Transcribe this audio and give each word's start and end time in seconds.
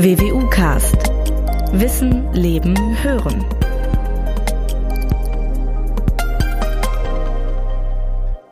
WWU 0.00 0.48
Cast. 0.48 0.94
Wissen, 1.72 2.32
Leben, 2.32 2.76
Hören. 3.02 3.44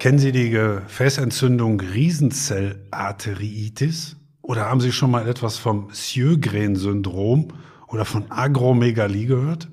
Kennen 0.01 0.19
Sie 0.19 0.33
die 0.33 0.51
Gefäßentzündung 0.51 1.79
Riesenzellarteriitis? 1.79 4.17
Oder 4.43 4.69
haben 4.69 4.81
Sie 4.81 4.91
schon 4.91 5.13
mal 5.13 5.29
etwas 5.29 5.57
vom 5.57 5.91
Sjögren-Syndrom 5.93 7.53
oder 7.87 8.05
von 8.05 8.29
Agromegalie 8.29 9.27
gehört? 9.27 9.69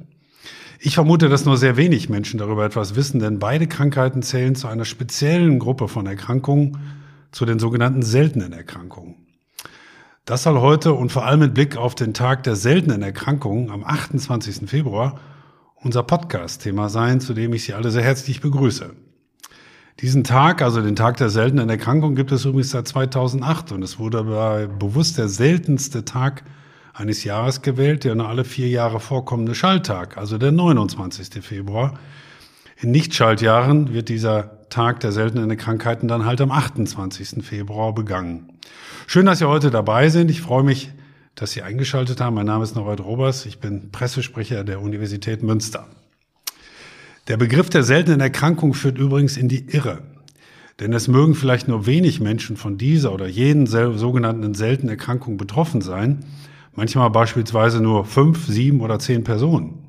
Ich 0.79 0.93
vermute, 0.93 1.27
dass 1.27 1.45
nur 1.45 1.57
sehr 1.57 1.75
wenig 1.75 2.07
Menschen 2.07 2.37
darüber 2.37 2.65
etwas 2.65 2.95
wissen, 2.95 3.19
denn 3.19 3.39
beide 3.39 3.65
Krankheiten 3.65 4.21
zählen 4.21 4.53
zu 4.53 4.67
einer 4.67 4.85
speziellen 4.85 5.57
Gruppe 5.57 5.87
von 5.87 6.05
Erkrankungen, 6.05 6.77
zu 7.31 7.45
den 7.45 7.57
sogenannten 7.57 8.03
seltenen 8.03 8.53
Erkrankungen. 8.53 9.15
Das 10.25 10.43
soll 10.43 10.61
heute 10.61 10.93
und 10.93 11.11
vor 11.11 11.25
allem 11.25 11.41
mit 11.41 11.53
Blick 11.53 11.75
auf 11.75 11.95
den 11.95 12.13
Tag 12.13 12.43
der 12.43 12.55
seltenen 12.55 13.01
Erkrankungen 13.01 13.69
am 13.69 13.83
28. 13.83 14.69
Februar 14.69 15.19
unser 15.75 16.01
Podcast-Thema 16.03 16.87
sein, 16.87 17.19
zu 17.19 17.33
dem 17.33 17.51
ich 17.51 17.65
Sie 17.65 17.73
alle 17.73 17.91
sehr 17.91 18.03
herzlich 18.03 18.39
begrüße. 18.39 18.91
Diesen 19.99 20.23
Tag, 20.23 20.61
also 20.61 20.81
den 20.81 20.95
Tag 20.95 21.17
der 21.17 21.29
seltenen 21.29 21.69
Erkrankung, 21.69 22.15
gibt 22.15 22.31
es 22.31 22.45
übrigens 22.45 22.71
seit 22.71 22.87
2008 22.87 23.73
und 23.73 23.83
es 23.83 23.99
wurde 23.99 24.69
bewusst 24.79 25.17
der 25.17 25.27
seltenste 25.27 26.05
Tag 26.05 26.45
eines 26.93 27.25
Jahres 27.25 27.61
gewählt, 27.61 28.05
der 28.05 28.15
nur 28.15 28.29
alle 28.29 28.45
vier 28.45 28.69
Jahre 28.69 29.01
vorkommende 29.01 29.55
Schalltag, 29.55 30.15
also 30.15 30.37
der 30.37 30.53
29. 30.53 31.43
Februar. 31.43 31.99
In 32.79 32.91
Nichtschaltjahren 32.91 33.93
wird 33.93 34.07
dieser 34.07 34.62
Tag 34.73 34.99
der 35.01 35.11
seltenen 35.11 35.55
Krankheiten 35.55 36.07
dann 36.07 36.25
halt 36.25 36.41
am 36.41 36.51
28. 36.51 37.45
Februar 37.45 37.93
begangen. 37.93 38.53
Schön, 39.05 39.27
dass 39.27 39.37
Sie 39.37 39.47
heute 39.47 39.69
dabei 39.69 40.09
sind. 40.09 40.31
Ich 40.31 40.41
freue 40.41 40.63
mich, 40.63 40.91
dass 41.35 41.51
Sie 41.51 41.61
eingeschaltet 41.61 42.19
haben. 42.19 42.33
Mein 42.33 42.47
Name 42.47 42.63
ist 42.63 42.75
Norbert 42.75 42.99
Robers. 42.99 43.45
Ich 43.45 43.59
bin 43.59 43.91
Pressesprecher 43.91 44.63
der 44.63 44.81
Universität 44.81 45.43
Münster. 45.43 45.87
Der 47.27 47.37
Begriff 47.37 47.69
der 47.69 47.83
seltenen 47.83 48.19
Erkrankung 48.19 48.73
führt 48.73 48.97
übrigens 48.97 49.37
in 49.37 49.47
die 49.47 49.67
Irre. 49.69 50.01
Denn 50.79 50.91
es 50.91 51.07
mögen 51.07 51.35
vielleicht 51.35 51.67
nur 51.67 51.85
wenig 51.85 52.19
Menschen 52.19 52.57
von 52.57 52.79
dieser 52.79 53.13
oder 53.13 53.27
jenen 53.27 53.67
sogenannten 53.67 54.55
seltenen 54.55 54.89
Erkrankung 54.89 55.37
betroffen 55.37 55.81
sein 55.81 56.25
manchmal 56.75 57.09
beispielsweise 57.09 57.81
nur 57.81 58.05
fünf, 58.05 58.47
sieben 58.47 58.81
oder 58.81 58.99
zehn 58.99 59.23
Personen. 59.23 59.82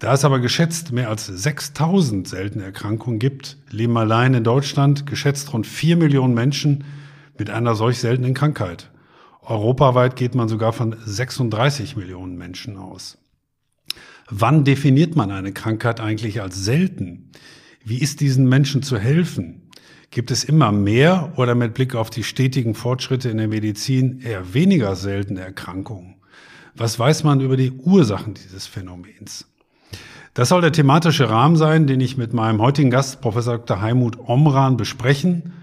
Da 0.00 0.14
es 0.14 0.24
aber 0.24 0.40
geschätzt 0.40 0.92
mehr 0.92 1.10
als 1.10 1.26
6000 1.26 2.26
seltene 2.26 2.64
Erkrankungen 2.64 3.18
gibt, 3.18 3.58
leben 3.68 3.98
allein 3.98 4.32
in 4.32 4.42
Deutschland 4.42 5.04
geschätzt 5.04 5.52
rund 5.52 5.66
vier 5.66 5.96
Millionen 5.96 6.32
Menschen 6.32 6.84
mit 7.36 7.50
einer 7.50 7.74
solch 7.74 7.98
seltenen 7.98 8.32
Krankheit. 8.32 8.90
Europaweit 9.42 10.16
geht 10.16 10.34
man 10.34 10.48
sogar 10.48 10.72
von 10.72 10.96
36 11.04 11.96
Millionen 11.96 12.38
Menschen 12.38 12.78
aus. 12.78 13.18
Wann 14.30 14.64
definiert 14.64 15.16
man 15.16 15.30
eine 15.30 15.52
Krankheit 15.52 16.00
eigentlich 16.00 16.40
als 16.40 16.64
selten? 16.64 17.32
Wie 17.84 17.98
ist 17.98 18.20
diesen 18.20 18.48
Menschen 18.48 18.82
zu 18.82 18.98
helfen? 18.98 19.68
Gibt 20.10 20.30
es 20.30 20.44
immer 20.44 20.72
mehr 20.72 21.34
oder 21.36 21.54
mit 21.54 21.74
Blick 21.74 21.94
auf 21.94 22.08
die 22.08 22.24
stetigen 22.24 22.74
Fortschritte 22.74 23.28
in 23.28 23.36
der 23.36 23.48
Medizin 23.48 24.20
eher 24.20 24.54
weniger 24.54 24.96
seltene 24.96 25.42
Erkrankungen? 25.42 26.22
Was 26.74 26.98
weiß 26.98 27.22
man 27.24 27.42
über 27.42 27.58
die 27.58 27.72
Ursachen 27.72 28.32
dieses 28.32 28.66
Phänomens? 28.66 29.46
Das 30.34 30.48
soll 30.48 30.60
der 30.60 30.70
thematische 30.70 31.28
Rahmen 31.28 31.56
sein, 31.56 31.88
den 31.88 32.00
ich 32.00 32.16
mit 32.16 32.32
meinem 32.32 32.62
heutigen 32.62 32.90
Gast, 32.90 33.20
Professor 33.20 33.58
Dr. 33.58 33.80
Heimut 33.80 34.16
Omran, 34.28 34.76
besprechen 34.76 35.54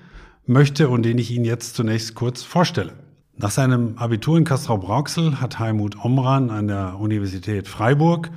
möchte 0.46 0.90
und 0.90 1.04
den 1.04 1.18
ich 1.18 1.32
Ihnen 1.32 1.46
jetzt 1.46 1.76
zunächst 1.76 2.16
kurz 2.16 2.44
vorstelle. 2.44 2.94
Nach 3.38 3.52
seinem 3.52 3.98
Abitur 3.98 4.38
in 4.38 4.44
Castrop-Rauxel 4.44 5.40
hat 5.40 5.60
Heimut 5.60 6.04
Omran 6.04 6.50
an 6.50 6.68
der 6.68 7.00
Universität 7.00 7.68
Freiburg 7.68 8.30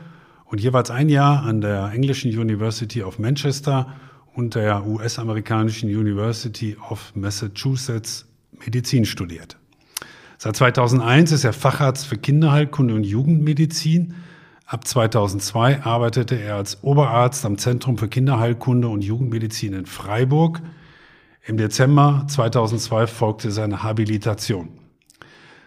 und 0.44 0.60
jeweils 0.60 0.90
ein 0.90 1.08
Jahr 1.08 1.42
an 1.42 1.60
der 1.60 1.90
englischen 1.92 2.30
University 2.30 3.02
of 3.02 3.18
Manchester 3.18 3.88
und 4.34 4.54
der 4.54 4.86
US-amerikanischen 4.86 5.88
University 5.88 6.76
of 6.90 7.12
Massachusetts 7.16 8.26
Medizin 8.64 9.04
studiert. 9.04 9.56
Seit 10.38 10.54
2001 10.56 11.32
ist 11.32 11.44
er 11.44 11.52
Facharzt 11.52 12.06
für 12.06 12.16
Kinderheilkunde 12.16 12.94
und 12.94 13.04
Jugendmedizin. 13.04 14.14
Ab 14.70 14.86
2002 14.86 15.82
arbeitete 15.82 16.36
er 16.36 16.54
als 16.54 16.84
Oberarzt 16.84 17.44
am 17.44 17.58
Zentrum 17.58 17.98
für 17.98 18.06
Kinderheilkunde 18.06 18.86
und 18.86 19.02
Jugendmedizin 19.02 19.72
in 19.72 19.84
Freiburg. 19.84 20.62
Im 21.44 21.56
Dezember 21.56 22.24
2002 22.28 23.08
folgte 23.08 23.50
seine 23.50 23.82
Habilitation. 23.82 24.68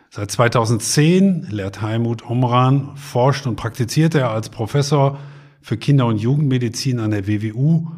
Seit 0.09 0.31
2010 0.31 1.47
lehrt 1.49 1.81
Heimut 1.81 2.25
Omran, 2.25 2.95
forscht 2.95 3.45
und 3.45 3.57
praktiziert 3.57 4.15
er 4.15 4.31
als 4.31 4.47
Professor 4.47 5.19
für 5.61 5.75
Kinder- 5.75 6.05
und 6.05 6.19
Jugendmedizin 6.19 7.01
an 7.01 7.11
der 7.11 7.27
WWU 7.27 7.89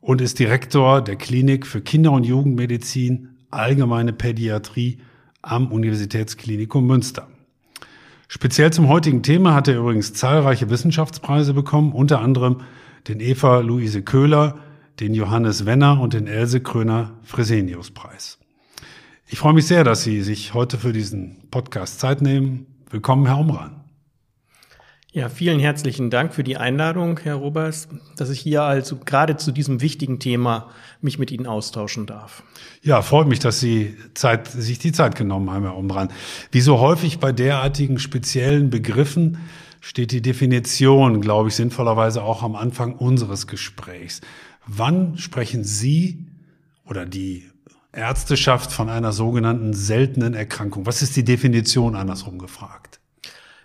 und 0.00 0.20
ist 0.20 0.38
Direktor 0.38 1.02
der 1.02 1.16
Klinik 1.16 1.66
für 1.66 1.80
Kinder- 1.80 2.12
und 2.12 2.22
Jugendmedizin, 2.22 3.30
allgemeine 3.50 4.12
Pädiatrie 4.12 4.98
am 5.42 5.72
Universitätsklinikum 5.72 6.86
Münster. 6.86 7.26
Speziell 8.34 8.72
zum 8.72 8.88
heutigen 8.88 9.22
Thema 9.22 9.52
hat 9.52 9.68
er 9.68 9.76
übrigens 9.76 10.14
zahlreiche 10.14 10.70
Wissenschaftspreise 10.70 11.52
bekommen, 11.52 11.92
unter 11.92 12.22
anderem 12.22 12.62
den 13.06 13.20
Eva 13.20 13.60
Luise 13.60 14.00
Köhler, 14.00 14.56
den 15.00 15.12
Johannes 15.12 15.66
Wenner 15.66 16.00
und 16.00 16.14
den 16.14 16.26
Else 16.26 16.62
Kröner 16.62 17.12
Fresenius 17.24 17.90
Preis. 17.90 18.38
Ich 19.26 19.38
freue 19.38 19.52
mich 19.52 19.66
sehr, 19.66 19.84
dass 19.84 20.02
Sie 20.02 20.22
sich 20.22 20.54
heute 20.54 20.78
für 20.78 20.94
diesen 20.94 21.46
Podcast 21.50 22.00
Zeit 22.00 22.22
nehmen. 22.22 22.64
Willkommen, 22.88 23.26
Herr 23.26 23.36
Umran. 23.36 23.81
Ja, 25.14 25.28
vielen 25.28 25.60
herzlichen 25.60 26.08
Dank 26.08 26.32
für 26.32 26.42
die 26.42 26.56
Einladung, 26.56 27.20
Herr 27.22 27.34
Robers, 27.34 27.86
dass 28.16 28.30
ich 28.30 28.40
hier 28.40 28.62
also 28.62 28.96
gerade 28.96 29.36
zu 29.36 29.52
diesem 29.52 29.82
wichtigen 29.82 30.20
Thema 30.20 30.70
mich 31.02 31.18
mit 31.18 31.30
Ihnen 31.30 31.46
austauschen 31.46 32.06
darf. 32.06 32.42
Ja, 32.82 33.02
freut 33.02 33.28
mich, 33.28 33.38
dass 33.38 33.60
Sie 33.60 33.94
Zeit, 34.14 34.48
sich 34.48 34.78
die 34.78 34.90
Zeit 34.90 35.14
genommen 35.14 35.50
haben, 35.50 35.64
Herr 35.64 35.76
Umbran. 35.76 36.08
Wie 36.50 36.62
so 36.62 36.80
häufig 36.80 37.18
bei 37.18 37.30
derartigen 37.30 37.98
speziellen 37.98 38.70
Begriffen 38.70 39.36
steht 39.82 40.12
die 40.12 40.22
Definition, 40.22 41.20
glaube 41.20 41.50
ich, 41.50 41.56
sinnvollerweise 41.56 42.22
auch 42.22 42.42
am 42.42 42.56
Anfang 42.56 42.94
unseres 42.94 43.46
Gesprächs. 43.46 44.22
Wann 44.66 45.18
sprechen 45.18 45.62
Sie 45.62 46.24
oder 46.86 47.04
die 47.04 47.50
Ärzteschaft 47.92 48.72
von 48.72 48.88
einer 48.88 49.12
sogenannten 49.12 49.74
seltenen 49.74 50.32
Erkrankung? 50.32 50.86
Was 50.86 51.02
ist 51.02 51.16
die 51.16 51.24
Definition 51.24 51.96
andersrum 51.96 52.38
gefragt? 52.38 53.01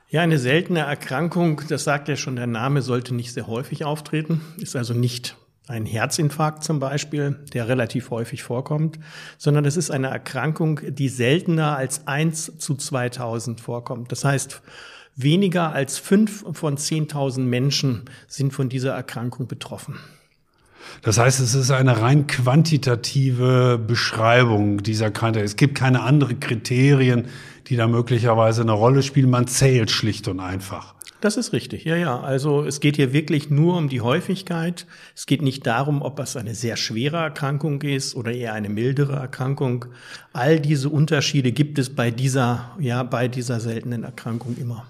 Ja, 0.09 0.21
eine 0.21 0.37
seltene 0.37 0.79
Erkrankung, 0.79 1.63
das 1.67 1.83
sagt 1.83 2.07
ja 2.07 2.15
schon 2.15 2.37
der 2.37 2.47
Name, 2.47 2.81
sollte 2.81 3.13
nicht 3.13 3.33
sehr 3.33 3.47
häufig 3.47 3.83
auftreten, 3.83 4.39
ist 4.57 4.77
also 4.77 4.93
nicht 4.93 5.35
ein 5.67 5.85
Herzinfarkt 5.85 6.63
zum 6.63 6.79
Beispiel, 6.79 7.39
der 7.51 7.67
relativ 7.67 8.09
häufig 8.09 8.41
vorkommt, 8.41 8.99
sondern 9.37 9.65
es 9.65 9.75
ist 9.75 9.91
eine 9.91 10.07
Erkrankung, 10.07 10.79
die 10.87 11.09
seltener 11.09 11.75
als 11.75 12.07
eins 12.07 12.57
zu 12.57 12.75
2000 12.75 13.59
vorkommt. 13.59 14.13
Das 14.13 14.23
heißt, 14.23 14.61
weniger 15.17 15.73
als 15.73 15.97
fünf 15.97 16.45
von 16.53 16.77
10.000 16.77 17.41
Menschen 17.41 18.05
sind 18.27 18.53
von 18.53 18.69
dieser 18.69 18.93
Erkrankung 18.93 19.47
betroffen. 19.47 19.99
Das 21.01 21.17
heißt, 21.17 21.39
es 21.39 21.55
ist 21.55 21.71
eine 21.71 22.01
rein 22.01 22.27
quantitative 22.27 23.79
Beschreibung 23.85 24.83
dieser 24.83 25.11
Krankheit. 25.11 25.43
Es 25.43 25.55
gibt 25.55 25.75
keine 25.75 26.01
anderen 26.01 26.39
Kriterien, 26.39 27.27
die 27.67 27.75
da 27.75 27.87
möglicherweise 27.87 28.61
eine 28.61 28.71
Rolle 28.71 29.03
spielen. 29.03 29.29
Man 29.29 29.47
zählt 29.47 29.91
schlicht 29.91 30.27
und 30.27 30.39
einfach. 30.39 30.95
Das 31.19 31.35
ist 31.35 31.51
richtig, 31.51 31.83
ja, 31.83 31.95
ja. 31.95 32.19
Also 32.19 32.63
es 32.63 32.79
geht 32.79 32.95
hier 32.95 33.11
wirklich 33.11 33.49
nur 33.49 33.75
um 33.75 33.89
die 33.89 34.01
Häufigkeit. 34.01 34.85
Es 35.15 35.25
geht 35.25 35.41
nicht 35.41 35.65
darum, 35.65 36.03
ob 36.03 36.19
es 36.19 36.35
eine 36.35 36.53
sehr 36.53 36.77
schwere 36.77 37.17
Erkrankung 37.17 37.81
ist 37.81 38.15
oder 38.15 38.31
eher 38.31 38.53
eine 38.53 38.69
mildere 38.69 39.15
Erkrankung. 39.15 39.85
All 40.31 40.59
diese 40.59 40.89
Unterschiede 40.89 41.51
gibt 41.51 41.79
es 41.79 41.89
bei 41.95 42.11
dieser, 42.11 42.75
ja, 42.79 43.01
bei 43.01 43.27
dieser 43.27 43.59
seltenen 43.59 44.03
Erkrankung 44.03 44.57
immer. 44.57 44.85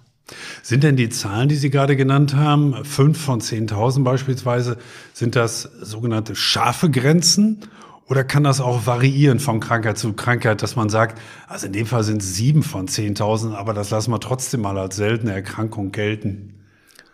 Sind 0.62 0.84
denn 0.84 0.96
die 0.96 1.10
Zahlen, 1.10 1.50
die 1.50 1.56
Sie 1.56 1.70
gerade 1.70 1.96
genannt 1.96 2.36
haben, 2.36 2.84
fünf 2.84 3.20
von 3.20 3.40
10.000 3.40 4.04
beispielsweise, 4.04 4.78
sind 5.14 5.36
das 5.36 5.64
sogenannte 5.82 6.36
scharfe 6.36 6.90
Grenzen? 6.90 7.62
Oder 8.10 8.24
kann 8.24 8.44
das 8.44 8.62
auch 8.62 8.86
variieren 8.86 9.40
von 9.40 9.60
Krankheit 9.60 9.98
zu 9.98 10.14
Krankheit, 10.14 10.62
dass 10.62 10.78
man 10.78 10.90
sagt, 10.90 11.22
also 11.48 11.68
in 11.68 11.74
dem 11.74 11.86
Fall 11.86 12.04
sind 12.04 12.22
es 12.22 12.36
sieben 12.36 12.64
von 12.64 12.88
10.000, 12.88 13.54
aber 13.54 13.74
das 13.74 13.90
lassen 13.90 14.12
wir 14.12 14.20
trotzdem 14.20 14.62
mal 14.62 14.78
als 14.78 14.96
seltene 14.96 15.34
Erkrankung 15.34 15.92
gelten? 15.92 16.54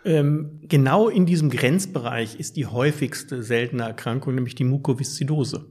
Ähm, 0.04 0.60
genau 0.68 1.08
in 1.08 1.26
diesem 1.26 1.50
Grenzbereich 1.50 2.38
ist 2.38 2.56
die 2.56 2.66
häufigste 2.66 3.42
seltene 3.42 3.84
Erkrankung, 3.84 4.34
nämlich 4.34 4.54
die 4.54 4.64
Mukoviszidose. 4.64 5.66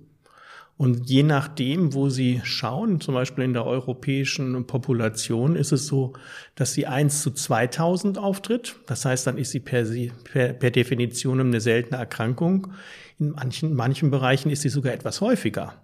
Und 0.75 1.09
je 1.09 1.23
nachdem, 1.23 1.93
wo 1.93 2.09
Sie 2.09 2.41
schauen, 2.43 2.99
zum 2.99 3.13
Beispiel 3.13 3.43
in 3.43 3.53
der 3.53 3.65
europäischen 3.65 4.65
Population, 4.65 5.55
ist 5.55 5.71
es 5.71 5.85
so, 5.85 6.13
dass 6.55 6.73
sie 6.73 6.87
1 6.87 7.21
zu 7.21 7.31
2000 7.31 8.17
auftritt. 8.17 8.75
Das 8.87 9.05
heißt, 9.05 9.27
dann 9.27 9.37
ist 9.37 9.51
sie 9.51 9.59
per, 9.59 9.85
per, 10.23 10.53
per 10.53 10.71
Definition 10.71 11.39
eine 11.39 11.61
seltene 11.61 11.99
Erkrankung. 11.99 12.73
In 13.19 13.31
manchen, 13.31 13.75
manchen 13.75 14.09
Bereichen 14.09 14.49
ist 14.49 14.63
sie 14.63 14.69
sogar 14.69 14.93
etwas 14.93 15.21
häufiger. 15.21 15.75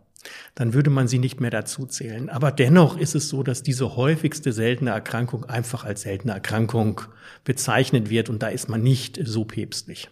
dann 0.56 0.74
würde 0.74 0.90
man 0.90 1.08
sie 1.08 1.20
nicht 1.20 1.40
mehr 1.40 1.52
dazu 1.52 1.86
zählen. 1.86 2.30
Aber 2.30 2.52
dennoch 2.52 2.98
ist 2.98 3.16
es 3.16 3.30
so, 3.30 3.44
dass 3.44 3.64
diese 3.64 3.96
häufigste 3.96 4.52
seltene 4.52 4.92
Erkrankung 4.92 5.46
einfach 5.46 5.86
als 5.86 6.02
seltene 6.02 6.34
Erkrankung 6.34 7.02
bezeichnet 7.44 8.10
wird 8.10 8.30
und 8.30 8.44
da 8.44 8.48
ist 8.50 8.70
man 8.70 8.82
nicht 8.82 9.20
so 9.24 9.46
päpstlich. 9.46 10.10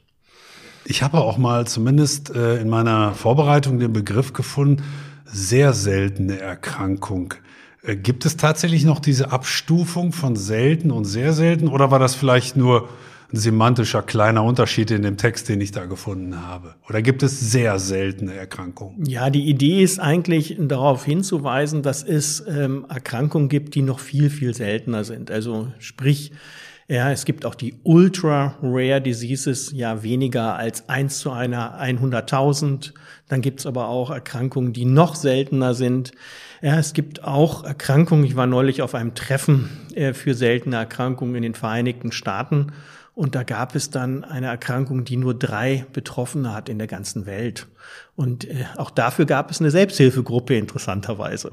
Ich 0.89 1.03
habe 1.03 1.19
auch 1.19 1.37
mal 1.37 1.67
zumindest 1.67 2.33
äh, 2.33 2.61
in 2.61 2.69
meiner 2.69 3.13
Vorbereitung 3.13 3.77
den 3.77 3.91
Begriff 3.91 4.31
gefunden, 4.31 4.83
sehr 5.25 5.73
seltene 5.73 6.39
Erkrankung. 6.39 7.33
Äh, 7.83 7.97
gibt 7.97 8.25
es 8.25 8.37
tatsächlich 8.37 8.85
noch 8.85 9.01
diese 9.01 9.33
Abstufung 9.33 10.13
von 10.13 10.37
selten 10.37 10.91
und 10.91 11.03
sehr 11.03 11.33
selten 11.33 11.67
oder 11.67 11.91
war 11.91 11.99
das 11.99 12.15
vielleicht 12.15 12.55
nur 12.55 12.87
ein 13.33 13.37
semantischer 13.37 14.01
kleiner 14.01 14.45
Unterschied 14.45 14.89
in 14.89 15.01
dem 15.01 15.17
Text, 15.17 15.49
den 15.49 15.59
ich 15.59 15.71
da 15.71 15.87
gefunden 15.87 16.47
habe? 16.47 16.75
Oder 16.87 17.01
gibt 17.01 17.21
es 17.21 17.37
sehr 17.51 17.79
seltene 17.79 18.35
Erkrankungen? 18.35 19.05
Ja, 19.05 19.29
die 19.29 19.49
Idee 19.49 19.83
ist 19.83 19.99
eigentlich 19.99 20.55
darauf 20.57 21.03
hinzuweisen, 21.03 21.81
dass 21.81 22.01
es 22.01 22.41
ähm, 22.47 22.85
Erkrankungen 22.87 23.49
gibt, 23.49 23.75
die 23.75 23.81
noch 23.81 23.99
viel, 23.99 24.29
viel 24.29 24.53
seltener 24.53 25.03
sind. 25.03 25.31
Also 25.31 25.67
sprich, 25.79 26.31
ja, 26.89 27.11
es 27.11 27.25
gibt 27.25 27.45
auch 27.45 27.55
die 27.55 27.75
Ultra 27.83 28.55
Rare 28.61 29.01
Diseases, 29.01 29.73
ja 29.73 30.03
weniger 30.03 30.55
als 30.55 30.87
eins 30.87 31.19
zu 31.19 31.31
einer 31.31 31.81
100.000. 31.81 32.93
Dann 33.27 33.41
gibt's 33.41 33.65
aber 33.65 33.89
auch 33.89 34.09
Erkrankungen, 34.09 34.71
die 34.71 34.85
noch 34.85 35.15
seltener 35.15 35.73
sind. 35.73 36.13
Ja, 36.61 36.79
es 36.79 36.93
gibt 36.93 37.25
auch 37.25 37.65
Erkrankungen. 37.65 38.23
Ich 38.23 38.37
war 38.37 38.47
neulich 38.47 38.81
auf 38.81 38.95
einem 38.95 39.15
Treffen 39.15 39.69
äh, 39.95 40.13
für 40.13 40.33
seltene 40.33 40.77
Erkrankungen 40.77 41.35
in 41.35 41.43
den 41.43 41.55
Vereinigten 41.55 42.13
Staaten. 42.13 42.71
Und 43.13 43.35
da 43.35 43.43
gab 43.43 43.75
es 43.75 43.89
dann 43.89 44.23
eine 44.23 44.47
Erkrankung, 44.47 45.03
die 45.03 45.17
nur 45.17 45.33
drei 45.33 45.85
Betroffene 45.91 46.53
hat 46.53 46.69
in 46.69 46.77
der 46.77 46.87
ganzen 46.87 47.25
Welt. 47.25 47.67
Und 48.15 48.45
äh, 48.45 48.65
auch 48.77 48.91
dafür 48.91 49.25
gab 49.25 49.51
es 49.51 49.59
eine 49.59 49.71
Selbsthilfegruppe 49.71 50.55
interessanterweise. 50.55 51.51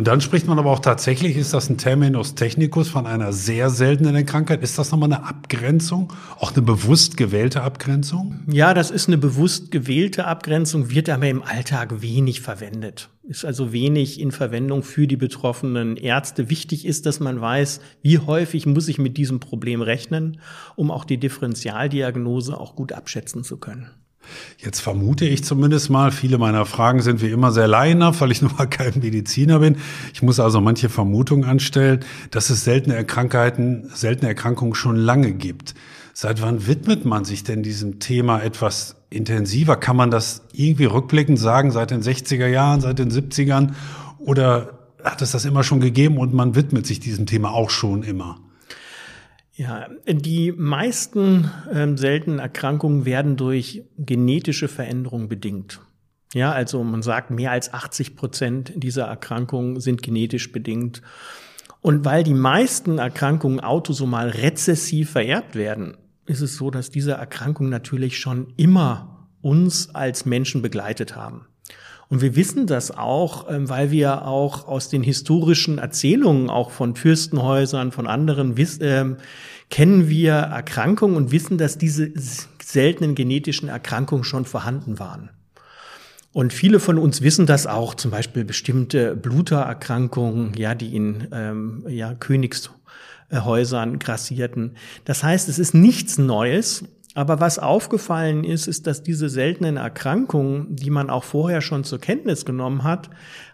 Und 0.00 0.06
dann 0.06 0.22
spricht 0.22 0.46
man 0.46 0.58
aber 0.58 0.70
auch 0.70 0.78
tatsächlich, 0.78 1.36
ist 1.36 1.52
das 1.52 1.68
ein 1.68 1.76
Terminus 1.76 2.34
technicus 2.34 2.88
von 2.88 3.06
einer 3.06 3.34
sehr 3.34 3.68
seltenen 3.68 4.24
Krankheit? 4.24 4.62
Ist 4.62 4.78
das 4.78 4.90
nochmal 4.92 5.12
eine 5.12 5.26
Abgrenzung? 5.26 6.10
Auch 6.38 6.52
eine 6.52 6.62
bewusst 6.62 7.18
gewählte 7.18 7.60
Abgrenzung? 7.60 8.40
Ja, 8.50 8.72
das 8.72 8.90
ist 8.90 9.08
eine 9.08 9.18
bewusst 9.18 9.70
gewählte 9.70 10.24
Abgrenzung, 10.24 10.88
wird 10.88 11.10
aber 11.10 11.28
im 11.28 11.42
Alltag 11.42 12.00
wenig 12.00 12.40
verwendet. 12.40 13.10
Ist 13.24 13.44
also 13.44 13.74
wenig 13.74 14.18
in 14.18 14.32
Verwendung 14.32 14.84
für 14.84 15.06
die 15.06 15.18
betroffenen 15.18 15.98
Ärzte. 15.98 16.48
Wichtig 16.48 16.86
ist, 16.86 17.04
dass 17.04 17.20
man 17.20 17.38
weiß, 17.38 17.82
wie 18.00 18.20
häufig 18.20 18.64
muss 18.64 18.88
ich 18.88 18.96
mit 18.96 19.18
diesem 19.18 19.38
Problem 19.38 19.82
rechnen, 19.82 20.40
um 20.76 20.90
auch 20.90 21.04
die 21.04 21.18
Differentialdiagnose 21.18 22.58
auch 22.58 22.74
gut 22.74 22.92
abschätzen 22.92 23.44
zu 23.44 23.58
können. 23.58 23.90
Jetzt 24.58 24.80
vermute 24.80 25.24
ich 25.24 25.42
zumindest 25.44 25.90
mal, 25.90 26.12
viele 26.12 26.36
meiner 26.36 26.66
Fragen 26.66 27.00
sind 27.00 27.22
wie 27.22 27.30
immer 27.30 27.50
sehr 27.50 27.66
laienhaft, 27.66 28.20
weil 28.20 28.30
ich 28.30 28.42
nun 28.42 28.52
mal 28.56 28.66
kein 28.66 28.98
Mediziner 29.00 29.60
bin. 29.60 29.76
Ich 30.12 30.22
muss 30.22 30.40
also 30.40 30.60
manche 30.60 30.88
Vermutungen 30.88 31.44
anstellen, 31.44 32.00
dass 32.30 32.50
es 32.50 32.64
seltene 32.64 33.04
Krankheiten, 33.04 33.90
seltene 33.94 34.28
Erkrankungen 34.28 34.74
schon 34.74 34.96
lange 34.96 35.32
gibt. 35.32 35.74
Seit 36.12 36.42
wann 36.42 36.66
widmet 36.66 37.04
man 37.04 37.24
sich 37.24 37.44
denn 37.44 37.62
diesem 37.62 37.98
Thema 37.98 38.40
etwas 38.40 38.96
intensiver? 39.08 39.76
Kann 39.76 39.96
man 39.96 40.10
das 40.10 40.42
irgendwie 40.52 40.84
rückblickend 40.84 41.38
sagen, 41.38 41.70
seit 41.70 41.90
den 41.90 42.02
60er 42.02 42.46
Jahren, 42.46 42.80
seit 42.80 42.98
den 42.98 43.10
70ern? 43.10 43.72
Oder 44.18 44.78
hat 45.02 45.22
es 45.22 45.32
das 45.32 45.46
immer 45.46 45.64
schon 45.64 45.80
gegeben 45.80 46.18
und 46.18 46.34
man 46.34 46.54
widmet 46.54 46.86
sich 46.86 47.00
diesem 47.00 47.26
Thema 47.26 47.52
auch 47.52 47.70
schon 47.70 48.02
immer? 48.02 48.38
Ja, 49.60 49.88
die 50.06 50.52
meisten 50.52 51.50
ähm, 51.70 51.98
seltenen 51.98 52.38
Erkrankungen 52.38 53.04
werden 53.04 53.36
durch 53.36 53.84
genetische 53.98 54.68
Veränderungen 54.68 55.28
bedingt. 55.28 55.82
Ja, 56.32 56.50
also 56.50 56.82
man 56.82 57.02
sagt, 57.02 57.30
mehr 57.30 57.50
als 57.50 57.74
80 57.74 58.16
Prozent 58.16 58.72
dieser 58.74 59.04
Erkrankungen 59.04 59.78
sind 59.78 60.02
genetisch 60.02 60.50
bedingt. 60.50 61.02
Und 61.82 62.06
weil 62.06 62.22
die 62.22 62.32
meisten 62.32 62.96
Erkrankungen 62.96 63.60
autosomal 63.60 64.30
rezessiv 64.30 65.10
vererbt 65.10 65.54
werden, 65.54 65.98
ist 66.24 66.40
es 66.40 66.56
so, 66.56 66.70
dass 66.70 66.88
diese 66.88 67.12
Erkrankungen 67.12 67.70
natürlich 67.70 68.18
schon 68.18 68.54
immer 68.56 69.28
uns 69.42 69.94
als 69.94 70.24
Menschen 70.24 70.62
begleitet 70.62 71.16
haben. 71.16 71.44
Und 72.10 72.22
wir 72.22 72.34
wissen 72.34 72.66
das 72.66 72.90
auch, 72.90 73.48
ähm, 73.48 73.68
weil 73.68 73.92
wir 73.92 74.26
auch 74.26 74.66
aus 74.66 74.88
den 74.88 75.02
historischen 75.02 75.78
Erzählungen, 75.78 76.50
auch 76.50 76.72
von 76.72 76.96
Fürstenhäusern, 76.96 77.92
von 77.92 78.08
anderen, 78.08 78.56
äh, 78.58 79.04
kennen 79.70 80.08
wir 80.08 80.32
Erkrankungen 80.32 81.16
und 81.16 81.30
wissen, 81.30 81.56
dass 81.56 81.78
diese 81.78 82.10
seltenen 82.60 83.14
genetischen 83.14 83.68
Erkrankungen 83.68 84.24
schon 84.24 84.44
vorhanden 84.44 84.98
waren. 84.98 85.30
Und 86.32 86.52
viele 86.52 86.80
von 86.80 86.98
uns 86.98 87.22
wissen 87.22 87.46
das 87.46 87.68
auch, 87.68 87.94
zum 87.94 88.10
Beispiel 88.10 88.44
bestimmte 88.44 89.14
Blutererkrankungen, 89.14 90.54
ja, 90.54 90.74
die 90.74 90.94
in 90.96 91.28
ähm, 91.32 91.84
ja, 91.88 92.14
Königshäusern 92.14 94.00
grassierten. 94.00 94.76
Das 95.04 95.22
heißt, 95.22 95.48
es 95.48 95.60
ist 95.60 95.74
nichts 95.74 96.18
Neues, 96.18 96.84
aber 97.14 97.40
was 97.40 97.58
aufgefallen 97.58 98.44
ist, 98.44 98.68
ist, 98.68 98.86
dass 98.86 99.02
diese 99.02 99.28
seltenen 99.28 99.76
Erkrankungen, 99.76 100.76
die 100.76 100.90
man 100.90 101.10
auch 101.10 101.24
vorher 101.24 101.60
schon 101.60 101.84
zur 101.84 101.98
Kenntnis 101.98 102.44
genommen 102.44 102.84
hat, 102.84 103.10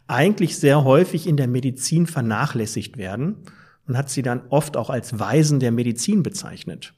eigentlich 0.06 0.58
sehr 0.58 0.84
häufig 0.84 1.26
in 1.26 1.36
der 1.36 1.48
Medizin 1.48 2.06
vernachlässigt 2.06 2.98
werden 2.98 3.36
und 3.88 3.96
hat 3.96 4.10
sie 4.10 4.22
dann 4.22 4.42
oft 4.50 4.76
auch 4.76 4.90
als 4.90 5.18
Weisen 5.18 5.60
der 5.60 5.72
Medizin 5.72 6.22
bezeichnet. 6.22 6.92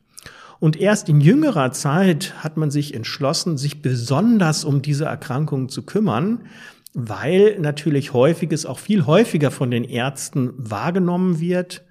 Und 0.60 0.76
erst 0.76 1.08
in 1.08 1.20
jüngerer 1.20 1.70
Zeit 1.70 2.34
hat 2.43 2.56
man 2.56 2.70
sich 2.70 2.93
entschlossen, 2.94 3.56
sich 3.56 3.81
besonders 3.81 4.64
um 4.64 4.82
diese 4.82 5.04
Erkrankungen 5.04 5.69
zu 5.69 5.82
kümmern, 5.82 6.46
weil 6.94 7.58
natürlich 7.61 8.12
häufiges 8.12 8.66
auch 8.66 8.81
viel 8.81 9.06
häufiger 9.06 9.52
von 9.52 9.70
den 9.70 9.84
Ärzten 9.84 10.52
wahrgenommen 10.56 11.38
wird, 11.38 11.84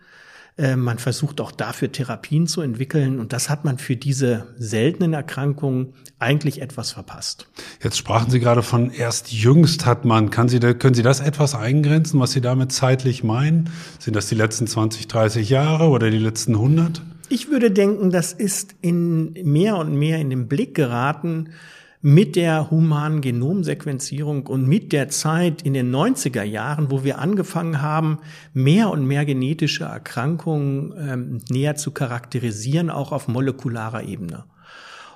äh, 0.57 0.75
man 0.75 0.98
versucht 0.98 1.39
auch 1.39 1.51
dafür 1.51 1.92
Therapien 1.92 2.48
zu 2.48 2.62
entwickeln 2.62 3.19
und 3.19 3.31
das 3.31 3.50
hat 3.50 3.63
man 3.63 3.77
für 3.77 3.95
diese 3.95 4.48
seltenen 4.57 5.13
Erkrankungen 5.13 5.94
eigentlich 6.19 6.62
etwas 6.62 6.92
verpasst. 6.92 7.48
Jetzt 7.83 7.98
sprachen 7.98 8.31
Sie 8.31 8.39
gerade 8.39 8.63
von 8.63 8.89
erst 8.89 9.31
jüngst 9.31 9.86
hat 9.86 10.04
man. 10.04 10.31
Kann 10.31 10.50
Sie, 10.50 10.59
können 10.59 10.95
Sie 10.95 11.04
das 11.04 11.19
etwas 11.19 11.54
eingrenzen, 11.54 12.19
was 12.19 12.31
Sie 12.31 12.42
damit 12.42 12.71
zeitlich 12.71 13.24
meinen? 13.24 13.69
Sind 14.00 14.15
das 14.15 14.27
die 14.27 14.36
letzten 14.36 14.65
20, 14.65 15.07
30 15.07 15.50
Jahre 15.50 15.89
oder 15.89 16.09
die 16.09 16.18
letzten 16.18 16.56
100? 16.56 17.01
Ich 17.30 17.50
würde 17.50 17.71
denken, 17.71 18.10
das 18.10 18.33
ist 18.33 18.75
in 18.81 19.33
mehr 19.44 19.77
und 19.77 19.94
mehr 19.94 20.19
in 20.19 20.30
den 20.30 20.48
Blick 20.48 20.74
geraten, 20.74 21.50
mit 22.02 22.36
der 22.36 22.70
humanen 22.70 23.22
Genomsequenzierung 23.22 24.48
und 24.48 24.68
mit 24.68 24.94
der 24.94 25.10
Zeit 25.10 25.64
in 25.64 25.74
den 25.74 25.94
90er 25.94 26.44
Jahren, 26.44 26.92
wo 26.92 27.04
wir 27.04 27.20
angefangen 27.20 27.82
haben, 27.82 28.20
mehr 28.54 28.89
und 28.92 29.06
mehr 29.06 29.25
genetische 29.25 29.86
Erkrankungen 29.86 30.94
ähm, 30.98 31.39
näher 31.50 31.75
zu 31.75 31.92
charakterisieren, 31.92 32.89
auch 32.89 33.12
auf 33.12 33.27
molekularer 33.27 34.04
Ebene. 34.04 34.46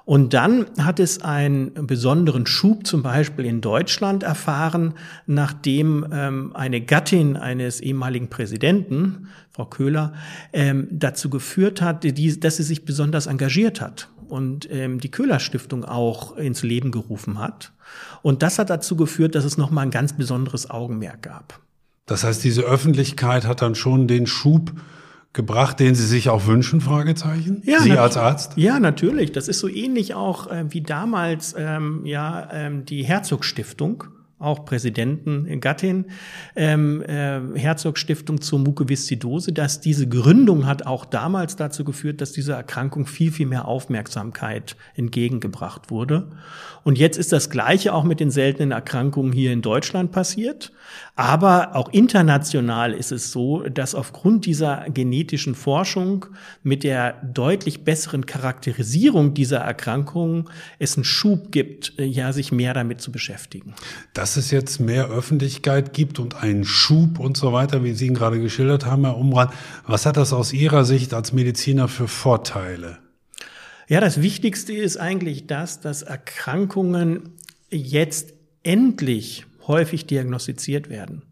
Und 0.03 0.33
dann 0.33 0.65
hat 0.79 0.99
es 0.99 1.21
einen 1.21 1.73
besonderen 1.85 2.47
Schub 2.47 2.87
zum 2.87 3.03
Beispiel 3.03 3.45
in 3.45 3.61
Deutschland 3.61 4.23
erfahren, 4.23 4.95
nachdem 5.27 6.07
ähm, 6.11 6.55
eine 6.55 6.81
Gattin 6.81 7.37
eines 7.37 7.79
ehemaligen 7.81 8.27
Präsidenten, 8.27 9.27
Frau 9.51 9.65
Köhler, 9.65 10.13
ähm, 10.53 10.87
dazu 10.89 11.29
geführt 11.29 11.83
hat, 11.83 12.03
die, 12.03 12.39
dass 12.39 12.57
sie 12.57 12.63
sich 12.63 12.83
besonders 12.83 13.27
engagiert 13.27 13.79
hat 13.79 14.09
und 14.31 14.67
ähm, 14.71 14.99
die 14.99 15.11
Köhler 15.11 15.39
Stiftung 15.39 15.83
auch 15.83 16.37
ins 16.37 16.63
Leben 16.63 16.91
gerufen 16.91 17.37
hat. 17.37 17.73
Und 18.21 18.41
das 18.43 18.57
hat 18.59 18.69
dazu 18.69 18.95
geführt, 18.95 19.35
dass 19.35 19.43
es 19.43 19.57
nochmal 19.57 19.85
ein 19.85 19.91
ganz 19.91 20.13
besonderes 20.13 20.69
Augenmerk 20.69 21.21
gab. 21.21 21.59
Das 22.05 22.23
heißt, 22.23 22.43
diese 22.43 22.61
Öffentlichkeit 22.61 23.45
hat 23.45 23.61
dann 23.61 23.75
schon 23.75 24.07
den 24.07 24.27
Schub 24.27 24.71
gebracht, 25.33 25.79
den 25.79 25.95
Sie 25.95 26.05
sich 26.05 26.29
auch 26.29 26.45
wünschen? 26.45 26.81
Fragezeichen. 26.81 27.61
Ja, 27.65 27.79
Sie 27.79 27.91
als 27.97 28.17
Arzt? 28.17 28.53
Ja, 28.55 28.79
natürlich. 28.79 29.31
Das 29.31 29.47
ist 29.47 29.59
so 29.59 29.67
ähnlich 29.67 30.13
auch 30.13 30.49
äh, 30.49 30.65
wie 30.69 30.81
damals 30.81 31.53
ähm, 31.57 32.05
ja 32.05 32.49
ähm, 32.51 32.85
die 32.85 33.03
Herzog 33.03 33.45
Stiftung 33.45 34.05
auch 34.41 34.65
Präsidenten 34.65 35.59
Gattin, 35.61 36.05
ähm, 36.55 37.01
äh, 37.03 37.39
Herzog-Stiftung 37.55 38.41
zur 38.41 38.59
Mukoviszidose, 38.59 39.53
dass 39.53 39.81
diese 39.81 40.07
Gründung 40.07 40.65
hat 40.65 40.85
auch 40.85 41.05
damals 41.05 41.55
dazu 41.55 41.83
geführt, 41.83 42.21
dass 42.21 42.31
diese 42.31 42.53
Erkrankung 42.53 43.05
viel, 43.05 43.31
viel 43.31 43.47
mehr 43.47 43.67
Aufmerksamkeit 43.67 44.75
entgegengebracht 44.95 45.91
wurde. 45.91 46.29
Und 46.83 46.97
jetzt 46.97 47.17
ist 47.17 47.31
das 47.31 47.49
Gleiche 47.49 47.93
auch 47.93 48.03
mit 48.03 48.19
den 48.19 48.31
seltenen 48.31 48.71
Erkrankungen 48.71 49.31
hier 49.31 49.53
in 49.53 49.61
Deutschland 49.61 50.11
passiert. 50.11 50.71
Aber 51.15 51.75
auch 51.75 51.89
international 51.89 52.93
ist 52.93 53.11
es 53.11 53.31
so, 53.31 53.63
dass 53.63 53.95
aufgrund 53.95 54.45
dieser 54.45 54.85
genetischen 54.89 55.55
Forschung 55.55 56.25
mit 56.63 56.83
der 56.83 57.21
deutlich 57.23 57.83
besseren 57.83 58.25
Charakterisierung 58.25 59.33
dieser 59.33 59.59
Erkrankungen 59.59 60.49
es 60.79 60.95
einen 60.95 61.03
Schub 61.03 61.51
gibt, 61.51 61.99
äh, 61.99 62.05
ja, 62.05 62.33
sich 62.33 62.51
mehr 62.51 62.73
damit 62.73 63.01
zu 63.01 63.11
beschäftigen. 63.11 63.75
Dass 64.13 64.37
es 64.37 64.51
jetzt 64.51 64.79
mehr 64.79 65.09
Öffentlichkeit 65.09 65.93
gibt 65.93 66.19
und 66.19 66.41
einen 66.41 66.63
Schub 66.65 67.19
und 67.19 67.37
so 67.37 67.53
weiter, 67.53 67.83
wie 67.83 67.93
Sie 67.93 68.07
ihn 68.07 68.13
gerade 68.13 68.39
geschildert 68.39 68.85
haben, 68.85 69.05
Herr 69.05 69.17
Umbrand, 69.17 69.51
was 69.85 70.05
hat 70.05 70.17
das 70.17 70.33
aus 70.33 70.53
Ihrer 70.53 70.85
Sicht 70.85 71.13
als 71.13 71.33
Mediziner 71.33 71.87
für 71.87 72.07
Vorteile? 72.07 72.99
Ja, 73.87 73.99
das 73.99 74.21
Wichtigste 74.21 74.73
ist 74.73 74.95
eigentlich 74.97 75.47
das, 75.47 75.81
dass 75.81 76.01
Erkrankungen 76.01 77.33
jetzt 77.69 78.33
endlich 78.63 79.45
häufig 79.67 80.05
diagnostiziert 80.05 80.89
werden. 80.89 81.23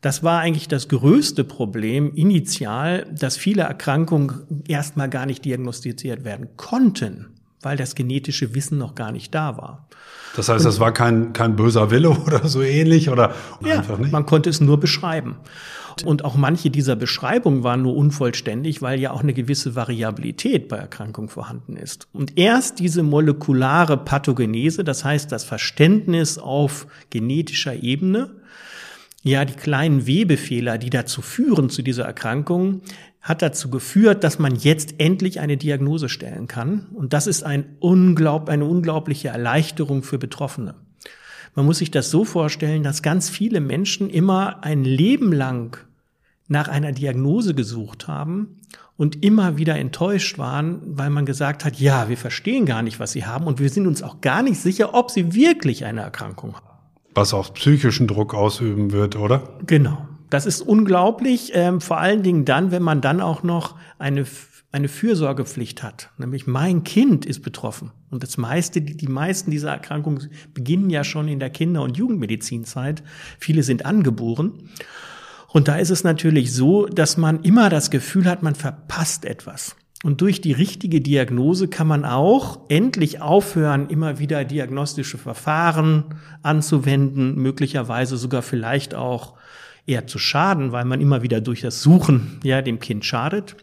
Das 0.00 0.22
war 0.22 0.40
eigentlich 0.40 0.68
das 0.68 0.88
größte 0.88 1.42
Problem 1.42 2.12
initial, 2.14 3.06
dass 3.12 3.36
viele 3.36 3.62
Erkrankungen 3.62 4.62
erstmal 4.68 5.08
gar 5.08 5.26
nicht 5.26 5.44
diagnostiziert 5.44 6.24
werden 6.24 6.56
konnten, 6.56 7.35
weil 7.62 7.76
das 7.76 7.94
genetische 7.94 8.54
Wissen 8.54 8.78
noch 8.78 8.94
gar 8.94 9.12
nicht 9.12 9.34
da 9.34 9.56
war. 9.56 9.86
Das 10.36 10.48
heißt, 10.48 10.64
das 10.64 10.80
war 10.80 10.92
kein, 10.92 11.32
kein 11.32 11.56
böser 11.56 11.90
Wille 11.90 12.10
oder 12.26 12.46
so 12.46 12.62
ähnlich 12.62 13.08
oder 13.08 13.34
ja, 13.64 13.78
einfach 13.78 13.98
nicht? 13.98 14.12
Man 14.12 14.26
konnte 14.26 14.50
es 14.50 14.60
nur 14.60 14.78
beschreiben. 14.78 15.36
Und 16.04 16.26
auch 16.26 16.36
manche 16.36 16.68
dieser 16.68 16.94
Beschreibungen 16.94 17.62
waren 17.62 17.80
nur 17.80 17.96
unvollständig, 17.96 18.82
weil 18.82 19.00
ja 19.00 19.12
auch 19.12 19.22
eine 19.22 19.32
gewisse 19.32 19.74
Variabilität 19.74 20.68
bei 20.68 20.76
Erkrankungen 20.76 21.30
vorhanden 21.30 21.76
ist. 21.76 22.06
Und 22.12 22.36
erst 22.36 22.80
diese 22.80 23.02
molekulare 23.02 23.96
Pathogenese, 23.96 24.84
das 24.84 25.04
heißt 25.04 25.32
das 25.32 25.44
Verständnis 25.44 26.36
auf 26.36 26.86
genetischer 27.08 27.82
Ebene, 27.82 28.30
ja, 29.22 29.44
die 29.44 29.54
kleinen 29.54 30.06
Webefehler, 30.06 30.78
die 30.78 30.90
dazu 30.90 31.20
führen 31.20 31.68
zu 31.68 31.82
dieser 31.82 32.04
Erkrankung, 32.04 32.82
hat 33.26 33.42
dazu 33.42 33.70
geführt, 33.70 34.24
dass 34.24 34.38
man 34.38 34.54
jetzt 34.54 34.94
endlich 34.98 35.40
eine 35.40 35.56
Diagnose 35.56 36.08
stellen 36.08 36.46
kann. 36.46 36.86
Und 36.94 37.12
das 37.12 37.26
ist 37.26 37.42
ein 37.42 37.76
unglaub, 37.80 38.48
eine 38.48 38.64
unglaubliche 38.64 39.28
Erleichterung 39.28 40.02
für 40.02 40.18
Betroffene. 40.18 40.74
Man 41.54 41.66
muss 41.66 41.78
sich 41.78 41.90
das 41.90 42.10
so 42.10 42.24
vorstellen, 42.24 42.82
dass 42.82 43.02
ganz 43.02 43.28
viele 43.28 43.60
Menschen 43.60 44.10
immer 44.10 44.62
ein 44.62 44.84
Leben 44.84 45.32
lang 45.32 45.78
nach 46.48 46.68
einer 46.68 46.92
Diagnose 46.92 47.54
gesucht 47.54 48.08
haben 48.08 48.60
und 48.96 49.24
immer 49.24 49.58
wieder 49.58 49.76
enttäuscht 49.76 50.38
waren, 50.38 50.80
weil 50.84 51.10
man 51.10 51.26
gesagt 51.26 51.64
hat, 51.64 51.80
ja, 51.80 52.08
wir 52.08 52.16
verstehen 52.16 52.64
gar 52.64 52.82
nicht, 52.82 53.00
was 53.00 53.12
sie 53.12 53.26
haben 53.26 53.46
und 53.46 53.58
wir 53.58 53.70
sind 53.70 53.86
uns 53.86 54.02
auch 54.02 54.20
gar 54.20 54.42
nicht 54.42 54.60
sicher, 54.60 54.94
ob 54.94 55.10
sie 55.10 55.34
wirklich 55.34 55.84
eine 55.84 56.02
Erkrankung 56.02 56.54
haben 56.54 56.66
was 57.16 57.32
auch 57.32 57.52
psychischen 57.54 58.06
Druck 58.06 58.34
ausüben 58.34 58.92
wird, 58.92 59.16
oder? 59.16 59.42
Genau. 59.66 60.06
Das 60.30 60.46
ist 60.46 60.60
unglaublich, 60.60 61.52
ähm, 61.54 61.80
vor 61.80 61.98
allen 61.98 62.22
Dingen 62.22 62.44
dann, 62.44 62.70
wenn 62.70 62.82
man 62.82 63.00
dann 63.00 63.20
auch 63.20 63.42
noch 63.42 63.76
eine, 63.98 64.24
eine 64.72 64.88
Fürsorgepflicht 64.88 65.82
hat. 65.82 66.10
Nämlich 66.18 66.46
mein 66.46 66.84
Kind 66.84 67.24
ist 67.26 67.40
betroffen. 67.40 67.92
Und 68.10 68.22
das 68.22 68.36
meiste, 68.36 68.80
die, 68.80 68.96
die 68.96 69.08
meisten 69.08 69.50
dieser 69.50 69.70
Erkrankungen 69.70 70.30
beginnen 70.52 70.90
ja 70.90 71.04
schon 71.04 71.28
in 71.28 71.38
der 71.38 71.50
Kinder- 71.50 71.82
und 71.82 71.96
Jugendmedizinzeit. 71.96 73.02
Viele 73.38 73.62
sind 73.62 73.86
angeboren. 73.86 74.70
Und 75.48 75.68
da 75.68 75.76
ist 75.76 75.90
es 75.90 76.04
natürlich 76.04 76.52
so, 76.52 76.86
dass 76.86 77.16
man 77.16 77.42
immer 77.42 77.70
das 77.70 77.90
Gefühl 77.90 78.26
hat, 78.26 78.42
man 78.42 78.54
verpasst 78.54 79.24
etwas. 79.24 79.76
Und 80.04 80.20
durch 80.20 80.40
die 80.40 80.52
richtige 80.52 81.00
Diagnose 81.00 81.68
kann 81.68 81.86
man 81.86 82.04
auch 82.04 82.60
endlich 82.68 83.22
aufhören, 83.22 83.88
immer 83.88 84.18
wieder 84.18 84.44
diagnostische 84.44 85.18
Verfahren 85.18 86.04
anzuwenden, 86.42 87.36
möglicherweise 87.36 88.16
sogar 88.16 88.42
vielleicht 88.42 88.94
auch 88.94 89.34
eher 89.86 90.06
zu 90.06 90.18
schaden, 90.18 90.72
weil 90.72 90.84
man 90.84 91.00
immer 91.00 91.22
wieder 91.22 91.40
durch 91.40 91.60
das 91.60 91.82
Suchen 91.82 92.40
ja 92.42 92.62
dem 92.62 92.80
Kind 92.80 93.04
schadet. 93.04 93.56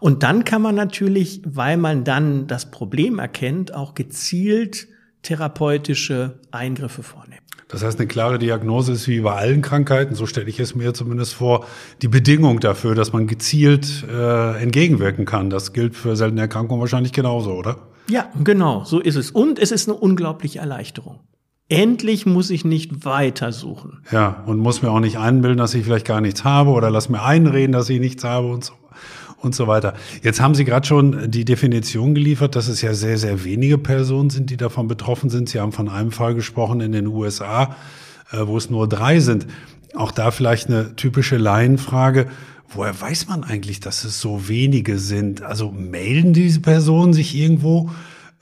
Und 0.00 0.22
dann 0.22 0.44
kann 0.44 0.62
man 0.62 0.74
natürlich, 0.74 1.40
weil 1.44 1.76
man 1.76 2.04
dann 2.04 2.46
das 2.46 2.70
Problem 2.70 3.18
erkennt, 3.18 3.72
auch 3.74 3.94
gezielt 3.94 4.88
therapeutische 5.22 6.40
Eingriffe 6.50 7.02
vornehmen. 7.02 7.40
Das 7.68 7.82
heißt, 7.82 7.98
eine 7.98 8.06
klare 8.06 8.38
Diagnose 8.38 8.92
ist 8.92 9.08
wie 9.08 9.20
bei 9.20 9.34
allen 9.34 9.62
Krankheiten, 9.62 10.14
so 10.14 10.26
stelle 10.26 10.48
ich 10.48 10.60
es 10.60 10.74
mir 10.74 10.92
zumindest 10.92 11.34
vor, 11.34 11.66
die 12.02 12.08
Bedingung 12.08 12.60
dafür, 12.60 12.94
dass 12.94 13.12
man 13.12 13.26
gezielt 13.26 14.04
äh, 14.08 14.62
entgegenwirken 14.62 15.24
kann. 15.24 15.50
Das 15.50 15.72
gilt 15.72 15.96
für 15.96 16.14
seltene 16.14 16.42
Erkrankungen 16.42 16.80
wahrscheinlich 16.80 17.12
genauso, 17.12 17.52
oder? 17.52 17.78
Ja, 18.08 18.30
genau, 18.42 18.84
so 18.84 19.00
ist 19.00 19.16
es. 19.16 19.30
Und 19.30 19.58
es 19.58 19.72
ist 19.72 19.88
eine 19.88 19.96
unglaubliche 19.96 20.58
Erleichterung. 20.58 21.20
Endlich 21.68 22.26
muss 22.26 22.50
ich 22.50 22.64
nicht 22.64 23.04
weiter 23.06 23.50
suchen. 23.50 24.00
Ja, 24.10 24.42
und 24.46 24.58
muss 24.58 24.82
mir 24.82 24.90
auch 24.90 25.00
nicht 25.00 25.18
einbilden, 25.18 25.58
dass 25.58 25.74
ich 25.74 25.84
vielleicht 25.84 26.06
gar 26.06 26.20
nichts 26.20 26.44
habe 26.44 26.70
oder 26.70 26.90
lass 26.90 27.08
mir 27.08 27.22
einreden, 27.22 27.72
dass 27.72 27.88
ich 27.88 28.00
nichts 28.00 28.22
habe 28.24 28.48
und 28.48 28.64
so 28.64 28.74
und 29.44 29.54
so 29.54 29.66
weiter. 29.66 29.94
Jetzt 30.22 30.40
haben 30.40 30.54
Sie 30.54 30.64
gerade 30.64 30.86
schon 30.86 31.30
die 31.30 31.44
Definition 31.44 32.14
geliefert, 32.14 32.56
dass 32.56 32.68
es 32.68 32.80
ja 32.82 32.94
sehr, 32.94 33.18
sehr 33.18 33.44
wenige 33.44 33.78
Personen 33.78 34.30
sind, 34.30 34.50
die 34.50 34.56
davon 34.56 34.88
betroffen 34.88 35.30
sind. 35.30 35.48
Sie 35.48 35.60
haben 35.60 35.72
von 35.72 35.88
einem 35.88 36.10
Fall 36.10 36.34
gesprochen 36.34 36.80
in 36.80 36.92
den 36.92 37.06
USA, 37.06 37.76
äh, 38.32 38.38
wo 38.46 38.56
es 38.56 38.70
nur 38.70 38.88
drei 38.88 39.20
sind. 39.20 39.46
Auch 39.94 40.10
da 40.10 40.30
vielleicht 40.30 40.68
eine 40.68 40.96
typische 40.96 41.36
Laienfrage. 41.36 42.26
Woher 42.68 42.98
weiß 42.98 43.28
man 43.28 43.44
eigentlich, 43.44 43.80
dass 43.80 44.04
es 44.04 44.20
so 44.20 44.48
wenige 44.48 44.98
sind? 44.98 45.42
Also 45.42 45.70
melden 45.70 46.32
diese 46.32 46.60
Personen 46.60 47.12
sich 47.12 47.36
irgendwo? 47.36 47.90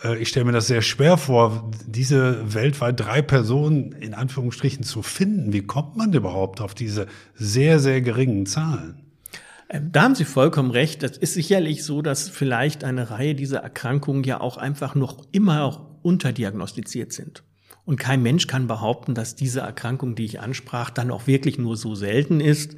Äh, 0.02 0.18
ich 0.18 0.28
stelle 0.28 0.44
mir 0.44 0.52
das 0.52 0.66
sehr 0.66 0.82
schwer 0.82 1.16
vor, 1.16 1.70
diese 1.86 2.54
weltweit 2.54 3.00
drei 3.00 3.22
Personen 3.22 3.92
in 3.92 4.14
Anführungsstrichen 4.14 4.84
zu 4.84 5.02
finden. 5.02 5.52
Wie 5.52 5.62
kommt 5.62 5.96
man 5.96 6.12
überhaupt 6.12 6.60
auf 6.60 6.74
diese 6.74 7.06
sehr, 7.34 7.78
sehr 7.78 8.00
geringen 8.00 8.46
Zahlen? 8.46 9.00
Ähm, 9.68 9.90
da 9.92 10.02
haben 10.02 10.14
Sie 10.14 10.24
vollkommen 10.24 10.70
recht. 10.70 11.02
Das 11.02 11.16
ist 11.16 11.34
sicherlich 11.34 11.84
so, 11.84 12.02
dass 12.02 12.28
vielleicht 12.28 12.84
eine 12.84 13.10
Reihe 13.10 13.34
dieser 13.34 13.58
Erkrankungen 13.58 14.24
ja 14.24 14.40
auch 14.40 14.56
einfach 14.56 14.94
noch 14.94 15.26
immer 15.32 15.64
auch 15.64 15.80
unterdiagnostiziert 16.02 17.12
sind. 17.12 17.42
Und 17.84 17.96
kein 17.96 18.22
Mensch 18.22 18.46
kann 18.46 18.68
behaupten, 18.68 19.14
dass 19.14 19.34
diese 19.34 19.60
Erkrankung, 19.60 20.14
die 20.14 20.24
ich 20.24 20.40
ansprach, 20.40 20.90
dann 20.90 21.10
auch 21.10 21.26
wirklich 21.26 21.58
nur 21.58 21.76
so 21.76 21.96
selten 21.96 22.40
ist. 22.40 22.76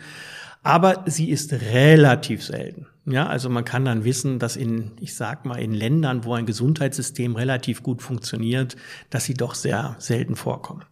Aber 0.65 1.05
sie 1.07 1.31
ist 1.31 1.53
relativ 1.53 2.43
selten. 2.43 2.87
Ja, 3.07 3.27
also 3.27 3.51
man 3.51 3.67
kann 3.67 3.85
dann 3.85 4.05
wissen, 4.05 4.39
dass 4.39 4.57
in, 4.57 4.93
ich 4.99 5.15
sag 5.15 5.45
mal, 5.45 5.57
in 5.57 5.75
Ländern, 5.75 6.25
wo 6.25 6.33
ein 6.33 6.47
Gesundheitssystem 6.47 7.37
relativ 7.37 7.83
gut 7.83 8.01
funktioniert, 8.01 8.77
dass 9.11 9.27
sie 9.27 9.35
doch 9.35 9.55
sehr 9.55 9.95
selten 9.99 10.37
vorkommen. 10.37 10.85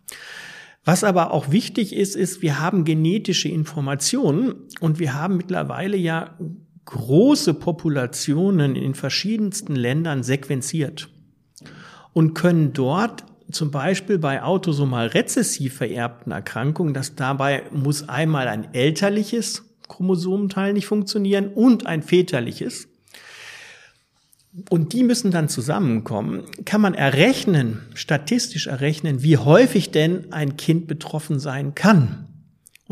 Was 0.84 1.04
aber 1.04 1.30
auch 1.30 1.50
wichtig 1.50 1.96
ist, 1.96 2.16
ist, 2.16 2.42
wir 2.42 2.60
haben 2.60 2.84
genetische 2.84 3.48
Informationen 3.48 4.54
und 4.80 4.98
wir 4.98 5.14
haben 5.14 5.38
mittlerweile 5.38 5.96
ja 5.96 6.36
große 6.84 7.54
Populationen 7.54 8.76
in 8.76 8.94
verschiedensten 8.94 9.74
Ländern 9.74 10.22
sequenziert 10.22 11.08
und 12.12 12.34
können 12.34 12.74
dort 12.74 13.24
zum 13.52 13.70
Beispiel 13.70 14.18
bei 14.18 14.42
autosomal 14.42 15.08
rezessiv 15.08 15.74
vererbten 15.74 16.32
Erkrankungen, 16.32 16.94
dass 16.94 17.14
dabei 17.14 17.64
muss 17.70 18.08
einmal 18.08 18.48
ein 18.48 18.74
elterliches 18.74 19.62
Chromosomenteil 19.88 20.72
nicht 20.72 20.86
funktionieren 20.86 21.48
und 21.48 21.86
ein 21.86 22.02
väterliches 22.02 22.88
und 24.68 24.92
die 24.92 25.02
müssen 25.02 25.30
dann 25.30 25.48
zusammenkommen, 25.48 26.44
kann 26.64 26.80
man 26.80 26.94
errechnen, 26.94 27.80
statistisch 27.94 28.66
errechnen, 28.66 29.22
wie 29.22 29.38
häufig 29.38 29.90
denn 29.90 30.32
ein 30.32 30.56
Kind 30.56 30.86
betroffen 30.86 31.40
sein 31.40 31.74
kann. 31.74 32.28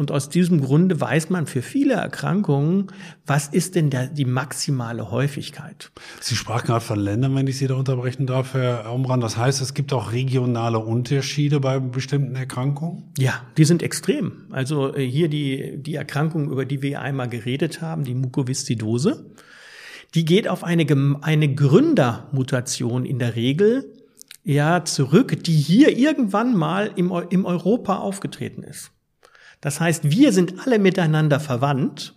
Und 0.01 0.11
aus 0.11 0.31
diesem 0.31 0.63
Grunde 0.63 0.99
weiß 0.99 1.29
man 1.29 1.47
für 1.47 1.61
viele 1.61 1.93
Erkrankungen, 1.93 2.87
was 3.27 3.49
ist 3.49 3.75
denn 3.75 3.91
der, 3.91 4.07
die 4.07 4.25
maximale 4.25 5.11
Häufigkeit. 5.11 5.93
Sie 6.21 6.37
sprachen 6.37 6.69
gerade 6.69 6.81
von 6.83 6.99
Ländern, 6.99 7.35
wenn 7.35 7.47
ich 7.47 7.59
Sie 7.59 7.67
da 7.67 7.75
unterbrechen 7.75 8.27
darf, 8.27 8.55
Herr 8.55 8.91
Umran. 8.95 9.21
Das 9.21 9.37
heißt, 9.37 9.61
es 9.61 9.75
gibt 9.75 9.93
auch 9.93 10.13
regionale 10.13 10.79
Unterschiede 10.79 11.61
bei 11.61 11.79
bestimmten 11.81 12.35
Erkrankungen? 12.35 13.13
Ja, 13.19 13.43
die 13.59 13.67
sind 13.67 13.83
extrem. 13.83 14.47
Also 14.49 14.97
äh, 14.97 15.07
hier 15.07 15.29
die, 15.29 15.77
die 15.77 15.97
Erkrankung, 15.97 16.51
über 16.51 16.65
die 16.65 16.81
wir 16.81 17.03
einmal 17.03 17.29
geredet 17.29 17.83
haben, 17.83 18.05
die 18.05 18.15
Mukoviszidose 18.15 19.27
die 20.15 20.25
geht 20.25 20.49
auf 20.49 20.65
eine, 20.65 20.87
eine 21.21 21.55
Gründermutation 21.55 23.05
in 23.05 23.19
der 23.19 23.37
Regel 23.37 23.85
ja 24.45 24.83
zurück, 24.85 25.45
die 25.45 25.53
hier 25.53 25.97
irgendwann 25.97 26.57
mal 26.57 26.91
im, 26.97 27.13
im 27.29 27.45
Europa 27.45 27.99
aufgetreten 27.99 28.63
ist. 28.63 28.93
Das 29.61 29.81
heißt, 29.81 30.11
wir 30.11 30.33
sind 30.33 30.67
alle 30.67 30.79
miteinander 30.79 31.41
verwandt 31.41 32.15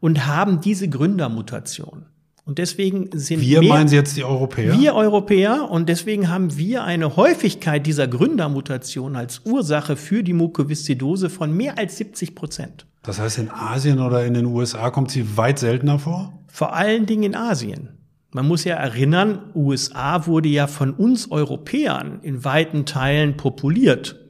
und 0.00 0.26
haben 0.26 0.60
diese 0.60 0.88
Gründermutation. 0.88 2.06
Und 2.44 2.58
deswegen 2.58 3.08
sind 3.12 3.40
wir 3.40 3.60
mehr, 3.60 3.70
meinen 3.70 3.88
Sie 3.88 3.96
jetzt 3.96 4.16
die 4.16 4.22
Europäer? 4.22 4.78
Wir 4.78 4.94
Europäer 4.94 5.68
und 5.68 5.88
deswegen 5.88 6.28
haben 6.28 6.56
wir 6.56 6.84
eine 6.84 7.16
Häufigkeit 7.16 7.84
dieser 7.84 8.06
Gründermutation 8.06 9.16
als 9.16 9.40
Ursache 9.44 9.96
für 9.96 10.22
die 10.22 10.32
Mukoviszidose 10.32 11.28
von 11.28 11.52
mehr 11.52 11.76
als 11.76 11.96
70 11.96 12.36
Prozent. 12.36 12.86
Das 13.02 13.18
heißt, 13.18 13.38
in 13.38 13.50
Asien 13.50 13.98
oder 13.98 14.24
in 14.24 14.34
den 14.34 14.46
USA 14.46 14.90
kommt 14.90 15.10
sie 15.10 15.36
weit 15.36 15.58
seltener 15.58 15.98
vor? 15.98 16.38
Vor 16.46 16.74
allen 16.74 17.06
Dingen 17.06 17.24
in 17.24 17.34
Asien. 17.34 17.88
Man 18.30 18.46
muss 18.46 18.64
ja 18.64 18.76
erinnern, 18.76 19.50
USA 19.54 20.26
wurde 20.26 20.48
ja 20.48 20.68
von 20.68 20.92
uns 20.92 21.30
Europäern 21.30 22.20
in 22.22 22.44
weiten 22.44 22.84
Teilen 22.84 23.36
populiert. 23.36 24.25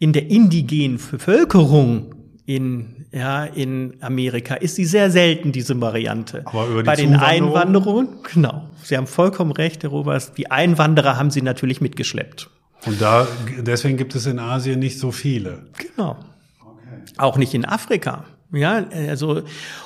In 0.00 0.12
der 0.12 0.28
indigenen 0.28 0.98
Bevölkerung 0.98 2.14
in, 2.46 3.06
ja, 3.12 3.44
in 3.44 3.98
Amerika 4.00 4.56
ist 4.56 4.74
sie 4.74 4.84
sehr 4.84 5.10
selten, 5.10 5.52
diese 5.52 5.80
Variante. 5.80 6.42
Aber 6.46 6.66
über 6.66 6.82
die 6.82 6.86
Bei 6.86 6.96
den 6.96 7.14
Einwanderungen, 7.14 8.08
genau. 8.32 8.68
Sie 8.82 8.96
haben 8.96 9.06
vollkommen 9.06 9.52
recht, 9.52 9.84
Herr 9.84 9.90
Robers. 9.90 10.32
Die 10.32 10.50
Einwanderer 10.50 11.16
haben 11.16 11.30
sie 11.30 11.42
natürlich 11.42 11.80
mitgeschleppt. 11.80 12.50
Und 12.86 13.00
da, 13.00 13.28
deswegen 13.58 13.96
gibt 13.96 14.16
es 14.16 14.26
in 14.26 14.40
Asien 14.40 14.80
nicht 14.80 14.98
so 14.98 15.12
viele. 15.12 15.66
Genau. 15.76 16.16
Okay. 16.60 17.14
Auch 17.18 17.36
nicht 17.36 17.54
in 17.54 17.64
Afrika. 17.64 18.24
Ja, 18.52 18.84
also, 18.90 19.42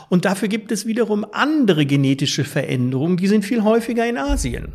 und 0.09 0.25
dafür 0.25 0.49
gibt 0.49 0.73
es 0.73 0.87
wiederum 0.87 1.26
andere 1.33 1.85
genetische 1.85 2.44
Veränderungen, 2.44 3.16
die 3.18 3.26
sind 3.26 3.44
viel 3.44 3.62
häufiger 3.62 4.09
in 4.09 4.16
Asien. 4.16 4.73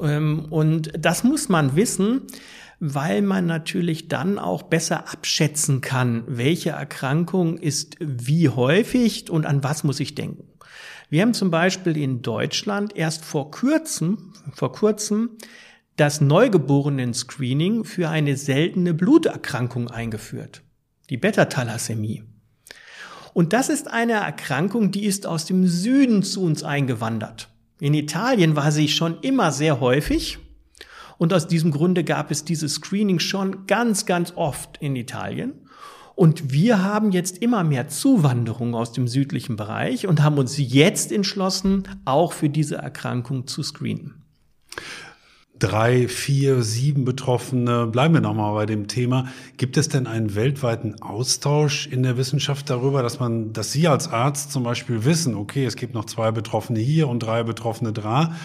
Ähm, 0.00 0.46
und 0.50 0.90
das 0.98 1.22
muss 1.22 1.48
man 1.48 1.76
wissen, 1.76 2.22
weil 2.80 3.22
man 3.22 3.46
natürlich 3.46 4.08
dann 4.08 4.38
auch 4.38 4.62
besser 4.62 5.10
abschätzen 5.10 5.80
kann, 5.80 6.24
welche 6.26 6.70
Erkrankung 6.70 7.58
ist 7.58 7.96
wie 8.00 8.48
häufig 8.48 9.30
und 9.30 9.46
an 9.46 9.64
was 9.64 9.84
muss 9.84 10.00
ich 10.00 10.14
denken. 10.14 10.44
Wir 11.10 11.22
haben 11.22 11.34
zum 11.34 11.50
Beispiel 11.50 11.96
in 11.96 12.22
Deutschland 12.22 12.94
erst 12.94 13.24
vor 13.24 13.50
kurzem, 13.50 14.32
vor 14.52 14.72
kurzem 14.72 15.30
das 15.96 16.20
Neugeborenen-Screening 16.20 17.84
für 17.84 18.08
eine 18.08 18.36
seltene 18.36 18.94
Bluterkrankung 18.94 19.88
eingeführt, 19.90 20.62
die 21.10 21.16
Beta-Thalassämie. 21.16 22.22
Und 23.34 23.52
das 23.52 23.68
ist 23.68 23.90
eine 23.90 24.14
Erkrankung, 24.14 24.90
die 24.90 25.06
ist 25.06 25.26
aus 25.26 25.46
dem 25.46 25.66
Süden 25.66 26.22
zu 26.22 26.42
uns 26.42 26.62
eingewandert. 26.62 27.48
In 27.80 27.94
Italien 27.94 28.54
war 28.54 28.70
sie 28.70 28.88
schon 28.88 29.20
immer 29.20 29.50
sehr 29.50 29.80
häufig 29.80 30.38
und 31.18 31.32
aus 31.34 31.46
diesem 31.46 31.72
Grunde 31.72 32.04
gab 32.04 32.30
es 32.30 32.44
dieses 32.44 32.74
Screening 32.74 33.18
schon 33.18 33.66
ganz, 33.66 34.06
ganz 34.06 34.32
oft 34.36 34.78
in 34.78 34.96
Italien. 34.96 35.52
Und 36.14 36.50
wir 36.50 36.82
haben 36.82 37.12
jetzt 37.12 37.38
immer 37.38 37.62
mehr 37.62 37.88
Zuwanderung 37.88 38.74
aus 38.74 38.92
dem 38.92 39.06
südlichen 39.06 39.54
Bereich 39.56 40.06
und 40.06 40.22
haben 40.22 40.38
uns 40.38 40.56
jetzt 40.56 41.12
entschlossen, 41.12 41.84
auch 42.04 42.32
für 42.32 42.48
diese 42.48 42.76
Erkrankung 42.76 43.46
zu 43.46 43.62
screenen 43.62 44.24
drei, 45.58 46.08
vier, 46.08 46.62
sieben 46.62 47.04
Betroffene. 47.04 47.86
Bleiben 47.86 48.14
wir 48.14 48.20
nochmal 48.20 48.54
bei 48.54 48.66
dem 48.66 48.86
Thema. 48.88 49.26
Gibt 49.56 49.76
es 49.76 49.88
denn 49.88 50.06
einen 50.06 50.34
weltweiten 50.34 51.02
Austausch 51.02 51.86
in 51.86 52.02
der 52.02 52.16
Wissenschaft 52.16 52.70
darüber, 52.70 53.02
dass 53.02 53.20
man, 53.20 53.52
dass 53.52 53.72
Sie 53.72 53.88
als 53.88 54.08
Arzt 54.08 54.52
zum 54.52 54.62
Beispiel 54.62 55.04
wissen, 55.04 55.34
okay, 55.34 55.64
es 55.64 55.76
gibt 55.76 55.94
noch 55.94 56.04
zwei 56.04 56.30
Betroffene 56.30 56.80
hier 56.80 57.08
und 57.08 57.20
drei 57.20 57.42
Betroffene 57.42 57.92
da. 57.92 58.36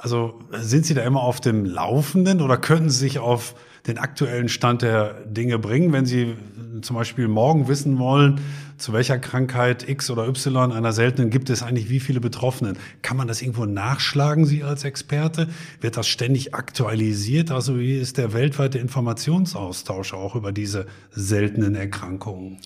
Also 0.00 0.38
sind 0.52 0.86
Sie 0.86 0.94
da 0.94 1.02
immer 1.02 1.22
auf 1.22 1.40
dem 1.40 1.64
Laufenden 1.64 2.40
oder 2.40 2.56
können 2.56 2.88
Sie 2.88 2.98
sich 2.98 3.18
auf 3.18 3.56
den 3.88 3.98
aktuellen 3.98 4.48
Stand 4.48 4.82
der 4.82 5.24
Dinge 5.24 5.58
bringen, 5.58 5.92
wenn 5.92 6.06
Sie 6.06 6.36
zum 6.82 6.94
Beispiel 6.94 7.26
morgen 7.26 7.66
wissen 7.66 7.98
wollen, 7.98 8.40
zu 8.76 8.92
welcher 8.92 9.18
Krankheit 9.18 9.88
X 9.88 10.08
oder 10.08 10.28
Y 10.28 10.70
einer 10.70 10.92
seltenen 10.92 11.30
gibt 11.30 11.50
es 11.50 11.64
eigentlich 11.64 11.88
wie 11.88 11.98
viele 11.98 12.20
Betroffenen? 12.20 12.78
Kann 13.02 13.16
man 13.16 13.26
das 13.26 13.42
irgendwo 13.42 13.66
nachschlagen, 13.66 14.46
Sie 14.46 14.62
als 14.62 14.84
Experte? 14.84 15.48
Wird 15.80 15.96
das 15.96 16.06
ständig 16.06 16.54
aktualisiert? 16.54 17.50
Also 17.50 17.76
wie 17.80 17.96
ist 17.96 18.18
der 18.18 18.32
weltweite 18.32 18.78
Informationsaustausch 18.78 20.14
auch 20.14 20.36
über 20.36 20.52
diese 20.52 20.86
seltenen 21.10 21.74
Erkrankungen? 21.74 22.58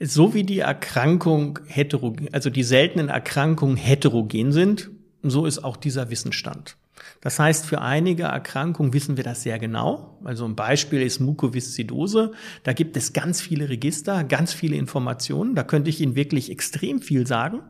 So 0.00 0.34
wie 0.34 0.42
die 0.42 0.58
Erkrankung 0.58 1.60
heterogen, 1.66 2.30
also 2.32 2.50
die 2.50 2.64
seltenen 2.64 3.10
Erkrankungen 3.10 3.76
heterogen 3.76 4.50
sind, 4.50 4.90
so 5.22 5.46
ist 5.46 5.62
auch 5.62 5.76
dieser 5.76 6.10
Wissensstand. 6.10 6.76
Das 7.20 7.38
heißt, 7.38 7.66
für 7.66 7.82
einige 7.82 8.24
Erkrankungen 8.24 8.94
wissen 8.94 9.16
wir 9.16 9.24
das 9.24 9.42
sehr 9.42 9.58
genau. 9.58 10.18
Also 10.24 10.46
ein 10.46 10.56
Beispiel 10.56 11.02
ist 11.02 11.20
Mukoviszidose. 11.20 12.32
Da 12.62 12.72
gibt 12.72 12.96
es 12.96 13.12
ganz 13.12 13.42
viele 13.42 13.68
Register, 13.68 14.24
ganz 14.24 14.54
viele 14.54 14.76
Informationen. 14.76 15.54
Da 15.54 15.62
könnte 15.62 15.90
ich 15.90 16.00
Ihnen 16.00 16.16
wirklich 16.16 16.50
extrem 16.50 17.02
viel 17.02 17.26
sagen. 17.26 17.60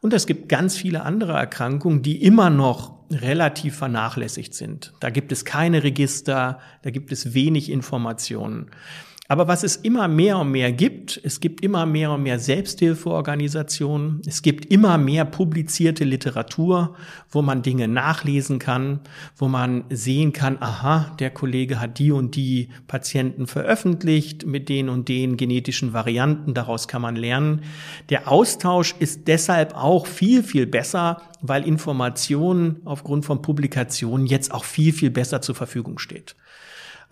Und 0.00 0.12
es 0.12 0.26
gibt 0.26 0.48
ganz 0.48 0.76
viele 0.76 1.02
andere 1.02 1.34
Erkrankungen, 1.34 2.02
die 2.02 2.24
immer 2.24 2.50
noch 2.50 2.98
relativ 3.12 3.76
vernachlässigt 3.76 4.52
sind. 4.52 4.92
Da 4.98 5.10
gibt 5.10 5.30
es 5.30 5.44
keine 5.44 5.84
Register, 5.84 6.58
da 6.82 6.90
gibt 6.90 7.12
es 7.12 7.34
wenig 7.34 7.70
Informationen. 7.70 8.70
Aber 9.32 9.48
was 9.48 9.62
es 9.62 9.76
immer 9.76 10.08
mehr 10.08 10.36
und 10.36 10.50
mehr 10.50 10.72
gibt, 10.72 11.18
es 11.24 11.40
gibt 11.40 11.64
immer 11.64 11.86
mehr 11.86 12.10
und 12.10 12.22
mehr 12.22 12.38
Selbsthilfeorganisationen, 12.38 14.20
es 14.26 14.42
gibt 14.42 14.66
immer 14.66 14.98
mehr 14.98 15.24
publizierte 15.24 16.04
Literatur, 16.04 16.96
wo 17.30 17.40
man 17.40 17.62
Dinge 17.62 17.88
nachlesen 17.88 18.58
kann, 18.58 19.00
wo 19.34 19.48
man 19.48 19.84
sehen 19.88 20.34
kann, 20.34 20.58
aha, 20.60 21.16
der 21.18 21.30
Kollege 21.30 21.80
hat 21.80 21.98
die 21.98 22.12
und 22.12 22.36
die 22.36 22.68
Patienten 22.88 23.46
veröffentlicht 23.46 24.44
mit 24.44 24.68
den 24.68 24.90
und 24.90 25.08
den 25.08 25.38
genetischen 25.38 25.94
Varianten, 25.94 26.52
daraus 26.52 26.86
kann 26.86 27.00
man 27.00 27.16
lernen. 27.16 27.62
Der 28.10 28.30
Austausch 28.30 28.94
ist 28.98 29.28
deshalb 29.28 29.74
auch 29.74 30.06
viel, 30.06 30.42
viel 30.42 30.66
besser, 30.66 31.22
weil 31.40 31.66
Informationen 31.66 32.82
aufgrund 32.84 33.24
von 33.24 33.40
Publikationen 33.40 34.26
jetzt 34.26 34.52
auch 34.52 34.64
viel, 34.64 34.92
viel 34.92 35.10
besser 35.10 35.40
zur 35.40 35.54
Verfügung 35.54 35.98
steht. 35.98 36.36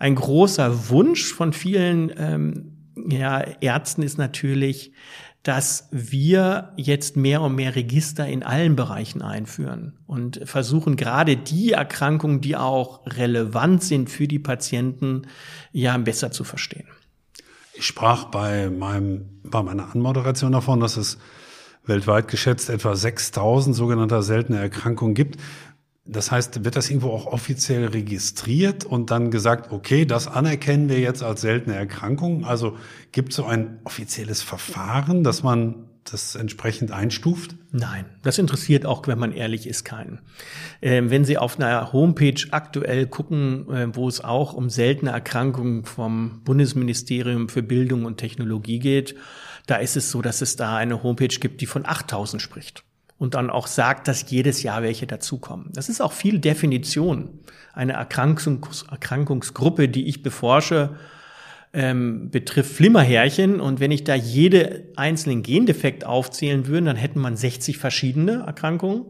Ein 0.01 0.15
großer 0.15 0.89
Wunsch 0.89 1.31
von 1.31 1.53
vielen 1.53 2.11
ähm, 2.17 2.71
ja, 3.07 3.39
Ärzten 3.61 4.01
ist 4.01 4.17
natürlich, 4.17 4.93
dass 5.43 5.89
wir 5.91 6.73
jetzt 6.75 7.17
mehr 7.17 7.43
und 7.43 7.53
mehr 7.53 7.75
Register 7.75 8.25
in 8.27 8.41
allen 8.41 8.75
Bereichen 8.75 9.21
einführen 9.21 9.99
und 10.07 10.41
versuchen 10.43 10.95
gerade 10.95 11.37
die 11.37 11.73
Erkrankungen, 11.73 12.41
die 12.41 12.55
auch 12.55 13.05
relevant 13.05 13.83
sind 13.83 14.09
für 14.09 14.27
die 14.27 14.39
Patienten, 14.39 15.27
ja 15.71 15.95
besser 15.99 16.31
zu 16.31 16.45
verstehen. 16.45 16.87
Ich 17.75 17.85
sprach 17.85 18.23
bei 18.25 18.71
meinem, 18.71 19.39
bei 19.43 19.61
meiner 19.61 19.93
Anmoderation 19.93 20.51
davon, 20.51 20.79
dass 20.79 20.97
es 20.97 21.19
weltweit 21.85 22.27
geschätzt 22.27 22.71
etwa 22.71 22.95
6000 22.95 23.75
sogenannte 23.75 24.23
seltene 24.23 24.57
Erkrankungen 24.57 25.13
gibt. 25.13 25.37
Das 26.11 26.29
heißt, 26.29 26.65
wird 26.65 26.75
das 26.75 26.89
irgendwo 26.89 27.09
auch 27.09 27.25
offiziell 27.25 27.85
registriert 27.85 28.83
und 28.83 29.11
dann 29.11 29.31
gesagt, 29.31 29.71
okay, 29.71 30.05
das 30.05 30.27
anerkennen 30.27 30.89
wir 30.89 30.99
jetzt 30.99 31.23
als 31.23 31.41
seltene 31.41 31.75
Erkrankung? 31.75 32.43
Also 32.43 32.77
gibt 33.13 33.29
es 33.29 33.37
so 33.37 33.45
ein 33.45 33.79
offizielles 33.85 34.41
Verfahren, 34.41 35.23
dass 35.23 35.41
man 35.41 35.87
das 36.03 36.35
entsprechend 36.35 36.91
einstuft? 36.91 37.55
Nein, 37.71 38.05
das 38.23 38.37
interessiert 38.39 38.85
auch, 38.85 39.07
wenn 39.07 39.19
man 39.19 39.31
ehrlich 39.31 39.67
ist, 39.67 39.85
keinen. 39.85 40.19
Ähm, 40.81 41.09
wenn 41.09 41.23
Sie 41.23 41.37
auf 41.37 41.57
einer 41.59 41.93
Homepage 41.93 42.41
aktuell 42.51 43.07
gucken, 43.07 43.69
äh, 43.71 43.95
wo 43.95 44.07
es 44.07 44.21
auch 44.21 44.53
um 44.53 44.69
seltene 44.69 45.11
Erkrankungen 45.11 45.85
vom 45.85 46.41
Bundesministerium 46.43 47.47
für 47.47 47.63
Bildung 47.63 48.03
und 48.03 48.17
Technologie 48.17 48.79
geht, 48.79 49.15
da 49.67 49.75
ist 49.75 49.95
es 49.95 50.11
so, 50.11 50.21
dass 50.21 50.41
es 50.41 50.57
da 50.57 50.75
eine 50.75 51.03
Homepage 51.03 51.27
gibt, 51.27 51.61
die 51.61 51.67
von 51.67 51.85
8000 51.85 52.41
spricht 52.41 52.83
und 53.21 53.35
dann 53.35 53.51
auch 53.51 53.67
sagt, 53.67 54.07
dass 54.07 54.27
jedes 54.31 54.63
Jahr 54.63 54.81
welche 54.81 55.05
dazukommen. 55.05 55.69
Das 55.73 55.89
ist 55.89 56.01
auch 56.01 56.11
viel 56.11 56.39
Definition. 56.39 57.29
Eine 57.71 57.93
Erkrankungs 57.93 58.87
Erkrankungsgruppe, 58.89 59.89
die 59.89 60.07
ich 60.07 60.23
beforsche, 60.23 60.95
ähm, 61.71 62.31
betrifft 62.31 62.71
Flimmerhärchen. 62.71 63.61
Und 63.61 63.79
wenn 63.79 63.91
ich 63.91 64.03
da 64.03 64.15
jede 64.15 64.85
einzelnen 64.95 65.43
Gendefekt 65.43 66.03
aufzählen 66.03 66.65
würde, 66.65 66.87
dann 66.87 66.95
hätten 66.95 67.19
man 67.19 67.37
60 67.37 67.77
verschiedene 67.77 68.45
Erkrankungen. 68.47 69.05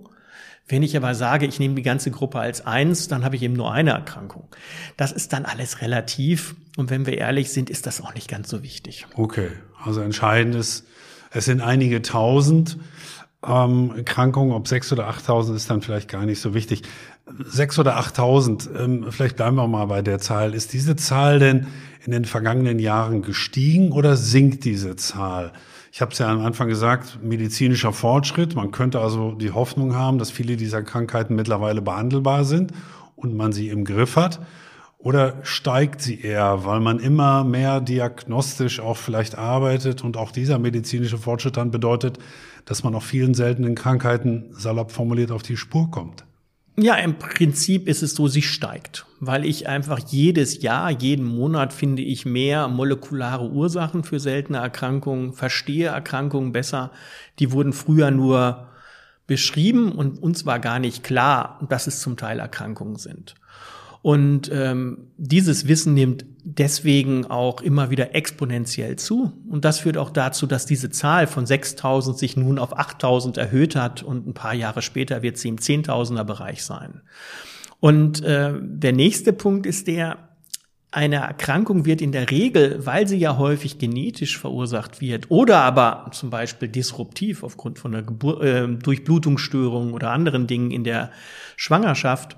Wenn 0.68 0.84
ich 0.84 0.98
aber 0.98 1.16
sage, 1.16 1.46
ich 1.46 1.60
nehme 1.62 1.76
die 1.76 1.82
ganze 1.82 2.12
Gruppe 2.12 2.40
als 2.40 2.66
eins, 2.66 3.08
dann 3.08 3.24
habe 3.24 3.38
ich 3.38 3.44
eben 3.44 3.54
nur 3.54 3.72
eine 3.72 3.92
Erkrankung. 3.92 4.50
Das 4.98 5.14
ist 5.14 5.32
dann 5.32 5.46
alles 5.46 5.82
relativ. 5.82 6.56
Und 6.76 6.90
wenn 6.90 7.06
wir 7.06 7.18
ehrlich 7.18 7.54
sind, 7.54 7.70
ist 7.70 7.86
das 7.86 8.02
auch 8.02 8.14
nicht 8.14 8.28
ganz 8.28 8.50
so 8.50 8.62
wichtig. 8.62 9.06
Okay, 9.16 9.52
also 9.82 10.02
entscheidend 10.02 10.56
ist, 10.56 10.86
es 11.32 11.46
sind 11.46 11.62
einige 11.62 12.02
tausend 12.02 12.78
ähm, 13.48 13.94
Erkrankungen, 13.96 14.54
ob 14.54 14.68
sechs 14.68 14.92
oder 14.92 15.08
achttausend 15.08 15.58
ist 15.58 15.70
dann 15.70 15.82
vielleicht 15.82 16.10
gar 16.10 16.26
nicht 16.26 16.42
so 16.42 16.54
wichtig. 16.54 16.84
Sechs 17.46 17.80
oder 17.80 17.98
achttausend, 17.98 18.70
ähm, 18.78 19.06
vielleicht 19.10 19.38
bleiben 19.38 19.56
wir 19.56 19.68
mal 19.68 19.86
bei 19.86 20.02
der 20.02 20.20
Zahl. 20.20 20.54
Ist 20.54 20.74
diese 20.74 20.96
Zahl 20.96 21.40
denn 21.40 21.68
in 22.06 22.12
den 22.12 22.26
vergangenen 22.26 22.80
Jahren 22.80 23.22
gestiegen 23.22 23.92
oder 23.92 24.16
sinkt 24.16 24.66
diese 24.66 24.96
Zahl? 24.96 25.54
Ich 25.94 26.02
habe 26.02 26.12
es 26.12 26.20
ja 26.20 26.32
am 26.32 26.46
Anfang 26.46 26.68
gesagt, 26.70 27.20
medizinischer 27.22 27.92
Fortschritt. 27.92 28.56
Man 28.56 28.72
könnte 28.72 29.02
also 29.02 29.34
die 29.34 29.52
Hoffnung 29.52 29.96
haben, 29.96 30.20
dass 30.20 30.32
viele 30.32 30.56
dieser 30.56 30.84
Krankheiten 30.84 31.36
mittlerweile 31.36 31.82
behandelbar 31.82 32.46
sind 32.46 32.72
und 33.16 33.36
man 33.36 33.52
sie 33.52 33.70
im 33.70 33.84
Griff 33.84 34.16
hat. 34.16 34.40
Oder 35.00 35.40
steigt 35.42 36.02
sie 36.02 36.22
eher, 36.22 36.64
weil 36.64 36.80
man 36.80 37.00
immer 37.00 37.44
mehr 37.44 37.82
diagnostisch 37.82 38.80
auch 38.80 38.98
vielleicht 38.98 39.38
arbeitet 39.38 40.04
und 40.04 40.16
auch 40.16 40.32
dieser 40.32 40.60
medizinische 40.60 41.18
Fortschritt 41.18 41.58
dann 41.58 41.72
bedeutet, 41.72 42.20
dass 42.66 42.84
man 42.84 42.96
auch 42.96 43.04
vielen 43.04 43.34
seltenen 43.34 43.76
Krankheiten 43.76 44.50
salopp 44.52 44.92
formuliert 44.92 45.32
auf 45.32 45.44
die 45.44 45.58
Spur 45.58 45.90
kommt? 45.92 46.26
Ja, 46.78 46.96
im 46.96 47.20
Prinzip 47.20 47.88
ist 47.88 48.02
es 48.02 48.16
so, 48.16 48.28
sie 48.28 48.42
steigt, 48.42 49.06
weil 49.20 49.46
ich 49.46 49.68
einfach 49.68 50.00
jedes 50.00 50.62
Jahr, 50.62 50.90
jeden 50.90 51.26
Monat 51.26 51.74
finde 51.74 52.02
ich 52.02 52.26
mehr 52.26 52.70
molekulare 52.70 53.50
Ursachen 53.50 54.04
für 54.04 54.20
seltene 54.20 54.60
Erkrankungen, 54.60 55.34
verstehe 55.34 55.90
Erkrankungen 55.90 56.54
besser. 56.54 56.92
Die 57.40 57.52
wurden 57.52 57.74
früher 57.74 58.10
nur 58.10 58.70
beschrieben 59.28 59.92
und 59.92 60.22
uns 60.22 60.46
war 60.46 60.60
gar 60.60 60.80
nicht 60.80 61.04
klar, 61.04 61.60
dass 61.70 61.88
es 61.88 62.00
zum 62.00 62.18
Teil 62.18 62.40
Erkrankungen 62.40 62.96
sind. 62.96 63.36
Und 64.02 64.50
ähm, 64.52 65.12
dieses 65.18 65.68
Wissen 65.68 65.94
nimmt 65.94 66.26
deswegen 66.44 67.26
auch 67.26 67.62
immer 67.62 67.92
wieder 67.92 68.16
exponentiell 68.16 68.96
zu. 68.96 69.32
Und 69.48 69.64
das 69.64 69.80
führt 69.80 69.98
auch 69.98 70.10
dazu, 70.10 70.48
dass 70.48 70.66
diese 70.66 70.90
Zahl 70.90 71.28
von 71.28 71.46
6000 71.46 72.18
sich 72.18 72.36
nun 72.36 72.58
auf 72.58 72.78
8000 72.78 73.38
erhöht 73.38 73.76
hat 73.76 74.02
und 74.02 74.28
ein 74.28 74.34
paar 74.34 74.56
Jahre 74.56 74.82
später 74.82 75.22
wird 75.22 75.38
sie 75.38 75.50
im 75.50 75.62
Zehntausender 75.62 76.24
Bereich 76.24 76.64
sein. 76.64 77.02
Und 77.80 78.24
äh, 78.24 78.54
der 78.60 78.94
nächste 78.94 79.34
Punkt 79.34 79.66
ist 79.68 79.88
der, 79.88 80.30
eine 80.92 81.18
Erkrankung 81.18 81.86
wird 81.86 82.02
in 82.02 82.12
der 82.12 82.30
Regel, 82.30 82.86
weil 82.86 83.08
sie 83.08 83.18
ja 83.18 83.38
häufig 83.38 83.78
genetisch 83.78 84.38
verursacht 84.38 85.00
wird 85.00 85.32
oder 85.32 85.60
aber 85.60 86.12
zum 86.12 86.30
Beispiel 86.30 86.68
disruptiv 86.68 87.44
aufgrund 87.44 87.80
von 87.80 87.94
einer 87.94 88.04
Gebur 88.04 88.44
äh, 88.44 88.68
Durchblutungsstörung 88.68 89.94
oder 89.94 90.12
anderen 90.12 90.48
Dingen 90.48 90.70
in 90.70 90.84
der 90.84 91.12
Schwangerschaft, 91.56 92.36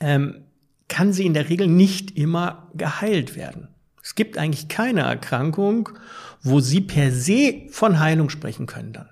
ähm, 0.00 0.47
kann 0.88 1.12
sie 1.12 1.26
in 1.26 1.34
der 1.34 1.48
Regel 1.48 1.66
nicht 1.66 2.16
immer 2.16 2.68
geheilt 2.74 3.36
werden. 3.36 3.68
Es 4.02 4.14
gibt 4.14 4.38
eigentlich 4.38 4.68
keine 4.68 5.02
Erkrankung, 5.02 5.90
wo 6.42 6.60
sie 6.60 6.80
per 6.80 7.12
se 7.12 7.66
von 7.70 8.00
Heilung 8.00 8.30
sprechen 8.30 8.66
können 8.66 8.92
dann. 8.92 9.08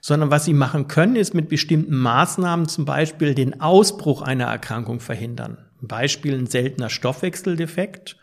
Sondern 0.00 0.30
was 0.30 0.46
sie 0.46 0.54
machen 0.54 0.88
können, 0.88 1.16
ist 1.16 1.34
mit 1.34 1.48
bestimmten 1.48 1.96
Maßnahmen 1.96 2.66
zum 2.66 2.84
Beispiel 2.84 3.34
den 3.34 3.60
Ausbruch 3.60 4.22
einer 4.22 4.46
Erkrankung 4.46 5.00
verhindern. 5.00 5.58
Beispiel 5.80 6.34
ein 6.34 6.46
seltener 6.46 6.90
Stoffwechseldefekt, 6.90 8.16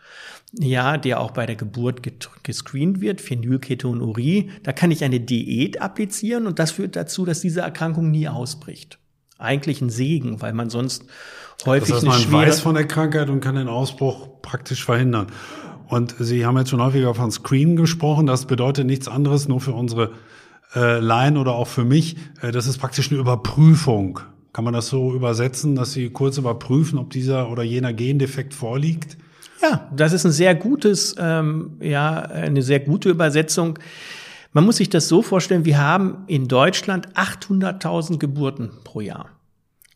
ja, 0.52 0.96
der 0.98 1.20
auch 1.20 1.30
bei 1.30 1.46
der 1.46 1.56
Geburt 1.56 2.02
gescreent 2.42 3.00
wird, 3.00 3.20
Phenylketonurie. 3.20 4.50
Da 4.62 4.72
kann 4.72 4.90
ich 4.90 5.04
eine 5.04 5.20
Diät 5.20 5.80
applizieren 5.80 6.46
und 6.46 6.58
das 6.58 6.72
führt 6.72 6.96
dazu, 6.96 7.24
dass 7.24 7.40
diese 7.40 7.60
Erkrankung 7.60 8.10
nie 8.10 8.28
ausbricht. 8.28 8.98
Eigentlich 9.38 9.80
ein 9.80 9.90
Segen, 9.90 10.42
weil 10.42 10.52
man 10.52 10.68
sonst 10.68 11.04
häufig 11.66 11.94
das 11.94 12.06
heißt, 12.06 12.30
man 12.30 12.46
weiß 12.46 12.60
von 12.60 12.74
der 12.74 12.86
Krankheit 12.86 13.30
und 13.30 13.40
kann 13.40 13.54
den 13.54 13.68
Ausbruch 13.68 14.28
praktisch 14.42 14.84
verhindern. 14.84 15.28
Und 15.88 16.14
Sie 16.18 16.46
haben 16.46 16.56
jetzt 16.56 16.70
schon 16.70 16.82
häufiger 16.82 17.14
von 17.14 17.30
Screen 17.30 17.76
gesprochen. 17.76 18.26
Das 18.26 18.46
bedeutet 18.46 18.86
nichts 18.86 19.08
anderes, 19.08 19.48
nur 19.48 19.60
für 19.60 19.72
unsere 19.72 20.12
äh, 20.74 21.00
Laien 21.00 21.36
oder 21.36 21.52
auch 21.54 21.66
für 21.66 21.84
mich. 21.84 22.16
Äh, 22.40 22.52
das 22.52 22.66
ist 22.66 22.78
praktisch 22.78 23.10
eine 23.10 23.20
Überprüfung. 23.20 24.20
Kann 24.52 24.64
man 24.64 24.72
das 24.72 24.88
so 24.88 25.12
übersetzen, 25.14 25.74
dass 25.74 25.92
Sie 25.92 26.10
kurz 26.10 26.38
überprüfen, 26.38 26.98
ob 26.98 27.10
dieser 27.10 27.50
oder 27.50 27.62
jener 27.62 27.92
Gendefekt 27.92 28.54
vorliegt? 28.54 29.16
Ja, 29.62 29.88
das 29.94 30.12
ist 30.12 30.24
ein 30.24 30.32
sehr 30.32 30.54
gutes, 30.54 31.14
ähm, 31.18 31.76
ja, 31.80 32.20
eine 32.20 32.62
sehr 32.62 32.80
gute 32.80 33.10
Übersetzung. 33.10 33.78
Man 34.52 34.64
muss 34.64 34.76
sich 34.76 34.90
das 34.90 35.06
so 35.06 35.22
vorstellen, 35.22 35.64
wir 35.64 35.78
haben 35.78 36.24
in 36.26 36.48
Deutschland 36.48 37.08
800.000 37.14 38.18
Geburten 38.18 38.70
pro 38.84 39.00
Jahr. 39.00 39.28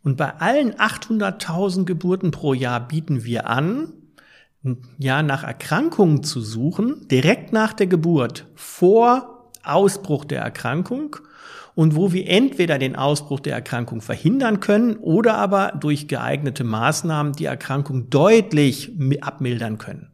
Und 0.05 0.17
bei 0.17 0.35
allen 0.37 0.75
800.000 0.75 1.85
Geburten 1.85 2.31
pro 2.31 2.53
Jahr 2.53 2.87
bieten 2.87 3.25
wir 3.25 3.49
an, 3.49 3.93
ja, 4.99 5.23
nach 5.23 5.43
Erkrankungen 5.43 6.23
zu 6.23 6.40
suchen, 6.40 7.09
direkt 7.09 7.53
nach 7.53 7.73
der 7.73 7.87
Geburt, 7.87 8.47
vor 8.55 9.51
Ausbruch 9.62 10.25
der 10.25 10.43
Erkrankung 10.43 11.17
und 11.75 11.97
wo 11.97 12.12
wir 12.12 12.29
entweder 12.29 12.79
den 12.79 12.97
Ausbruch 12.97 13.40
der 13.40 13.55
Erkrankung 13.55 14.01
verhindern 14.01 14.61
können 14.61 14.97
oder 14.97 15.37
aber 15.37 15.73
durch 15.81 16.07
geeignete 16.07 16.64
Maßnahmen 16.64 17.33
die 17.33 17.47
Erkrankung 17.47 18.11
deutlich 18.11 18.93
abmildern 19.23 19.79
können. 19.79 20.11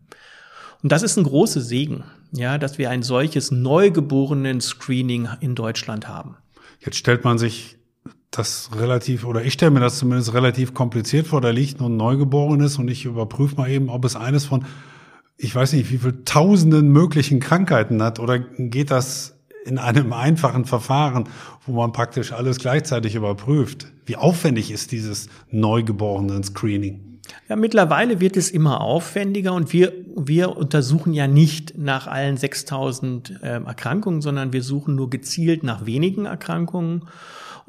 Und 0.82 0.92
das 0.92 1.02
ist 1.02 1.16
ein 1.16 1.24
großer 1.24 1.60
Segen, 1.60 2.04
ja, 2.32 2.58
dass 2.58 2.78
wir 2.78 2.90
ein 2.90 3.02
solches 3.02 3.50
neugeborenen 3.50 4.60
Screening 4.60 5.28
in 5.40 5.54
Deutschland 5.54 6.08
haben. 6.08 6.36
Jetzt 6.80 6.96
stellt 6.96 7.24
man 7.24 7.38
sich 7.38 7.79
das 8.40 8.70
relativ, 8.74 9.24
oder 9.24 9.44
ich 9.44 9.52
stelle 9.52 9.70
mir 9.70 9.80
das 9.80 9.98
zumindest 9.98 10.32
relativ 10.32 10.72
kompliziert 10.72 11.26
vor. 11.26 11.40
Da 11.40 11.50
liegt 11.50 11.80
nur 11.80 11.90
ein 11.90 11.96
Neugeborenes 11.96 12.78
und 12.78 12.88
ich 12.88 13.04
überprüfe 13.04 13.56
mal 13.56 13.70
eben, 13.70 13.90
ob 13.90 14.04
es 14.04 14.16
eines 14.16 14.46
von, 14.46 14.64
ich 15.36 15.54
weiß 15.54 15.74
nicht, 15.74 15.92
wie 15.92 15.98
viel 15.98 16.22
tausenden 16.24 16.90
möglichen 16.90 17.38
Krankheiten 17.40 18.02
hat. 18.02 18.18
Oder 18.18 18.38
geht 18.38 18.90
das 18.90 19.36
in 19.66 19.78
einem 19.78 20.12
einfachen 20.14 20.64
Verfahren, 20.64 21.28
wo 21.66 21.72
man 21.72 21.92
praktisch 21.92 22.32
alles 22.32 22.58
gleichzeitig 22.58 23.14
überprüft? 23.14 23.88
Wie 24.06 24.16
aufwendig 24.16 24.70
ist 24.70 24.90
dieses 24.90 25.28
Neugeborenen-Screening? 25.50 27.20
Ja, 27.48 27.56
mittlerweile 27.56 28.20
wird 28.20 28.36
es 28.36 28.50
immer 28.50 28.80
aufwendiger 28.80 29.52
und 29.52 29.72
wir, 29.72 29.92
wir 30.16 30.56
untersuchen 30.56 31.12
ja 31.12 31.26
nicht 31.26 31.76
nach 31.76 32.06
allen 32.06 32.36
6000 32.36 33.40
äh, 33.42 33.46
Erkrankungen, 33.64 34.22
sondern 34.22 34.52
wir 34.52 34.62
suchen 34.62 34.94
nur 34.94 35.10
gezielt 35.10 35.62
nach 35.62 35.84
wenigen 35.84 36.24
Erkrankungen. 36.24 37.04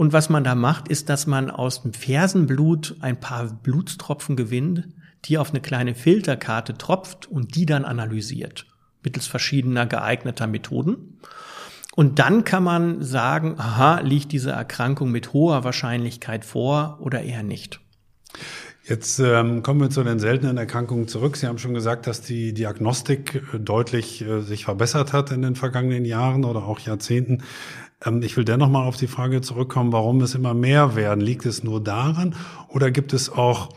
Und 0.02 0.14
was 0.14 0.30
man 0.30 0.44
da 0.44 0.56
macht, 0.56 0.88
ist, 0.88 1.10
dass 1.10 1.28
man 1.28 1.52
aus 1.52 1.84
dem 1.84 1.94
Fersenblut 1.94 2.96
ein 3.02 3.20
paar 3.20 3.46
Blutstropfen 3.46 4.36
gewinnt, 4.36 4.88
die 5.26 5.38
auf 5.38 5.52
eine 5.52 5.62
kleine 5.62 5.94
Filterkarte 5.94 6.74
tropft 6.74 7.28
und 7.28 7.54
die 7.54 7.68
dann 7.68 7.86
analysiert 7.86 8.66
mittels 9.04 9.28
verschiedener 9.28 9.86
geeigneter 9.86 10.48
Methoden. 10.48 11.20
Und 11.96 12.18
dann 12.18 12.44
kann 12.46 12.64
man 12.64 13.04
sagen, 13.04 13.60
aha, 13.60 14.00
liegt 14.00 14.32
diese 14.32 14.50
Erkrankung 14.50 15.12
mit 15.12 15.34
hoher 15.34 15.64
Wahrscheinlichkeit 15.64 16.46
vor 16.46 16.98
oder 17.00 17.22
eher 17.22 17.44
nicht. 17.44 17.80
Jetzt 18.84 19.20
ähm, 19.20 19.62
kommen 19.62 19.80
wir 19.80 19.92
zu 19.92 20.04
den 20.04 20.18
seltenen 20.18 20.58
Erkrankungen 20.58 21.08
zurück. 21.08 21.38
Sie 21.38 21.46
haben 21.46 21.60
schon 21.60 21.76
gesagt, 21.76 22.08
dass 22.08 22.22
die 22.22 22.54
Diagnostik 22.54 23.44
äh, 23.54 23.60
deutlich 23.60 24.24
äh, 24.24 24.42
sich 24.42 24.66
verbessert 24.66 25.14
hat 25.14 25.32
in 25.32 25.44
den 25.44 25.56
vergangenen 25.56 26.04
Jahren 26.04 26.44
oder 26.44 26.66
auch 26.66 26.80
Jahrzehnten. 26.80 27.44
Ähm, 28.06 28.22
ich 28.24 28.38
will 28.38 28.46
dennoch 28.46 28.70
mal 28.70 28.84
auf 28.84 28.98
die 28.98 29.08
Frage 29.08 29.42
zurückkommen, 29.42 29.92
warum 29.92 30.22
es 30.22 30.36
immer 30.36 30.54
mehr 30.54 30.96
werden. 30.96 31.22
Liegt 31.22 31.46
es 31.46 31.64
nur 31.64 31.84
daran 31.84 32.36
oder 32.68 32.92
gibt 32.92 33.14
es 33.14 33.30
auch 33.30 33.70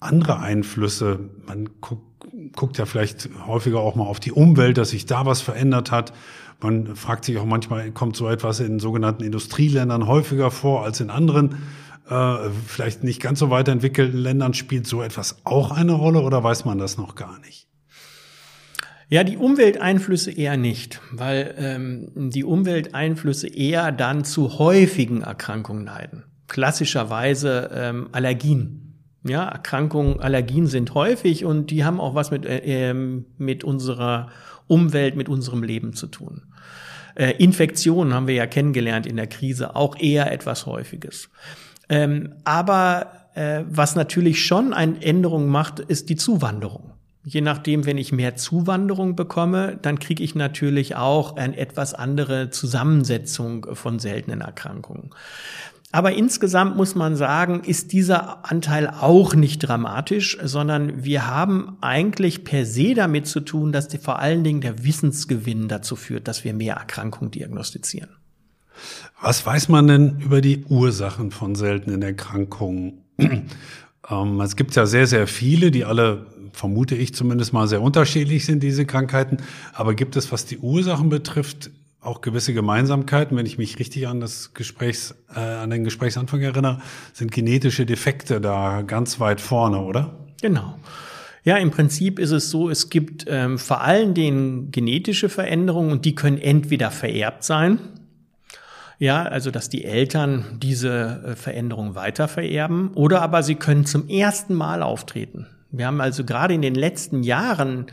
andere 0.00 0.38
Einflüsse? 0.38 1.18
Man 1.46 1.70
guckt, 1.80 2.78
ja 2.78 2.86
vielleicht 2.86 3.28
häufiger 3.46 3.80
auch 3.80 3.94
mal 3.94 4.04
auf 4.04 4.20
die 4.20 4.32
Umwelt, 4.32 4.78
dass 4.78 4.90
sich 4.90 5.06
da 5.06 5.26
was 5.26 5.40
verändert 5.40 5.90
hat. 5.90 6.12
Man 6.60 6.94
fragt 6.94 7.24
sich 7.24 7.38
auch 7.38 7.44
manchmal, 7.44 7.90
kommt 7.90 8.16
so 8.16 8.28
etwas 8.28 8.60
in 8.60 8.78
sogenannten 8.78 9.24
Industrieländern 9.24 10.06
häufiger 10.06 10.50
vor 10.50 10.84
als 10.84 11.00
in 11.00 11.10
anderen, 11.10 11.56
äh, 12.08 12.36
vielleicht 12.66 13.02
nicht 13.02 13.20
ganz 13.20 13.40
so 13.40 13.50
weiterentwickelten 13.50 14.18
Ländern. 14.18 14.54
Spielt 14.54 14.86
so 14.86 15.02
etwas 15.02 15.38
auch 15.44 15.72
eine 15.72 15.92
Rolle 15.92 16.20
oder 16.20 16.44
weiß 16.44 16.64
man 16.64 16.78
das 16.78 16.96
noch 16.98 17.16
gar 17.16 17.38
nicht? 17.40 17.66
Ja, 19.12 19.24
die 19.24 19.36
Umwelteinflüsse 19.36 20.30
eher 20.30 20.56
nicht, 20.56 21.02
weil 21.10 21.54
ähm, 21.58 22.30
die 22.30 22.44
Umwelteinflüsse 22.44 23.46
eher 23.46 23.92
dann 23.92 24.24
zu 24.24 24.58
häufigen 24.58 25.20
Erkrankungen 25.20 25.84
leiden. 25.84 26.24
Klassischerweise 26.48 27.70
ähm, 27.74 28.08
Allergien. 28.12 29.02
Ja, 29.22 29.46
Erkrankungen, 29.46 30.18
Allergien 30.18 30.66
sind 30.66 30.94
häufig 30.94 31.44
und 31.44 31.70
die 31.70 31.84
haben 31.84 32.00
auch 32.00 32.14
was 32.14 32.30
mit, 32.30 32.46
äh, 32.46 32.60
ähm, 32.60 33.26
mit 33.36 33.64
unserer 33.64 34.30
Umwelt, 34.66 35.14
mit 35.14 35.28
unserem 35.28 35.62
Leben 35.62 35.92
zu 35.92 36.06
tun. 36.06 36.44
Äh, 37.14 37.32
Infektionen 37.32 38.14
haben 38.14 38.28
wir 38.28 38.34
ja 38.34 38.46
kennengelernt 38.46 39.04
in 39.04 39.16
der 39.16 39.26
Krise, 39.26 39.76
auch 39.76 39.94
eher 40.00 40.32
etwas 40.32 40.64
Häufiges. 40.64 41.28
Ähm, 41.90 42.36
aber 42.44 43.28
äh, 43.34 43.62
was 43.68 43.94
natürlich 43.94 44.42
schon 44.42 44.72
eine 44.72 45.04
Änderung 45.04 45.48
macht, 45.48 45.80
ist 45.80 46.08
die 46.08 46.16
Zuwanderung. 46.16 46.94
Je 47.24 47.40
nachdem, 47.40 47.86
wenn 47.86 47.98
ich 47.98 48.12
mehr 48.12 48.34
Zuwanderung 48.34 49.14
bekomme, 49.14 49.78
dann 49.80 50.00
kriege 50.00 50.24
ich 50.24 50.34
natürlich 50.34 50.96
auch 50.96 51.36
eine 51.36 51.56
etwas 51.56 51.94
andere 51.94 52.50
Zusammensetzung 52.50 53.74
von 53.74 54.00
seltenen 54.00 54.40
Erkrankungen. 54.40 55.10
Aber 55.94 56.12
insgesamt 56.12 56.74
muss 56.74 56.94
man 56.94 57.16
sagen, 57.16 57.62
ist 57.64 57.92
dieser 57.92 58.50
Anteil 58.50 58.88
auch 58.88 59.34
nicht 59.34 59.58
dramatisch, 59.58 60.38
sondern 60.42 61.04
wir 61.04 61.26
haben 61.26 61.76
eigentlich 61.82 62.44
per 62.44 62.64
se 62.64 62.94
damit 62.94 63.26
zu 63.26 63.40
tun, 63.40 63.72
dass 63.72 63.88
die, 63.88 63.98
vor 63.98 64.18
allen 64.18 64.42
Dingen 64.42 64.62
der 64.62 64.84
Wissensgewinn 64.84 65.68
dazu 65.68 65.94
führt, 65.94 66.28
dass 66.28 66.44
wir 66.44 66.54
mehr 66.54 66.76
Erkrankungen 66.76 67.30
diagnostizieren. 67.30 68.08
Was 69.20 69.44
weiß 69.44 69.68
man 69.68 69.86
denn 69.86 70.18
über 70.20 70.40
die 70.40 70.64
Ursachen 70.64 71.30
von 71.30 71.54
seltenen 71.54 72.00
Erkrankungen? 72.00 73.02
Ähm, 74.10 74.40
es 74.40 74.56
gibt 74.56 74.74
ja 74.74 74.86
sehr, 74.86 75.06
sehr 75.06 75.26
viele, 75.26 75.70
die 75.70 75.84
alle 75.84 76.26
vermute 76.52 76.94
ich 76.94 77.14
zumindest 77.14 77.52
mal, 77.52 77.66
sehr 77.66 77.82
unterschiedlich 77.82 78.44
sind, 78.44 78.62
diese 78.62 78.84
Krankheiten. 78.84 79.38
Aber 79.72 79.94
gibt 79.94 80.16
es, 80.16 80.32
was 80.32 80.44
die 80.44 80.58
Ursachen 80.58 81.08
betrifft, 81.08 81.70
auch 82.00 82.20
gewisse 82.20 82.52
Gemeinsamkeiten? 82.52 83.36
Wenn 83.36 83.46
ich 83.46 83.58
mich 83.58 83.78
richtig 83.78 84.08
an 84.08 84.20
das 84.20 84.54
Gesprächs, 84.54 85.14
äh, 85.34 85.40
an 85.40 85.70
den 85.70 85.84
Gesprächsanfang 85.84 86.40
erinnere, 86.40 86.80
sind 87.12 87.32
genetische 87.32 87.86
Defekte 87.86 88.40
da 88.40 88.82
ganz 88.82 89.18
weit 89.20 89.40
vorne, 89.40 89.78
oder? 89.80 90.18
Genau. 90.42 90.76
Ja, 91.44 91.56
im 91.56 91.70
Prinzip 91.70 92.18
ist 92.18 92.30
es 92.30 92.50
so, 92.50 92.70
es 92.70 92.88
gibt 92.88 93.24
ähm, 93.28 93.58
vor 93.58 93.80
allen 93.80 94.14
Dingen 94.14 94.70
genetische 94.70 95.28
Veränderungen 95.28 95.90
und 95.90 96.04
die 96.04 96.14
können 96.14 96.38
entweder 96.38 96.90
vererbt 96.90 97.42
sein, 97.42 97.78
ja, 99.02 99.24
also 99.24 99.50
dass 99.50 99.68
die 99.68 99.84
Eltern 99.84 100.44
diese 100.62 101.24
äh, 101.26 101.34
Veränderung 101.34 101.96
weiter 101.96 102.28
vererben, 102.28 102.92
oder 102.94 103.20
aber 103.20 103.42
sie 103.42 103.56
können 103.56 103.84
zum 103.84 104.08
ersten 104.08 104.54
Mal 104.54 104.80
auftreten. 104.80 105.48
Wir 105.72 105.88
haben 105.88 106.00
also 106.00 106.22
gerade 106.22 106.54
in 106.54 106.62
den 106.62 106.76
letzten 106.76 107.24
Jahren 107.24 107.86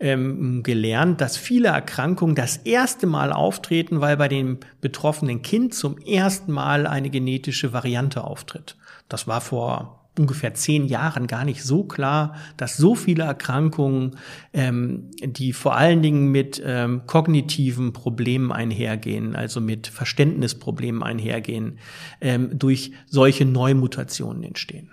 ähm, 0.00 0.64
gelernt, 0.64 1.20
dass 1.20 1.36
viele 1.36 1.68
Erkrankungen 1.68 2.34
das 2.34 2.56
erste 2.56 3.06
Mal 3.06 3.32
auftreten, 3.32 4.00
weil 4.00 4.16
bei 4.16 4.26
dem 4.26 4.58
betroffenen 4.80 5.40
Kind 5.42 5.72
zum 5.72 5.98
ersten 5.98 6.50
Mal 6.50 6.88
eine 6.88 7.10
genetische 7.10 7.72
Variante 7.72 8.24
auftritt. 8.24 8.74
Das 9.08 9.28
war 9.28 9.40
vor 9.40 10.05
ungefähr 10.18 10.54
zehn 10.54 10.86
Jahren 10.86 11.26
gar 11.26 11.44
nicht 11.44 11.62
so 11.62 11.84
klar, 11.84 12.34
dass 12.56 12.76
so 12.76 12.94
viele 12.94 13.24
Erkrankungen, 13.24 14.16
ähm, 14.52 15.10
die 15.22 15.52
vor 15.52 15.76
allen 15.76 16.02
Dingen 16.02 16.30
mit 16.30 16.62
ähm, 16.64 17.02
kognitiven 17.06 17.92
Problemen 17.92 18.52
einhergehen, 18.52 19.36
also 19.36 19.60
mit 19.60 19.86
Verständnisproblemen 19.86 21.02
einhergehen, 21.02 21.78
ähm, 22.20 22.58
durch 22.58 22.92
solche 23.06 23.44
Neumutationen 23.44 24.42
entstehen. 24.42 24.90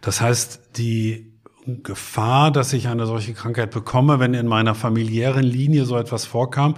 Das 0.00 0.20
heißt, 0.20 0.76
die 0.76 1.32
Gefahr, 1.66 2.50
dass 2.50 2.72
ich 2.72 2.88
eine 2.88 3.06
solche 3.06 3.34
Krankheit 3.34 3.70
bekomme, 3.70 4.18
wenn 4.18 4.34
in 4.34 4.46
meiner 4.46 4.74
familiären 4.74 5.44
Linie 5.44 5.84
so 5.84 5.96
etwas 5.96 6.24
vorkam, 6.24 6.74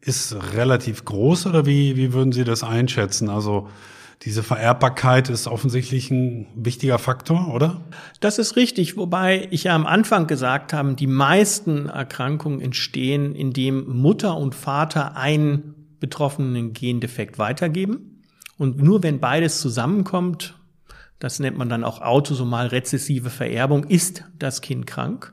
ist 0.00 0.36
relativ 0.54 1.04
groß 1.04 1.46
oder 1.46 1.66
wie, 1.66 1.96
wie 1.96 2.12
würden 2.12 2.32
Sie 2.32 2.44
das 2.44 2.62
einschätzen? 2.62 3.28
Also 3.28 3.68
Diese 4.22 4.42
Vererbbarkeit 4.42 5.30
ist 5.30 5.46
offensichtlich 5.46 6.10
ein 6.10 6.46
wichtiger 6.54 6.98
Faktor, 6.98 7.54
oder? 7.54 7.80
Das 8.20 8.38
ist 8.38 8.54
richtig, 8.54 8.98
wobei 8.98 9.48
ich 9.50 9.64
ja 9.64 9.74
am 9.74 9.86
Anfang 9.86 10.26
gesagt 10.26 10.74
habe, 10.74 10.94
die 10.94 11.06
meisten 11.06 11.88
Erkrankungen 11.88 12.60
entstehen, 12.60 13.34
indem 13.34 13.88
Mutter 13.88 14.36
und 14.36 14.54
Vater 14.54 15.16
einen 15.16 15.74
betroffenen 16.00 16.74
Gendefekt 16.74 17.38
weitergeben. 17.38 18.22
Und 18.58 18.82
nur 18.82 19.02
wenn 19.02 19.20
beides 19.20 19.58
zusammenkommt, 19.58 20.54
das 21.18 21.38
nennt 21.38 21.56
man 21.56 21.70
dann 21.70 21.82
auch 21.82 22.02
autosomal 22.02 22.66
rezessive 22.66 23.30
Vererbung, 23.30 23.84
ist 23.84 24.24
das 24.38 24.60
Kind 24.60 24.86
krank. 24.86 25.32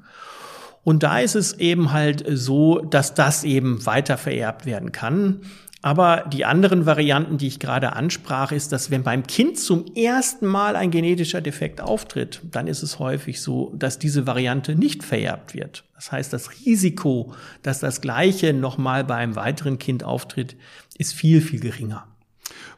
Und 0.86 1.04
da 1.04 1.20
ist 1.20 1.36
es 1.36 1.52
eben 1.52 1.92
halt 1.92 2.24
so, 2.30 2.80
dass 2.80 3.14
das 3.14 3.44
eben 3.44 3.86
weiter 3.86 4.18
vererbt 4.18 4.66
werden 4.66 4.94
kann. 4.94 5.42
Aber 5.84 6.26
die 6.32 6.44
anderen 6.44 6.86
Varianten, 6.86 7.38
die 7.38 7.48
ich 7.48 7.60
gerade 7.60 7.94
ansprach, 7.94 8.52
ist, 8.52 8.72
dass 8.72 8.90
wenn 8.90 9.04
beim 9.04 9.28
Kind 9.28 9.60
zum 9.60 9.86
ersten 9.96 10.48
Mal 10.48 10.76
ein 10.76 10.90
genetischer 10.90 11.40
Defekt 11.40 11.82
auftritt, 11.82 12.42
dann 12.52 12.68
ist 12.68 12.82
es 12.82 12.98
häufig 12.98 13.42
so, 13.42 13.72
dass 13.76 14.00
diese 14.00 14.26
Variante 14.26 14.76
nicht 14.76 15.04
vererbt 15.04 15.54
wird. 15.54 15.84
Das 15.96 16.12
heißt, 16.12 16.34
das 16.34 16.50
Risiko, 16.66 17.34
dass 17.62 17.80
das 17.80 18.02
Gleiche 18.02 18.54
nochmal 18.54 19.04
bei 19.04 19.16
einem 19.16 19.36
weiteren 19.36 19.78
Kind 19.78 20.04
auftritt, 20.04 20.56
ist 20.98 21.14
viel, 21.14 21.42
viel 21.42 21.60
geringer. 21.60 22.08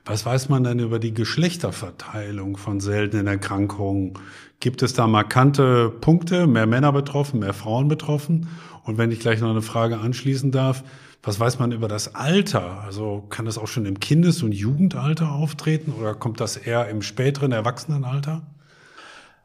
Was 0.06 0.26
weiß 0.26 0.50
man 0.50 0.64
denn 0.64 0.80
über 0.80 1.00
die 1.00 1.14
Geschlechterverteilung 1.14 2.58
von 2.58 2.80
seltenen 2.80 3.28
Erkrankungen? 3.28 4.14
Gibt 4.60 4.82
es 4.82 4.94
da 4.94 5.08
markante 5.08 5.90
Punkte, 5.90 6.48
mehr 6.48 6.66
Männer 6.66 6.92
betroffen, 6.92 7.40
mehr 7.40 7.54
Frauen 7.54 7.88
betroffen? 7.88 8.50
Und 8.84 8.98
wenn 8.98 9.12
ich 9.12 9.20
gleich 9.20 9.40
noch 9.40 9.52
eine 9.52 9.62
Frage 9.62 10.00
anschließen 10.00 10.52
darf, 10.52 10.84
was 11.22 11.40
weiß 11.40 11.60
man 11.60 11.72
über 11.72 11.88
das 11.88 12.16
Alter? 12.16 12.82
Also 12.82 13.26
kann 13.30 13.46
das 13.46 13.58
auch 13.58 13.68
schon 13.68 13.86
im 13.86 14.00
Kindes- 14.00 14.42
und 14.42 14.54
Jugendalter 14.54 15.32
auftreten 15.32 15.94
oder 15.94 16.16
kommt 16.16 16.40
das 16.40 16.56
eher 16.56 16.88
im 16.90 17.02
späteren 17.02 17.52
Erwachsenenalter? 17.52 18.44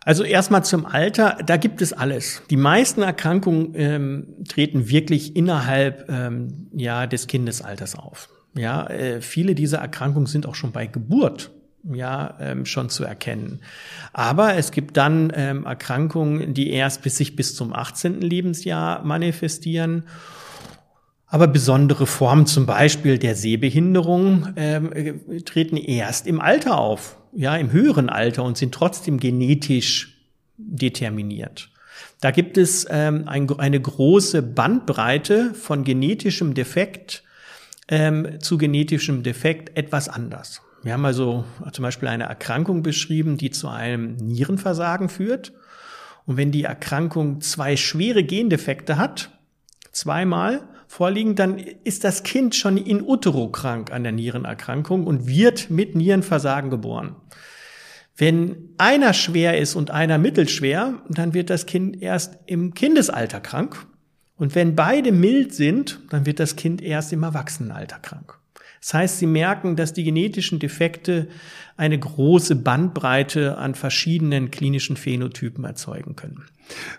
Also 0.05 0.23
erstmal 0.23 0.65
zum 0.65 0.85
Alter, 0.87 1.39
da 1.45 1.57
gibt 1.57 1.81
es 1.81 1.93
alles. 1.93 2.43
Die 2.51 2.59
meisten 2.59 3.03
Erkrankungen 3.03 3.73
ähm, 3.75 4.27
treten 4.47 4.89
wirklich 4.89 5.35
innerhalb 5.35 6.09
ähm, 6.11 6.69
ja, 6.75 7.07
des 7.07 7.27
Kindesalters 7.27 7.97
auf. 7.97 8.29
Ja, 8.55 8.87
äh, 8.87 9.21
viele 9.21 9.55
dieser 9.55 9.79
Erkrankungen 9.79 10.27
sind 10.27 10.47
auch 10.47 10.55
schon 10.55 10.73
bei 10.73 10.87
Geburt 10.87 11.51
ja 11.93 12.37
ähm, 12.41 12.67
schon 12.67 12.89
zu 12.89 13.05
erkennen. 13.05 13.61
Aber 14.13 14.55
es 14.55 14.71
gibt 14.71 14.97
dann 14.97 15.33
ähm, 15.35 15.67
Erkrankungen, 15.67 16.55
die 16.55 16.71
erst 16.71 17.03
bis 17.03 17.17
sich 17.17 17.37
bis 17.37 17.55
zum 17.55 17.73
18. 17.73 18.21
Lebensjahr 18.21 19.05
manifestieren 19.05 20.05
aber 21.35 21.49
besondere 21.49 22.07
Formen, 22.07 22.47
zum 22.47 22.65
Beispiel 22.65 23.19
der 23.19 23.35
Sehbehinderung, 23.35 24.51
ähm, 24.55 24.93
äh, 24.93 25.41
treten 25.41 25.77
erst 25.77 26.29
im 26.29 26.41
Alter 26.41 26.79
auf, 26.79 27.17
ja, 27.33 27.57
im 27.57 27.73
höheren 27.73 28.09
Alter 28.09 28.45
und 28.45 28.57
sind 28.57 28.73
trotzdem 28.73 29.19
genetisch 29.19 30.17
determiniert. 30.59 31.71
Da 32.21 32.31
gibt 32.31 32.57
es 32.57 32.87
ähm, 32.89 33.25
ein, 33.27 33.51
eine 33.59 33.81
große 33.81 34.43
Bandbreite 34.43 35.55
von 35.55 35.83
genetischem 35.83 36.55
Defekt 36.55 37.25
ähm, 37.89 38.39
zu 38.39 38.57
genetischem 38.57 39.25
Defekt 39.25 39.77
etwas 39.77 40.09
anders. 40.09 40.63
Wir 40.85 40.93
haben 40.93 41.05
also 41.05 41.45
zum 41.73 41.83
Beispiel 41.83 42.07
eine 42.07 42.25
Erkrankung 42.25 42.85
beschrieben, 42.85 43.39
die 43.39 43.51
zu 43.51 43.67
einem 43.67 44.15
Nierenversagen 44.19 45.09
führt. 45.09 45.53
Und 46.27 46.37
wenn 46.37 46.53
die 46.53 46.63
Erkrankung 46.63 47.41
zwei 47.41 47.77
schwere 47.77 48.23
Gendefekte 48.23 48.99
hat, 48.99 49.31
zweimal, 49.91 50.69
vorliegen, 50.95 51.35
dann 51.35 51.59
ist 51.59 52.05
das 52.05 52.23
Kind 52.23 52.55
schon 52.55 52.77
in 52.77 53.03
utero 53.03 53.49
krank 53.49 53.91
an 53.91 54.05
der 54.05 54.13
Nierenerkrankung 54.13 55.09
und 55.09 55.27
wird 55.27 55.69
mit 55.69 55.97
Nierenversagen 55.97 56.71
geboren. 56.71 57.17
Wenn 58.17 58.71
einer 58.79 59.13
schwer 59.13 59.59
ist 59.59 59.75
und 59.75 59.91
einer 59.91 60.19
mittelschwer, 60.19 61.03
dann 61.09 61.35
wird 61.35 61.51
das 61.51 61.67
Kind 61.67 62.01
erst 62.01 62.39
im 62.47 62.75
Kindesalter 62.75 63.41
krank. 63.41 63.85
Und 64.37 64.55
wenn 64.55 64.77
beide 64.77 65.11
mild 65.11 65.53
sind, 65.53 65.99
dann 66.11 66.27
wird 66.27 66.39
das 66.39 66.55
Kind 66.55 66.81
erst 66.81 67.13
im 67.13 67.25
Erwachsenenalter 67.25 67.99
krank. 67.99 68.39
Das 68.85 68.93
heißt, 68.93 69.19
sie 69.19 69.27
merken, 69.27 69.77
dass 69.77 69.95
die 69.95 70.05
genetischen 70.05 70.59
Defekte 70.59 71.29
eine 71.79 71.99
große 71.99 72.55
Bandbreite 72.55 73.57
an 73.57 73.75
verschiedenen 73.75 74.51
klinischen 74.51 74.99
Phänotypen 74.99 75.65
erzeugen 75.65 76.17
können. 76.17 76.45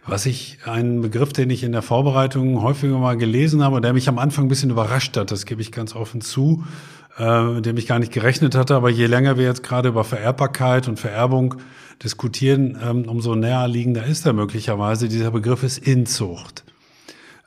Was 0.07 0.25
ich, 0.25 0.57
ein 0.65 1.01
Begriff, 1.01 1.31
den 1.31 1.51
ich 1.51 1.61
in 1.61 1.73
der 1.73 1.83
Vorbereitung 1.83 2.63
häufiger 2.63 2.97
mal 2.97 3.17
gelesen 3.17 3.63
habe, 3.63 3.81
der 3.81 3.93
mich 3.93 4.09
am 4.09 4.17
Anfang 4.17 4.45
ein 4.45 4.47
bisschen 4.47 4.71
überrascht 4.71 5.15
hat, 5.15 5.29
das 5.29 5.45
gebe 5.45 5.61
ich 5.61 5.71
ganz 5.71 5.95
offen 5.95 6.21
zu, 6.21 6.63
äh, 7.19 7.61
dem 7.61 7.77
ich 7.77 7.85
gar 7.85 7.99
nicht 7.99 8.11
gerechnet 8.11 8.55
hatte, 8.55 8.73
aber 8.73 8.89
je 8.89 9.05
länger 9.05 9.37
wir 9.37 9.45
jetzt 9.45 9.61
gerade 9.61 9.89
über 9.89 10.03
Vererbbarkeit 10.03 10.87
und 10.87 10.99
Vererbung 10.99 11.53
diskutieren, 12.03 12.79
ähm, 12.83 13.07
umso 13.07 13.35
näher 13.35 13.67
liegender 13.67 14.05
ist 14.05 14.25
er 14.25 14.33
möglicherweise. 14.33 15.07
Dieser 15.07 15.29
Begriff 15.29 15.61
ist 15.61 15.77
Inzucht. 15.77 16.63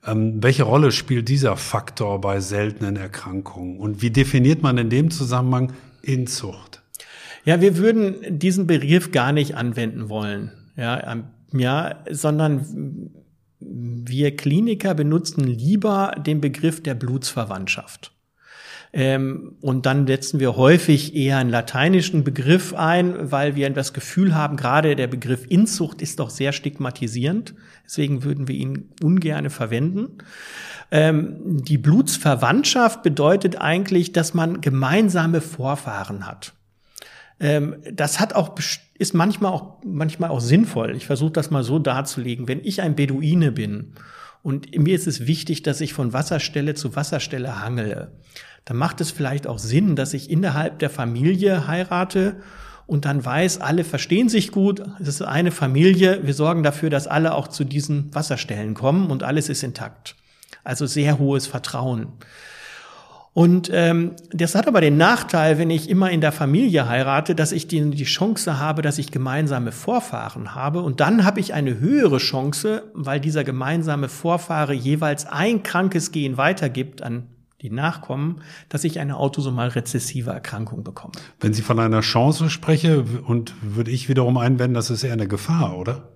Ähm, 0.09 0.43
welche 0.43 0.63
Rolle 0.63 0.93
spielt 0.93 1.29
dieser 1.29 1.57
Faktor 1.57 2.21
bei 2.21 2.41
seltenen 2.41 2.97
Erkrankungen? 2.97 3.79
Und 3.79 4.03
wie 4.03 4.11
definiert 4.11 4.63
man 4.63 4.79
in 4.79 4.91
dem 4.91 5.11
Zusammenhang 5.11 5.73
Inzucht? 6.03 6.83
Ja, 7.45 7.61
wir 7.61 7.77
würden 7.77 8.39
diesen 8.39 8.67
Begriff 8.67 9.13
gar 9.13 9.33
nicht 9.33 9.55
anwenden 9.55 10.09
wollen. 10.09 10.53
Ja, 10.77 11.13
ähm, 11.13 11.25
ja, 11.53 12.05
sondern 12.11 13.11
wir 13.61 14.37
Kliniker 14.37 14.95
benutzen 14.95 15.45
lieber 15.45 16.15
den 16.25 16.41
Begriff 16.41 16.83
der 16.83 16.95
Blutsverwandtschaft. 16.95 18.13
Ähm, 18.93 19.57
und 19.61 19.87
dann 19.87 20.07
setzen 20.07 20.41
wir 20.41 20.57
häufig 20.57 21.15
eher 21.15 21.39
einen 21.39 21.51
lateinischen 21.51 22.25
Begriff 22.25 22.75
ein, 22.75 23.31
weil 23.31 23.55
wir 23.55 23.69
das 23.71 23.93
Gefühl 23.93 24.35
haben, 24.35 24.57
gerade 24.57 24.97
der 24.97 25.07
Begriff 25.07 25.45
Inzucht 25.49 26.01
ist 26.01 26.21
doch 26.21 26.31
sehr 26.31 26.53
stigmatisierend. 26.53 27.55
Deswegen 27.85 28.25
würden 28.25 28.49
wir 28.49 28.55
ihn 28.55 28.91
ungerne 29.03 29.51
verwenden. 29.51 30.19
Ähm, 30.91 31.37
die 31.65 31.79
Blutsverwandtschaft 31.79 33.03
bedeutet 33.03 33.61
eigentlich, 33.61 34.13
dass 34.13 34.33
man 34.33 34.61
gemeinsame 34.61 35.41
Vorfahren 35.43 36.27
hat. 36.27 36.55
Ähm, 37.41 37.77
das 37.93 38.21
hat 38.21 38.35
auch 38.35 38.57
ist 38.99 39.15
manchmal 39.15 39.53
auch 39.53 39.79
manchmal 39.85 40.31
auch 40.31 40.41
sinnvoll. 40.41 40.97
Ich 40.97 41.07
versuche 41.07 41.33
das 41.33 41.51
mal 41.51 41.63
so 41.63 41.79
darzulegen. 41.79 42.49
Wenn 42.49 42.65
ich 42.65 42.83
ein 42.83 42.97
Beduine 42.97 43.53
bin 43.53 43.93
und 44.43 44.77
mir 44.77 44.95
ist 44.95 45.07
es 45.07 45.27
wichtig, 45.27 45.63
dass 45.63 45.81
ich 45.81 45.93
von 45.93 46.13
Wasserstelle 46.13 46.75
zu 46.75 46.97
Wasserstelle 46.97 47.63
hangele, 47.63 48.13
dann 48.69 48.77
macht 48.77 49.01
es 49.01 49.11
vielleicht 49.11 49.47
auch 49.47 49.59
Sinn, 49.59 49.97
dass 49.97 50.13
ich 50.13 50.31
innerhalb 50.31 50.79
der 50.79 50.91
Familie 50.91 51.67
heirate 51.69 52.37
und 52.87 53.07
dann 53.07 53.25
weiß, 53.25 53.63
alle 53.63 53.83
verstehen 53.83 54.29
sich 54.29 54.53
gut, 54.53 54.83
es 55.01 55.09
ist 55.09 55.23
eine 55.23 55.53
Familie, 55.53 56.21
wir 56.25 56.35
sorgen 56.35 56.63
dafür, 56.63 56.91
dass 56.91 57.07
alle 57.07 57.33
auch 57.33 57.49
zu 57.49 57.65
diesen 57.65 58.15
Wasserstellen 58.15 58.75
kommen 58.75 59.11
und 59.11 59.23
alles 59.23 59.49
ist 59.49 59.63
intakt. 59.63 60.17
Also 60.65 60.85
sehr 60.85 61.19
hohes 61.19 61.47
Vertrauen. 61.47 62.09
Und 63.33 63.71
ähm, 63.73 64.17
das 64.33 64.55
hat 64.55 64.69
aber 64.69 64.83
den 64.83 64.99
Nachteil, 64.99 65.57
wenn 65.57 65.71
ich 65.71 65.89
immer 65.89 66.11
in 66.11 66.21
der 66.21 66.33
Familie 66.33 66.91
heirate, 66.91 67.35
dass 67.35 67.53
ich 67.53 67.69
die, 67.69 67.89
die 67.89 68.05
Chance 68.05 68.59
habe, 68.59 68.83
dass 68.83 68.99
ich 68.99 69.11
gemeinsame 69.11 69.73
Vorfahren 69.73 70.55
habe. 70.55 70.83
Und 70.83 71.01
dann 71.01 71.25
habe 71.25 71.41
ich 71.41 71.55
eine 71.55 71.81
höhere 71.81 72.19
Chance, 72.19 72.83
weil 72.93 73.19
dieser 73.19 73.45
gemeinsame 73.45 74.11
Vorfahre 74.11 74.75
jeweils 74.75 75.25
ein 75.25 75.63
krankes 75.63 76.13
Gen 76.13 76.37
weitergibt 76.37 77.01
an 77.01 77.29
die 77.63 77.71
Nachkommen, 77.71 78.43
dass 78.69 78.85
ich 78.85 79.01
eine 79.01 79.17
autosomal 79.17 79.69
rezessive 79.69 80.31
Erkrankung 80.31 80.85
bekomme. 80.85 81.13
Wenn 81.41 81.53
Sie 81.53 81.63
von 81.63 81.79
einer 81.81 82.01
Chance 82.01 82.51
spreche 82.51 83.05
und 83.27 83.55
würde 83.63 83.91
ich 83.91 84.09
wiederum 84.09 84.37
einwenden, 84.37 84.75
das 84.75 84.91
ist 84.91 85.03
eher 85.03 85.13
eine 85.13 85.27
Gefahr, 85.27 85.77
oder? 85.77 86.09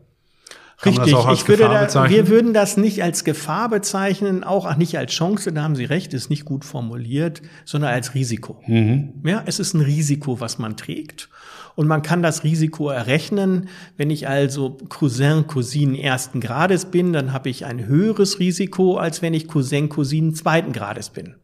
Kann 0.83 0.99
Richtig, 0.99 1.15
ich 1.33 1.47
würde 1.47 1.63
da, 1.63 2.11
wir 2.11 2.27
würden 2.27 2.53
das 2.53 2.77
nicht 2.77 3.05
als 3.05 3.23
Gefahr 3.23 3.69
bezeichnen, 3.69 4.43
auch 4.43 4.77
nicht 4.77 4.99
als 4.99 5.13
Chance, 5.13 5.53
da 5.53 5.63
haben 5.63 5.77
Sie 5.77 5.85
recht, 5.85 6.13
ist 6.13 6.29
nicht 6.29 6.45
gut 6.45 6.65
formuliert, 6.65 7.41
sondern 7.65 7.93
als 7.93 8.15
Risiko. 8.15 8.61
Mhm. 8.67 9.23
Ja, 9.25 9.45
es 9.47 9.61
ist 9.61 9.75
ein 9.75 9.81
Risiko, 9.81 10.41
was 10.41 10.59
man 10.59 10.77
trägt. 10.77 11.29
Und 11.75 11.89
man 11.89 12.03
kann 12.03 12.23
das 12.23 12.45
Risiko 12.45 12.91
errechnen. 12.91 13.69
Wenn 13.97 14.11
ich 14.11 14.29
also 14.29 14.77
Cousin, 14.89 15.47
Cousin 15.47 15.95
ersten 15.95 16.41
Grades 16.41 16.87
bin, 16.87 17.13
dann 17.13 17.33
habe 17.33 17.49
ich 17.49 17.65
ein 17.65 17.87
höheres 17.87 18.39
Risiko, 18.39 18.97
als 18.97 19.23
wenn 19.23 19.35
ich 19.35 19.49
Cousin, 19.49 19.89
Cousin 19.89 20.35
zweiten 20.35 20.73
Grades 20.73 21.11
bin. 21.11 21.37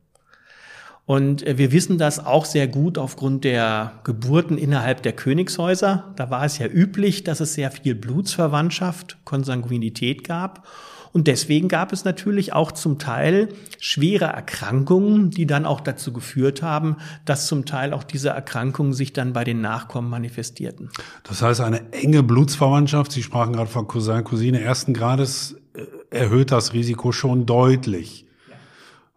Und 1.08 1.46
äh, 1.46 1.56
wir 1.56 1.72
wissen 1.72 1.96
das 1.96 2.24
auch 2.24 2.44
sehr 2.44 2.68
gut 2.68 2.98
aufgrund 2.98 3.44
der 3.44 3.92
Geburten 4.04 4.58
innerhalb 4.58 5.02
der 5.02 5.14
Königshäuser. 5.14 6.12
Da 6.16 6.28
war 6.28 6.44
es 6.44 6.58
ja 6.58 6.66
üblich, 6.66 7.24
dass 7.24 7.40
es 7.40 7.54
sehr 7.54 7.70
viel 7.70 7.94
Blutsverwandtschaft, 7.94 9.16
Konsanguinität 9.24 10.22
gab. 10.22 10.68
Und 11.12 11.26
deswegen 11.26 11.68
gab 11.68 11.92
es 11.92 12.04
natürlich 12.04 12.52
auch 12.52 12.72
zum 12.72 12.98
Teil 12.98 13.48
schwere 13.78 14.26
Erkrankungen, 14.26 15.30
die 15.30 15.46
dann 15.46 15.66
auch 15.66 15.80
dazu 15.80 16.12
geführt 16.12 16.62
haben, 16.62 16.96
dass 17.24 17.46
zum 17.46 17.64
Teil 17.64 17.92
auch 17.92 18.04
diese 18.04 18.30
Erkrankungen 18.30 18.92
sich 18.92 19.12
dann 19.12 19.32
bei 19.32 19.44
den 19.44 19.60
Nachkommen 19.60 20.10
manifestierten. 20.10 20.90
Das 21.22 21.42
heißt, 21.42 21.60
eine 21.60 21.92
enge 21.92 22.22
Blutsverwandtschaft, 22.22 23.12
Sie 23.12 23.22
sprachen 23.22 23.52
gerade 23.52 23.70
von 23.70 23.86
Cousin, 23.88 24.24
Cousine 24.24 24.60
ersten 24.60 24.94
Grades, 24.94 25.56
äh, 25.74 25.84
erhöht 26.10 26.50
das 26.50 26.72
Risiko 26.72 27.12
schon 27.12 27.46
deutlich. 27.46 28.26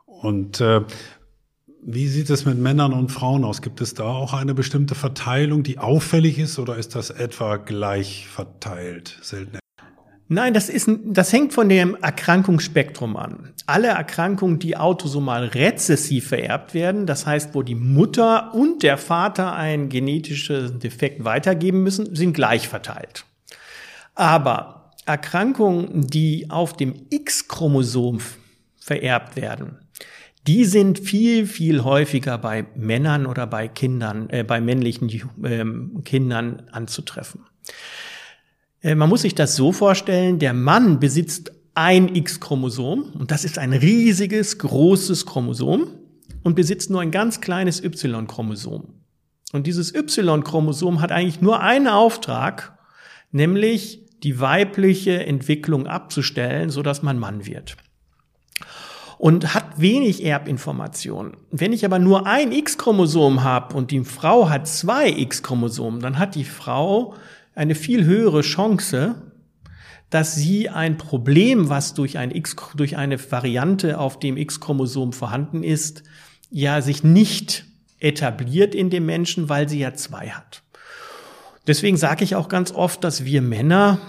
Und 0.06 0.62
äh, 0.62 0.82
Wie 1.84 2.08
sieht 2.08 2.30
es 2.30 2.45
mit 2.45 2.60
Männern 2.60 2.93
und 2.93 3.12
Frauen 3.12 3.43
aus? 3.43 3.63
Gibt 3.63 3.82
es 3.82 3.95
da 3.95 4.04
auch 4.04 4.34
eine 4.34 4.54
bestimmte 4.54 4.93
Verteilung, 4.93 5.63
die 5.63 5.80
auffällig 5.80 6.38
ist 6.38 6.60
oder 6.60 6.77
ist 6.77 6.93
das 6.93 7.10
etwa 7.10 7.58
gleich 7.58 8.27
verteilt? 8.27 9.17
Selten. 9.23 9.58
Nein, 10.34 10.54
das 10.54 10.70
ist, 10.70 10.89
das 11.04 11.34
hängt 11.34 11.52
von 11.52 11.67
dem 11.67 11.94
Erkrankungsspektrum 12.02 13.17
an. 13.17 13.50
Alle 13.65 13.89
Erkrankungen, 13.89 14.60
die 14.60 14.78
autosomal 14.78 15.48
rezessiv 15.48 16.30
vererbt 16.30 16.74
werden, 16.74 17.06
das 17.06 17.26
heißt, 17.26 17.54
wo 17.54 17.63
die 17.63 17.76
Mutter 17.76 18.54
und 18.54 18.82
der 18.82 18.98
Vater 18.98 19.54
einen 19.54 19.89
genetischen 19.89 20.80
Defekt 20.80 21.26
weitergeben 21.26 21.84
müssen, 21.84 22.15
sind 22.15 22.32
gleich 22.32 22.70
verteilt. 22.70 23.26
Aber 24.15 24.94
Erkrankungen, 25.06 26.08
die 26.08 26.50
auf 26.50 26.78
dem 26.78 26.96
X-Chromosom 27.10 28.22
vererbt 28.80 29.36
werden, 29.36 29.80
die 30.48 30.63
sind 30.63 31.00
viel, 31.00 31.46
viel 31.46 31.84
häufiger 31.84 32.38
bei 32.38 32.67
Männern 32.78 33.26
oder 33.26 33.48
bei 33.48 33.67
Kindern, 33.67 34.30
äh, 34.30 34.46
bei 34.46 34.62
männlichen 34.62 35.10
äh, 35.44 36.02
Kindern 36.04 36.70
anzutreffen. 36.72 37.41
Äh, 38.82 38.96
man 38.96 39.10
muss 39.10 39.22
sich 39.22 39.36
das 39.36 39.56
so 39.56 39.72
vorstellen, 39.72 40.39
der 40.39 40.54
Mann 40.54 41.00
besitzt 41.00 41.52
ein 41.74 42.13
X-Chromosom 42.13 43.13
und 43.17 43.32
das 43.32 43.46
ist 43.46 43.58
ein 43.58 43.74
riesiges, 43.74 44.58
großes 44.58 45.26
Chromosom 45.26 45.88
und 46.44 46.56
besitzt 46.56 46.89
nur 46.89 47.02
ein 47.02 47.12
ganz 47.12 47.39
kleines 47.39 47.84
Y-Chromosom. 47.84 48.94
Und 49.54 49.67
dieses 49.67 49.94
Y-Chromosom 49.94 51.02
hat 51.02 51.12
eigentlich 51.12 51.41
nur 51.41 51.62
einen 51.62 51.88
Auftrag, 51.88 52.78
nämlich 53.32 54.02
die 54.24 54.39
weibliche 54.39 55.26
Entwicklung 55.26 55.88
abzustellen, 55.88 56.70
so 56.70 56.82
dass 56.82 57.02
man 57.02 57.20
Mann 57.20 57.46
wird 57.46 57.78
und 59.22 59.54
hat 59.54 59.80
wenig 59.80 60.26
Erbinformation. 60.26 61.38
Wenn 61.52 61.74
ich 61.74 61.86
aber 61.86 62.00
nur 62.00 62.26
ein 62.26 62.52
X-Chromosom 62.52 63.44
habe 63.44 63.76
und 63.76 63.91
die 63.91 64.04
Frau 64.04 64.50
hat 64.50 64.67
zwei 64.67 65.10
X-Chromosomen, 65.10 66.00
dann 66.02 66.17
hat 66.17 66.34
die 66.34 66.44
Frau 66.44 67.13
eine 67.56 67.76
viel 67.76 68.06
höhere 68.06 68.42
Chance, 68.42 69.16
dass 70.10 70.36
sie 70.36 70.70
ein 70.70 70.98
Problem, 70.98 71.70
was 71.70 71.94
durch, 71.94 72.18
ein 72.18 72.32
X, 72.32 72.56
durch 72.76 72.98
eine 72.98 73.20
Variante 73.32 73.98
auf 73.98 74.20
dem 74.20 74.38
X-Chromosom 74.38 75.14
vorhanden 75.14 75.64
ist, 75.64 76.04
ja 76.50 76.82
sich 76.82 77.04
nicht 77.04 77.66
etabliert 78.00 78.76
in 78.76 78.90
dem 78.90 79.06
Menschen, 79.06 79.48
weil 79.48 79.70
sie 79.70 79.80
ja 79.80 79.94
zwei 79.94 80.30
hat. 80.30 80.64
Deswegen 81.68 81.98
sage 81.98 82.24
ich 82.24 82.36
auch 82.36 82.50
ganz 82.50 82.72
oft, 82.72 83.04
dass 83.04 83.24
wir 83.24 83.42
Männer 83.42 84.00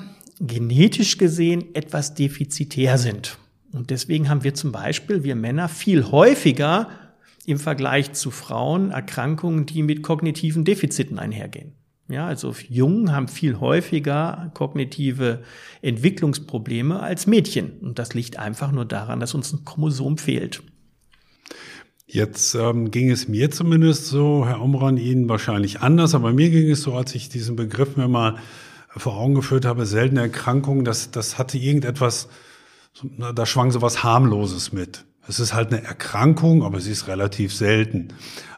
genetisch 0.41 1.19
gesehen 1.19 1.75
etwas 1.75 2.15
defizitär 2.15 2.99
sind. 2.99 3.39
Und 3.73 3.91
deswegen 3.91 4.29
haben 4.29 4.43
wir 4.43 4.55
zum 4.55 4.73
Beispiel, 4.73 5.23
wir 5.23 5.37
Männer, 5.37 5.69
viel 5.69 6.11
häufiger 6.11 6.89
im 7.47 7.59
Vergleich 7.59 8.13
zu 8.13 8.31
Frauen 8.31 8.91
Erkrankungen, 8.91 9.67
die 9.67 9.83
mit 9.83 10.03
kognitiven 10.03 10.65
Defiziten 10.65 11.19
einhergehen. 11.19 11.73
Ja, 12.13 12.27
also 12.27 12.55
Jungen 12.69 13.13
haben 13.13 13.29
viel 13.29 13.59
häufiger 13.59 14.51
kognitive 14.55 15.43
Entwicklungsprobleme 15.81 17.01
als 17.01 17.27
Mädchen. 17.27 17.79
Und 17.81 17.99
das 17.99 18.15
liegt 18.15 18.39
einfach 18.39 18.71
nur 18.71 18.85
daran, 18.85 19.19
dass 19.19 19.35
uns 19.35 19.53
ein 19.53 19.65
Chromosom 19.65 20.19
fehlt. 20.19 20.63
Jetzt 22.07 22.55
ähm, 22.55 22.91
ging 22.91 23.11
es 23.11 23.27
mir 23.29 23.51
zumindest 23.51 24.07
so, 24.07 24.47
Herr 24.47 24.61
Omran, 24.61 24.99
Ihnen 24.99 25.31
wahrscheinlich 25.31 25.81
anders, 25.81 26.15
aber 26.15 26.33
mir 26.35 26.51
ging 26.51 26.71
es 26.71 26.83
so, 26.83 26.95
als 26.95 27.15
ich 27.15 27.31
diesen 27.31 27.57
Begriff 27.57 27.97
mir 27.97 28.09
mal 28.09 28.37
vor 28.89 29.17
Augen 29.17 29.35
geführt 29.35 29.65
habe, 29.65 29.87
seltene 29.87 30.21
Erkrankungen, 30.21 30.85
das, 30.85 31.11
das 31.11 31.39
hatte 31.39 31.57
irgendetwas 31.57 32.29
da 33.35 33.47
schwang 33.47 33.71
so 33.71 33.81
was 33.81 34.03
harmloses 34.03 34.73
mit. 34.73 35.07
Es 35.27 35.41
ist 35.41 35.55
halt 35.55 35.73
eine 35.73 35.83
Erkrankung, 35.83 36.63
aber 36.63 36.81
sie 36.81 36.93
ist 36.93 37.09
relativ 37.09 37.55
selten. 37.55 38.09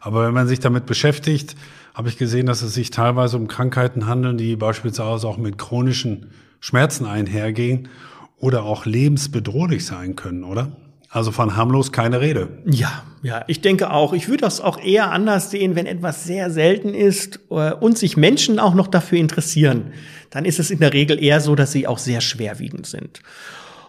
Aber 0.01 0.27
wenn 0.27 0.35
man 0.35 0.49
sich 0.49 0.61
damit 0.61 0.87
beschäftigt, 0.87 1.55
habe 1.95 2.09
ich 2.09 2.19
gesehen, 2.19 2.47
dass 2.47 2.63
es 2.63 2.75
sich 2.75 2.91
teilweise 2.91 3.37
um 3.37 3.49
Krankheiten 3.49 4.07
handeln, 4.07 4.37
die 4.37 4.57
beispielsweise 4.57 5.27
auch 5.29 5.39
mit 5.39 5.57
chronischen 5.59 6.31
Schmerzen 6.61 7.07
einhergehen 7.07 7.89
oder 8.37 8.65
auch 8.65 8.85
lebensbedrohlich 8.85 9.87
sein 9.87 10.17
können, 10.17 10.45
oder? 10.45 10.77
Also 11.09 11.31
von 11.31 11.57
harmlos 11.57 11.93
keine 11.93 12.21
Rede. 12.21 12.49
Ja, 12.67 13.05
ja, 13.23 13.45
ich 13.47 13.61
denke 13.61 13.93
auch. 13.93 14.13
Ich 14.13 14.29
würde 14.29 14.41
das 14.41 14.61
auch 14.61 14.83
eher 14.83 15.13
anders 15.13 15.53
sehen, 15.53 15.77
wenn 15.77 15.87
etwas 15.87 16.25
sehr 16.25 16.51
selten 16.51 16.93
ist 16.93 17.39
äh, 17.51 17.73
und 17.73 17.97
sich 17.97 18.17
Menschen 18.17 18.59
auch 18.59 18.75
noch 18.75 18.89
dafür 18.89 19.19
interessieren. 19.19 19.93
Dann 20.31 20.45
ist 20.45 20.59
es 20.59 20.73
in 20.73 20.81
der 20.81 20.93
Regel 20.93 21.23
eher 21.23 21.41
so, 21.41 21.55
dass 21.55 21.71
sie 21.71 21.87
auch 21.87 21.99
sehr 21.99 22.21
schwerwiegend 22.21 22.87
sind. 22.87 23.21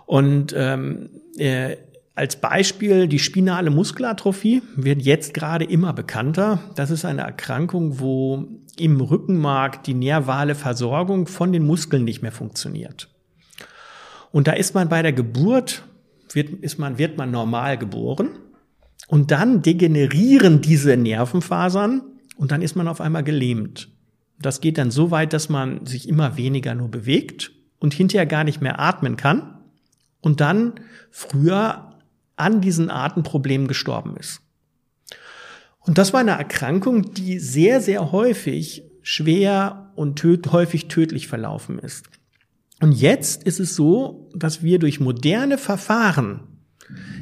Und 0.05 0.53
ähm, 0.55 1.09
äh, 1.37 1.77
als 2.15 2.37
Beispiel 2.37 3.09
die 3.09 3.19
spinale 3.19 3.69
Muskelatrophie 3.69 4.61
wird 4.77 5.01
jetzt 5.01 5.33
gerade 5.33 5.65
immer 5.65 5.91
bekannter. 5.91 6.59
Das 6.75 6.89
ist 6.89 7.03
eine 7.03 7.21
Erkrankung, 7.21 7.99
wo 7.99 8.47
im 8.77 9.01
Rückenmark 9.01 9.83
die 9.83 9.93
nervale 9.93 10.55
Versorgung 10.55 11.27
von 11.27 11.51
den 11.51 11.65
Muskeln 11.65 12.05
nicht 12.05 12.21
mehr 12.21 12.31
funktioniert. 12.31 13.09
Und 14.31 14.47
da 14.47 14.53
ist 14.53 14.73
man 14.75 14.87
bei 14.87 15.01
der 15.01 15.11
Geburt, 15.11 15.83
wird, 16.31 16.49
ist 16.49 16.79
man, 16.79 16.97
wird 16.97 17.17
man 17.17 17.31
normal 17.31 17.77
geboren 17.77 18.29
und 19.07 19.31
dann 19.31 19.61
degenerieren 19.61 20.61
diese 20.61 20.95
Nervenfasern 20.95 22.01
und 22.37 22.51
dann 22.51 22.61
ist 22.61 22.75
man 22.75 22.87
auf 22.87 23.01
einmal 23.01 23.23
gelähmt. 23.23 23.89
Das 24.39 24.61
geht 24.61 24.77
dann 24.77 24.91
so 24.91 25.11
weit, 25.11 25.33
dass 25.33 25.49
man 25.49 25.85
sich 25.85 26.07
immer 26.07 26.37
weniger 26.37 26.75
nur 26.75 26.89
bewegt 26.89 27.51
und 27.79 27.93
hinterher 27.93 28.25
gar 28.25 28.45
nicht 28.45 28.61
mehr 28.61 28.79
atmen 28.79 29.17
kann 29.17 29.59
und 30.21 30.41
dann 30.41 30.73
früher 31.11 31.94
an 32.35 32.61
diesen 32.61 32.89
Atemproblemen 32.89 33.67
gestorben 33.67 34.17
ist. 34.17 34.41
Und 35.79 35.97
das 35.97 36.13
war 36.13 36.19
eine 36.19 36.31
Erkrankung, 36.31 37.13
die 37.13 37.39
sehr, 37.39 37.79
sehr 37.79 38.11
häufig 38.11 38.83
schwer 39.01 39.91
und 39.95 40.17
töd 40.17 40.51
häufig 40.51 40.87
tödlich 40.87 41.27
verlaufen 41.27 41.79
ist. 41.79 42.07
Und 42.81 42.91
jetzt 42.91 43.43
ist 43.43 43.59
es 43.59 43.75
so, 43.75 44.29
dass 44.35 44.63
wir 44.63 44.79
durch 44.79 44.99
moderne 44.99 45.57
Verfahren 45.57 46.41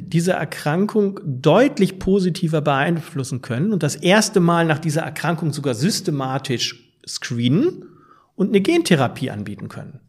diese 0.00 0.32
Erkrankung 0.32 1.20
deutlich 1.24 1.98
positiver 1.98 2.60
beeinflussen 2.60 3.40
können 3.40 3.72
und 3.72 3.82
das 3.82 3.96
erste 3.96 4.40
Mal 4.40 4.66
nach 4.66 4.78
dieser 4.78 5.02
Erkrankung 5.02 5.52
sogar 5.52 5.74
systematisch 5.74 6.92
screenen 7.06 7.84
und 8.34 8.48
eine 8.48 8.60
Gentherapie 8.60 9.30
anbieten 9.30 9.68
können. 9.68 10.00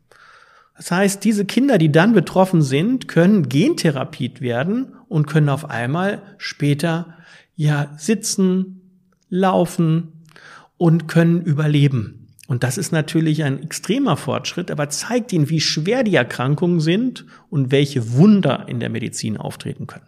Das 0.77 0.91
heißt, 0.91 1.23
diese 1.23 1.45
Kinder, 1.45 1.77
die 1.77 1.91
dann 1.91 2.13
betroffen 2.13 2.61
sind, 2.61 3.07
können 3.07 3.47
gentherapiert 3.47 4.41
werden 4.41 4.93
und 5.07 5.27
können 5.27 5.49
auf 5.49 5.69
einmal 5.69 6.21
später 6.38 7.15
ja 7.55 7.93
sitzen, 7.97 8.81
laufen 9.29 10.23
und 10.77 11.07
können 11.07 11.41
überleben. 11.41 12.27
Und 12.47 12.63
das 12.63 12.77
ist 12.77 12.91
natürlich 12.91 13.43
ein 13.43 13.63
extremer 13.63 14.17
Fortschritt, 14.17 14.69
aber 14.69 14.89
zeigt 14.89 15.33
ihnen, 15.33 15.49
wie 15.49 15.61
schwer 15.61 16.03
die 16.03 16.15
Erkrankungen 16.15 16.79
sind 16.79 17.25
und 17.49 17.71
welche 17.71 18.13
Wunder 18.13 18.65
in 18.67 18.79
der 18.79 18.89
Medizin 18.89 19.38
auftreten 19.38 19.88
können. 19.88 20.05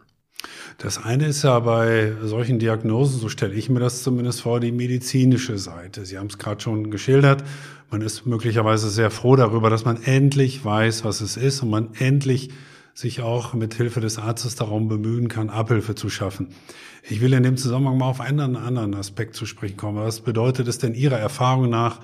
Das 0.77 1.03
eine 1.03 1.25
ist 1.25 1.43
ja 1.43 1.59
bei 1.59 2.13
solchen 2.21 2.59
Diagnosen, 2.59 3.19
so 3.19 3.29
stelle 3.29 3.55
ich 3.55 3.69
mir 3.69 3.79
das 3.79 4.03
zumindest 4.03 4.41
vor, 4.41 4.59
die 4.59 4.71
medizinische 4.71 5.57
Seite. 5.57 6.05
Sie 6.05 6.19
haben 6.19 6.27
es 6.27 6.37
gerade 6.37 6.61
schon 6.61 6.91
geschildert. 6.91 7.43
Man 7.89 8.01
ist 8.01 8.25
möglicherweise 8.25 8.89
sehr 8.89 9.09
froh 9.09 9.37
darüber, 9.37 9.69
dass 9.69 9.85
man 9.85 10.03
endlich 10.03 10.65
weiß, 10.65 11.05
was 11.05 11.21
es 11.21 11.37
ist 11.37 11.63
und 11.63 11.69
man 11.69 11.89
endlich 11.97 12.49
sich 12.93 13.21
auch 13.21 13.53
mit 13.53 13.75
Hilfe 13.75 14.01
des 14.01 14.17
Arztes 14.17 14.55
darum 14.55 14.89
bemühen 14.89 15.29
kann, 15.29 15.49
Abhilfe 15.49 15.95
zu 15.95 16.09
schaffen. 16.09 16.49
Ich 17.03 17.21
will 17.21 17.31
in 17.31 17.43
dem 17.43 17.55
Zusammenhang 17.55 17.97
mal 17.97 18.09
auf 18.09 18.19
einen 18.19 18.57
anderen 18.57 18.93
Aspekt 18.93 19.35
zu 19.35 19.45
sprechen 19.45 19.77
kommen. 19.77 19.99
Was 19.99 20.19
bedeutet 20.19 20.67
es 20.67 20.79
denn 20.79 20.95
Ihrer 20.95 21.17
Erfahrung 21.17 21.69
nach 21.69 22.01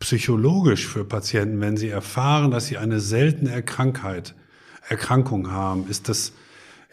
psychologisch 0.00 0.86
für 0.86 1.04
Patienten, 1.04 1.60
wenn 1.60 1.76
sie 1.76 1.88
erfahren, 1.88 2.50
dass 2.50 2.66
sie 2.66 2.76
eine 2.76 3.00
seltene 3.00 3.62
Krankheit, 3.62 4.34
Erkrankung 4.86 5.50
haben? 5.50 5.86
Ist 5.88 6.10
das 6.10 6.32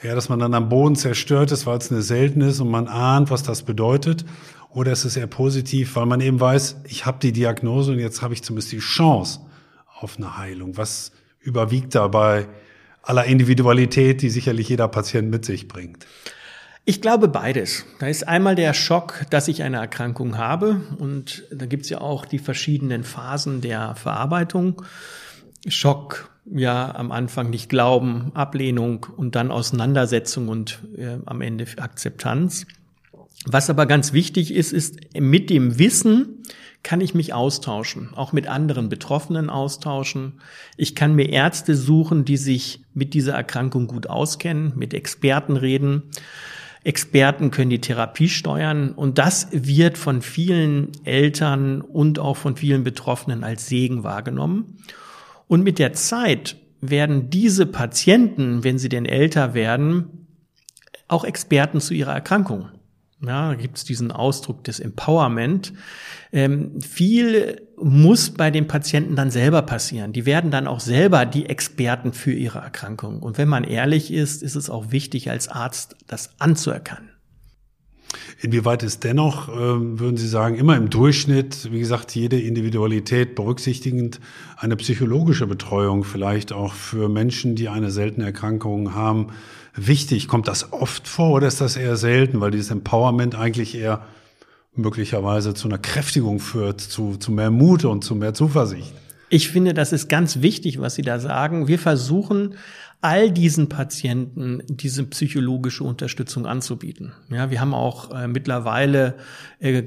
eher, 0.01 0.15
dass 0.15 0.29
man 0.29 0.39
dann 0.39 0.53
am 0.53 0.69
Boden 0.69 0.95
zerstört 0.95 1.51
ist, 1.51 1.65
weil 1.65 1.79
es 1.79 1.91
eine 1.91 2.03
selten 2.03 2.39
ist 2.39 2.61
und 2.61 2.71
man 2.71 2.87
ahnt, 2.87 3.31
was 3.31 3.43
das 3.43 3.63
bedeutet? 3.63 4.23
Oder 4.71 4.91
ist 4.91 5.05
es 5.05 5.17
eher 5.17 5.27
positiv, 5.27 5.95
weil 5.95 6.05
man 6.05 6.21
eben 6.21 6.39
weiß, 6.39 6.77
ich 6.87 7.05
habe 7.05 7.19
die 7.19 7.31
Diagnose 7.31 7.91
und 7.91 7.99
jetzt 7.99 8.21
habe 8.21 8.33
ich 8.33 8.43
zumindest 8.43 8.71
die 8.71 8.79
Chance 8.79 9.39
auf 9.99 10.17
eine 10.17 10.37
Heilung? 10.37 10.77
Was 10.77 11.11
überwiegt 11.39 11.95
dabei 11.95 12.47
aller 13.01 13.25
Individualität, 13.25 14.21
die 14.21 14.29
sicherlich 14.29 14.69
jeder 14.69 14.87
Patient 14.87 15.29
mit 15.29 15.45
sich 15.45 15.67
bringt? 15.67 16.05
Ich 16.85 17.01
glaube 17.01 17.27
beides. 17.27 17.85
Da 17.99 18.07
ist 18.07 18.27
einmal 18.27 18.55
der 18.55 18.73
Schock, 18.73 19.25
dass 19.29 19.47
ich 19.47 19.63
eine 19.63 19.77
Erkrankung 19.77 20.37
habe 20.37 20.81
und 20.97 21.43
da 21.51 21.65
gibt's 21.65 21.89
ja 21.89 22.01
auch 22.01 22.25
die 22.25 22.39
verschiedenen 22.39 23.03
Phasen 23.03 23.61
der 23.61 23.95
Verarbeitung. 23.95 24.81
Schock, 25.67 26.31
ja, 26.45 26.95
am 26.95 27.11
Anfang 27.11 27.49
nicht 27.49 27.69
glauben, 27.69 28.31
Ablehnung 28.33 29.05
und 29.17 29.35
dann 29.35 29.51
Auseinandersetzung 29.51 30.47
und 30.47 30.79
äh, 30.97 31.17
am 31.25 31.41
Ende 31.41 31.65
Akzeptanz. 31.77 32.65
Was 33.45 33.69
aber 33.69 33.85
ganz 33.85 34.13
wichtig 34.13 34.53
ist, 34.53 34.73
ist, 34.73 34.99
mit 35.17 35.49
dem 35.49 35.79
Wissen 35.79 36.43
kann 36.83 37.01
ich 37.01 37.13
mich 37.13 37.33
austauschen, 37.33 38.13
auch 38.13 38.31
mit 38.31 38.47
anderen 38.47 38.89
Betroffenen 38.89 39.49
austauschen. 39.49 40.39
Ich 40.77 40.95
kann 40.95 41.15
mir 41.15 41.29
Ärzte 41.29 41.75
suchen, 41.75 42.25
die 42.25 42.37
sich 42.37 42.81
mit 42.93 43.13
dieser 43.13 43.33
Erkrankung 43.33 43.87
gut 43.87 44.07
auskennen, 44.07 44.73
mit 44.75 44.93
Experten 44.93 45.57
reden. 45.57 46.03
Experten 46.83 47.51
können 47.51 47.69
die 47.69 47.81
Therapie 47.81 48.29
steuern 48.29 48.93
und 48.93 49.17
das 49.17 49.49
wird 49.51 49.97
von 49.97 50.21
vielen 50.21 50.91
Eltern 51.03 51.81
und 51.81 52.19
auch 52.19 52.37
von 52.37 52.55
vielen 52.55 52.83
Betroffenen 52.83 53.43
als 53.43 53.67
Segen 53.67 54.03
wahrgenommen. 54.03 54.77
Und 55.47 55.63
mit 55.63 55.79
der 55.79 55.93
Zeit 55.93 56.55
werden 56.79 57.29
diese 57.29 57.65
Patienten, 57.65 58.63
wenn 58.63 58.77
sie 58.77 58.87
denn 58.87 59.05
älter 59.05 59.53
werden, 59.53 60.27
auch 61.09 61.25
Experten 61.25 61.81
zu 61.81 61.93
ihrer 61.93 62.13
Erkrankung. 62.13 62.69
Ja, 63.25 63.53
gibt 63.55 63.77
es 63.77 63.83
diesen 63.83 64.11
Ausdruck 64.11 64.63
des 64.63 64.79
Empowerment. 64.79 65.73
Ähm, 66.31 66.79
viel 66.79 67.67
muss 67.75 68.29
bei 68.29 68.49
den 68.49 68.67
Patienten 68.67 69.17
dann 69.17 69.29
selber 69.29 69.61
passieren. 69.61 70.13
Die 70.13 70.25
werden 70.25 70.51
dann 70.51 70.67
auch 70.67 70.79
selber 70.79 71.25
die 71.25 71.47
Experten 71.47 72.13
für 72.13 72.31
ihre 72.31 72.59
Erkrankung. 72.59 73.21
Und 73.21 73.37
wenn 73.37 73.49
man 73.49 73.65
ehrlich 73.65 74.13
ist, 74.13 74.41
ist 74.41 74.55
es 74.55 74.69
auch 74.69 74.91
wichtig, 74.91 75.29
als 75.29 75.49
Arzt 75.49 75.97
das 76.07 76.39
anzuerkennen. 76.39 77.09
Inwieweit 78.41 78.83
ist 78.83 79.03
dennoch, 79.03 79.49
äh, 79.49 79.53
würden 79.59 80.17
Sie 80.17 80.27
sagen, 80.27 80.55
immer 80.55 80.77
im 80.77 80.89
Durchschnitt, 80.89 81.71
wie 81.71 81.79
gesagt, 81.79 82.15
jede 82.15 82.39
Individualität 82.39 83.35
berücksichtigend, 83.35 84.19
eine 84.57 84.77
psychologische 84.77 85.45
Betreuung 85.45 86.03
vielleicht 86.03 86.53
auch 86.53 86.73
für 86.73 87.09
Menschen, 87.09 87.55
die 87.55 87.67
eine 87.67 87.91
seltene 87.91 88.25
Erkrankung 88.25 88.95
haben, 88.95 89.27
wichtig? 89.87 90.27
Kommt 90.27 90.47
das 90.47 90.71
oft 90.73 91.07
vor 91.07 91.31
oder 91.31 91.47
ist 91.47 91.61
das 91.61 91.75
eher 91.75 91.97
selten, 91.97 92.41
weil 92.41 92.51
dieses 92.51 92.71
Empowerment 92.71 93.35
eigentlich 93.35 93.75
eher 93.75 94.05
möglicherweise 94.75 95.53
zu 95.53 95.67
einer 95.67 95.77
Kräftigung 95.77 96.39
führt, 96.39 96.81
zu, 96.81 97.17
zu 97.17 97.31
mehr 97.31 97.51
Mut 97.51 97.85
und 97.85 98.03
zu 98.03 98.15
mehr 98.15 98.33
Zuversicht? 98.33 98.93
Ich 99.29 99.49
finde, 99.49 99.73
das 99.73 99.91
ist 99.91 100.09
ganz 100.09 100.41
wichtig, 100.41 100.79
was 100.79 100.95
Sie 100.95 101.03
da 101.03 101.19
sagen. 101.19 101.67
Wir 101.67 101.77
versuchen 101.77 102.55
all 103.01 103.31
diesen 103.31 103.69
Patienten 103.69 104.63
diese 104.67 105.03
psychologische 105.05 105.83
Unterstützung 105.83 106.45
anzubieten. 106.45 107.13
Ja, 107.29 107.49
wir 107.49 107.61
haben 107.61 107.73
auch 107.73 108.11
äh, 108.11 108.27
mittlerweile 108.27 109.15
äh, 109.59 109.83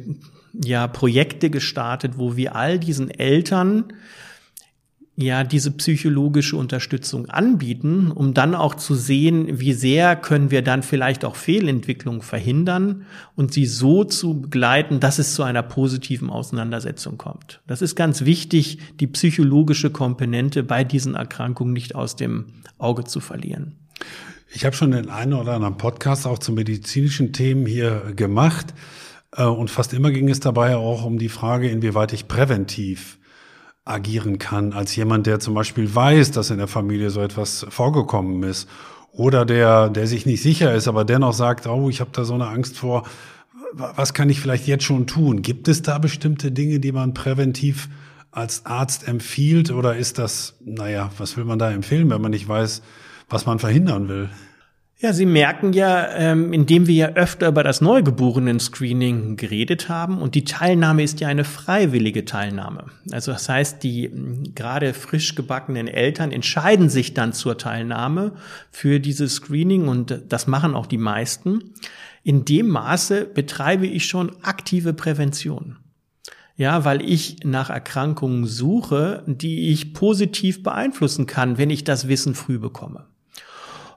ja 0.52 0.86
Projekte 0.86 1.50
gestartet, 1.50 2.12
wo 2.16 2.36
wir 2.36 2.56
all 2.56 2.78
diesen 2.78 3.10
Eltern 3.10 3.92
ja 5.14 5.44
diese 5.44 5.70
psychologische 5.72 6.56
Unterstützung 6.56 7.26
anbieten, 7.26 8.10
um 8.10 8.32
dann 8.32 8.54
auch 8.54 8.74
zu 8.74 8.94
sehen, 8.94 9.60
wie 9.60 9.74
sehr 9.74 10.16
können 10.16 10.50
wir 10.50 10.62
dann 10.62 10.82
vielleicht 10.82 11.24
auch 11.24 11.36
Fehlentwicklung 11.36 12.22
verhindern 12.22 13.04
und 13.36 13.52
sie 13.52 13.66
so 13.66 14.04
zu 14.04 14.40
begleiten, 14.40 15.00
dass 15.00 15.18
es 15.18 15.34
zu 15.34 15.42
einer 15.42 15.62
positiven 15.62 16.30
Auseinandersetzung 16.30 17.18
kommt. 17.18 17.60
Das 17.66 17.82
ist 17.82 17.94
ganz 17.94 18.24
wichtig, 18.24 18.78
die 19.00 19.06
psychologische 19.06 19.90
Komponente 19.90 20.62
bei 20.62 20.82
diesen 20.82 21.14
Erkrankungen 21.14 21.74
nicht 21.74 21.94
aus 21.94 22.16
dem 22.16 22.46
Auge 22.78 23.04
zu 23.04 23.20
verlieren. 23.20 23.76
Ich 24.54 24.64
habe 24.64 24.76
schon 24.76 24.90
den 24.92 25.10
einen 25.10 25.34
oder 25.34 25.52
anderen 25.52 25.76
Podcast 25.76 26.26
auch 26.26 26.38
zu 26.38 26.52
medizinischen 26.52 27.32
Themen 27.32 27.66
hier 27.66 28.12
gemacht 28.16 28.74
äh, 29.36 29.44
und 29.44 29.70
fast 29.70 29.92
immer 29.92 30.10
ging 30.10 30.28
es 30.28 30.40
dabei 30.40 30.76
auch 30.76 31.04
um 31.04 31.18
die 31.18 31.28
Frage, 31.28 31.68
inwieweit 31.68 32.12
ich 32.12 32.28
präventiv 32.28 33.18
agieren 33.84 34.38
kann, 34.38 34.72
als 34.72 34.94
jemand, 34.94 35.26
der 35.26 35.40
zum 35.40 35.54
Beispiel 35.54 35.92
weiß, 35.92 36.30
dass 36.30 36.50
in 36.50 36.58
der 36.58 36.68
Familie 36.68 37.10
so 37.10 37.20
etwas 37.20 37.66
vorgekommen 37.68 38.42
ist. 38.44 38.68
Oder 39.12 39.44
der, 39.44 39.90
der 39.90 40.06
sich 40.06 40.24
nicht 40.24 40.42
sicher 40.42 40.74
ist, 40.74 40.88
aber 40.88 41.04
dennoch 41.04 41.34
sagt, 41.34 41.66
oh, 41.66 41.90
ich 41.90 42.00
habe 42.00 42.10
da 42.12 42.24
so 42.24 42.34
eine 42.34 42.46
Angst 42.46 42.78
vor, 42.78 43.04
was 43.74 44.14
kann 44.14 44.30
ich 44.30 44.40
vielleicht 44.40 44.66
jetzt 44.66 44.84
schon 44.84 45.06
tun? 45.06 45.42
Gibt 45.42 45.68
es 45.68 45.82
da 45.82 45.98
bestimmte 45.98 46.52
Dinge, 46.52 46.80
die 46.80 46.92
man 46.92 47.14
präventiv 47.14 47.88
als 48.30 48.64
Arzt 48.66 49.08
empfiehlt? 49.08 49.70
Oder 49.70 49.96
ist 49.96 50.18
das, 50.18 50.54
naja, 50.64 51.10
was 51.18 51.36
will 51.36 51.44
man 51.44 51.58
da 51.58 51.70
empfehlen, 51.70 52.10
wenn 52.10 52.20
man 52.20 52.30
nicht 52.30 52.48
weiß, 52.48 52.82
was 53.28 53.46
man 53.46 53.58
verhindern 53.58 54.08
will? 54.08 54.30
Ja, 55.02 55.12
Sie 55.12 55.26
merken 55.26 55.72
ja, 55.72 56.12
ähm, 56.12 56.52
indem 56.52 56.86
wir 56.86 56.94
ja 56.94 57.08
öfter 57.14 57.48
über 57.48 57.64
das 57.64 57.80
Neugeborenen-Screening 57.80 59.34
geredet 59.34 59.88
haben 59.88 60.22
und 60.22 60.36
die 60.36 60.44
Teilnahme 60.44 61.02
ist 61.02 61.18
ja 61.18 61.26
eine 61.26 61.42
freiwillige 61.42 62.24
Teilnahme. 62.24 62.84
Also 63.10 63.32
das 63.32 63.48
heißt, 63.48 63.82
die 63.82 64.12
gerade 64.54 64.94
frisch 64.94 65.34
gebackenen 65.34 65.88
Eltern 65.88 66.30
entscheiden 66.30 66.88
sich 66.88 67.14
dann 67.14 67.32
zur 67.32 67.58
Teilnahme 67.58 68.34
für 68.70 69.00
dieses 69.00 69.34
Screening 69.34 69.88
und 69.88 70.22
das 70.28 70.46
machen 70.46 70.76
auch 70.76 70.86
die 70.86 70.98
meisten. 70.98 71.74
In 72.22 72.44
dem 72.44 72.68
Maße 72.68 73.24
betreibe 73.24 73.88
ich 73.88 74.06
schon 74.06 74.30
aktive 74.42 74.92
Prävention. 74.92 75.78
Ja, 76.54 76.84
weil 76.84 77.02
ich 77.02 77.38
nach 77.42 77.70
Erkrankungen 77.70 78.46
suche, 78.46 79.24
die 79.26 79.72
ich 79.72 79.94
positiv 79.94 80.62
beeinflussen 80.62 81.26
kann, 81.26 81.58
wenn 81.58 81.70
ich 81.70 81.82
das 81.82 82.06
Wissen 82.06 82.36
früh 82.36 82.60
bekomme 82.60 83.06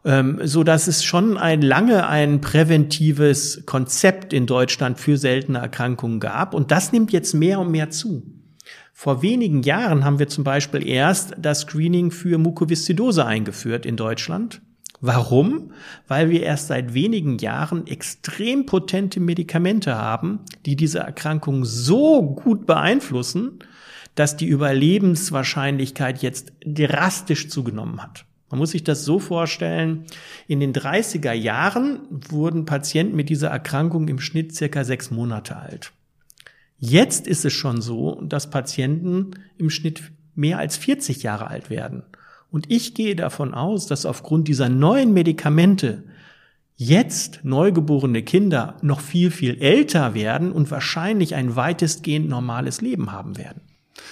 ähm, 0.05 0.39
so 0.43 0.63
dass 0.63 0.87
es 0.87 1.03
schon 1.03 1.37
ein 1.37 1.61
lange 1.61 2.07
ein 2.07 2.39
präventives 2.39 3.65
Konzept 3.65 4.31
in 4.31 4.45
Deutschland 4.45 4.99
für 4.99 5.17
seltene 5.17 5.57
Erkrankungen 5.57 6.19
gab 6.19 6.53
und 6.53 6.71
das 6.71 6.91
nimmt 6.91 7.11
jetzt 7.11 7.33
mehr 7.33 7.59
und 7.59 7.71
mehr 7.71 7.89
zu. 7.89 8.23
Vor 8.93 9.21
wenigen 9.21 9.63
Jahren 9.63 10.05
haben 10.05 10.19
wir 10.19 10.29
zum 10.29 10.45
Beispiel 10.45 10.87
erst 10.87 11.33
das 11.37 11.61
Screening 11.61 12.11
für 12.11 12.37
Mukoviszidose 12.37 13.25
eingeführt 13.25 13.85
in 13.85 13.97
Deutschland. 13.97 14.61
Warum? 15.01 15.73
Weil 16.07 16.29
wir 16.29 16.43
erst 16.43 16.67
seit 16.67 16.93
wenigen 16.93 17.37
Jahren 17.37 17.85
extrem 17.87 18.65
potente 18.65 19.19
Medikamente 19.19 19.95
haben, 19.95 20.39
die 20.65 20.77
diese 20.77 20.99
Erkrankung 20.99 21.65
so 21.65 22.23
gut 22.23 22.65
beeinflussen, 22.65 23.59
dass 24.15 24.37
die 24.37 24.47
Überlebenswahrscheinlichkeit 24.47 26.21
jetzt 26.21 26.53
drastisch 26.65 27.49
zugenommen 27.49 28.01
hat. 28.01 28.25
Man 28.49 28.59
muss 28.59 28.71
sich 28.71 28.83
das 28.83 29.05
so 29.05 29.19
vorstellen, 29.19 30.05
in 30.47 30.59
den 30.59 30.73
30er 30.73 31.33
Jahren 31.33 31.99
wurden 32.09 32.65
Patienten 32.65 33.15
mit 33.15 33.29
dieser 33.29 33.49
Erkrankung 33.49 34.07
im 34.07 34.19
Schnitt 34.19 34.55
circa 34.55 34.83
sechs 34.83 35.09
Monate 35.09 35.57
alt. 35.57 35.91
Jetzt 36.77 37.27
ist 37.27 37.45
es 37.45 37.53
schon 37.53 37.81
so, 37.81 38.21
dass 38.21 38.49
Patienten 38.49 39.31
im 39.57 39.69
Schnitt 39.69 40.11
mehr 40.35 40.59
als 40.59 40.77
40 40.77 41.23
Jahre 41.23 41.47
alt 41.47 41.69
werden. 41.69 42.03
Und 42.51 42.71
ich 42.71 42.93
gehe 42.93 43.15
davon 43.15 43.53
aus, 43.53 43.87
dass 43.87 44.05
aufgrund 44.05 44.47
dieser 44.47 44.69
neuen 44.69 45.13
Medikamente 45.13 46.03
jetzt 46.75 47.39
neugeborene 47.43 48.21
Kinder 48.21 48.77
noch 48.81 48.99
viel, 48.99 49.31
viel 49.31 49.61
älter 49.61 50.13
werden 50.13 50.51
und 50.51 50.69
wahrscheinlich 50.71 51.35
ein 51.35 51.55
weitestgehend 51.55 52.27
normales 52.27 52.81
Leben 52.81 53.11
haben 53.11 53.37
werden. 53.37 53.61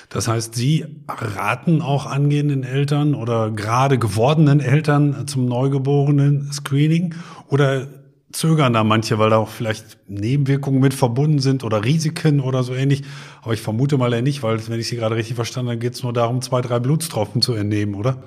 Das 0.10 0.28
heißt, 0.28 0.56
Sie 0.56 0.86
raten 1.08 1.82
auch 1.82 2.06
angehenden 2.06 2.64
Eltern 2.64 3.16
oder 3.16 3.52
gerade 3.52 3.98
gewordenen 3.98 4.60
Eltern 4.60 5.28
zum 5.28 5.46
neugeborenen 5.46 6.52
Screening 6.52 7.16
oder 7.48 7.88
zögern 8.32 8.74
da 8.74 8.84
manche, 8.84 9.20
weil 9.20 9.30
da 9.30 9.38
auch 9.38 9.50
vielleicht 9.50 9.98
Nebenwirkungen 10.08 10.82
mit 10.82 10.94
verbunden 10.94 11.40
sind 11.40 11.64
oder 11.64 11.86
Risiken 11.86 12.40
oder 12.40 12.64
so 12.64 12.74
ähnlich. 12.74 13.04
Aber 13.42 13.54
ich 13.54 13.62
vermute 13.62 13.98
mal 13.98 14.12
eher 14.14 14.22
nicht, 14.22 14.44
weil 14.44 14.68
wenn 14.68 14.80
ich 14.80 14.88
Sie 14.88 14.96
gerade 14.96 15.16
richtig 15.16 15.36
verstanden 15.36 15.70
habe, 15.70 15.80
geht 15.80 15.94
es 15.94 16.04
nur 16.04 16.14
darum, 16.14 16.42
zwei, 16.42 16.62
drei 16.62 16.80
Blutstropfen 16.80 17.42
zu 17.42 17.54
entnehmen, 17.54 17.96
oder? 17.96 18.24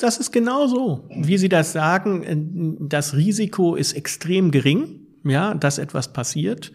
Das 0.00 0.18
ist 0.18 0.32
genau 0.32 0.68
so, 0.68 1.08
wie 1.10 1.38
Sie 1.38 1.48
das 1.48 1.72
sagen. 1.72 2.76
Das 2.88 3.14
Risiko 3.14 3.74
ist 3.74 3.94
extrem 3.94 4.52
gering, 4.52 5.07
ja, 5.24 5.54
dass 5.54 5.78
etwas 5.78 6.12
passiert. 6.12 6.72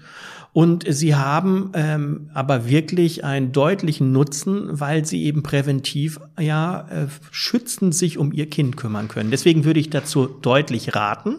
Und 0.53 0.85
sie 0.87 1.15
haben 1.15 1.71
ähm, 1.73 2.29
aber 2.35 2.69
wirklich 2.69 3.23
einen 3.23 3.51
deutlichen 3.51 4.11
Nutzen, 4.11 4.69
weil 4.79 5.03
sie 5.03 5.23
eben 5.23 5.41
präventiv 5.41 6.19
ja 6.39 6.87
äh, 6.89 7.07
schützend 7.31 7.95
sich 7.95 8.19
um 8.19 8.31
ihr 8.31 8.47
Kind 8.47 8.77
kümmern 8.77 9.07
können. 9.07 9.31
Deswegen 9.31 9.65
würde 9.65 9.79
ich 9.79 9.89
dazu 9.89 10.27
deutlich 10.27 10.95
raten. 10.95 11.37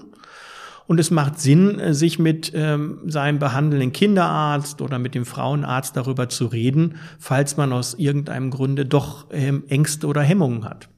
Und 0.86 1.00
es 1.00 1.10
macht 1.10 1.40
Sinn, 1.40 1.78
äh, 1.78 1.94
sich 1.94 2.18
mit 2.18 2.52
ähm, 2.54 2.98
seinem 3.06 3.38
behandelnden 3.38 3.92
Kinderarzt 3.92 4.82
oder 4.82 4.98
mit 4.98 5.14
dem 5.14 5.24
Frauenarzt 5.24 5.96
darüber 5.96 6.28
zu 6.28 6.46
reden, 6.46 6.96
falls 7.20 7.56
man 7.56 7.72
aus 7.72 7.94
irgendeinem 7.94 8.50
Grunde 8.50 8.84
doch 8.84 9.26
ähm, 9.30 9.62
Ängste 9.68 10.08
oder 10.08 10.22
Hemmungen 10.22 10.64
hat. 10.64 10.88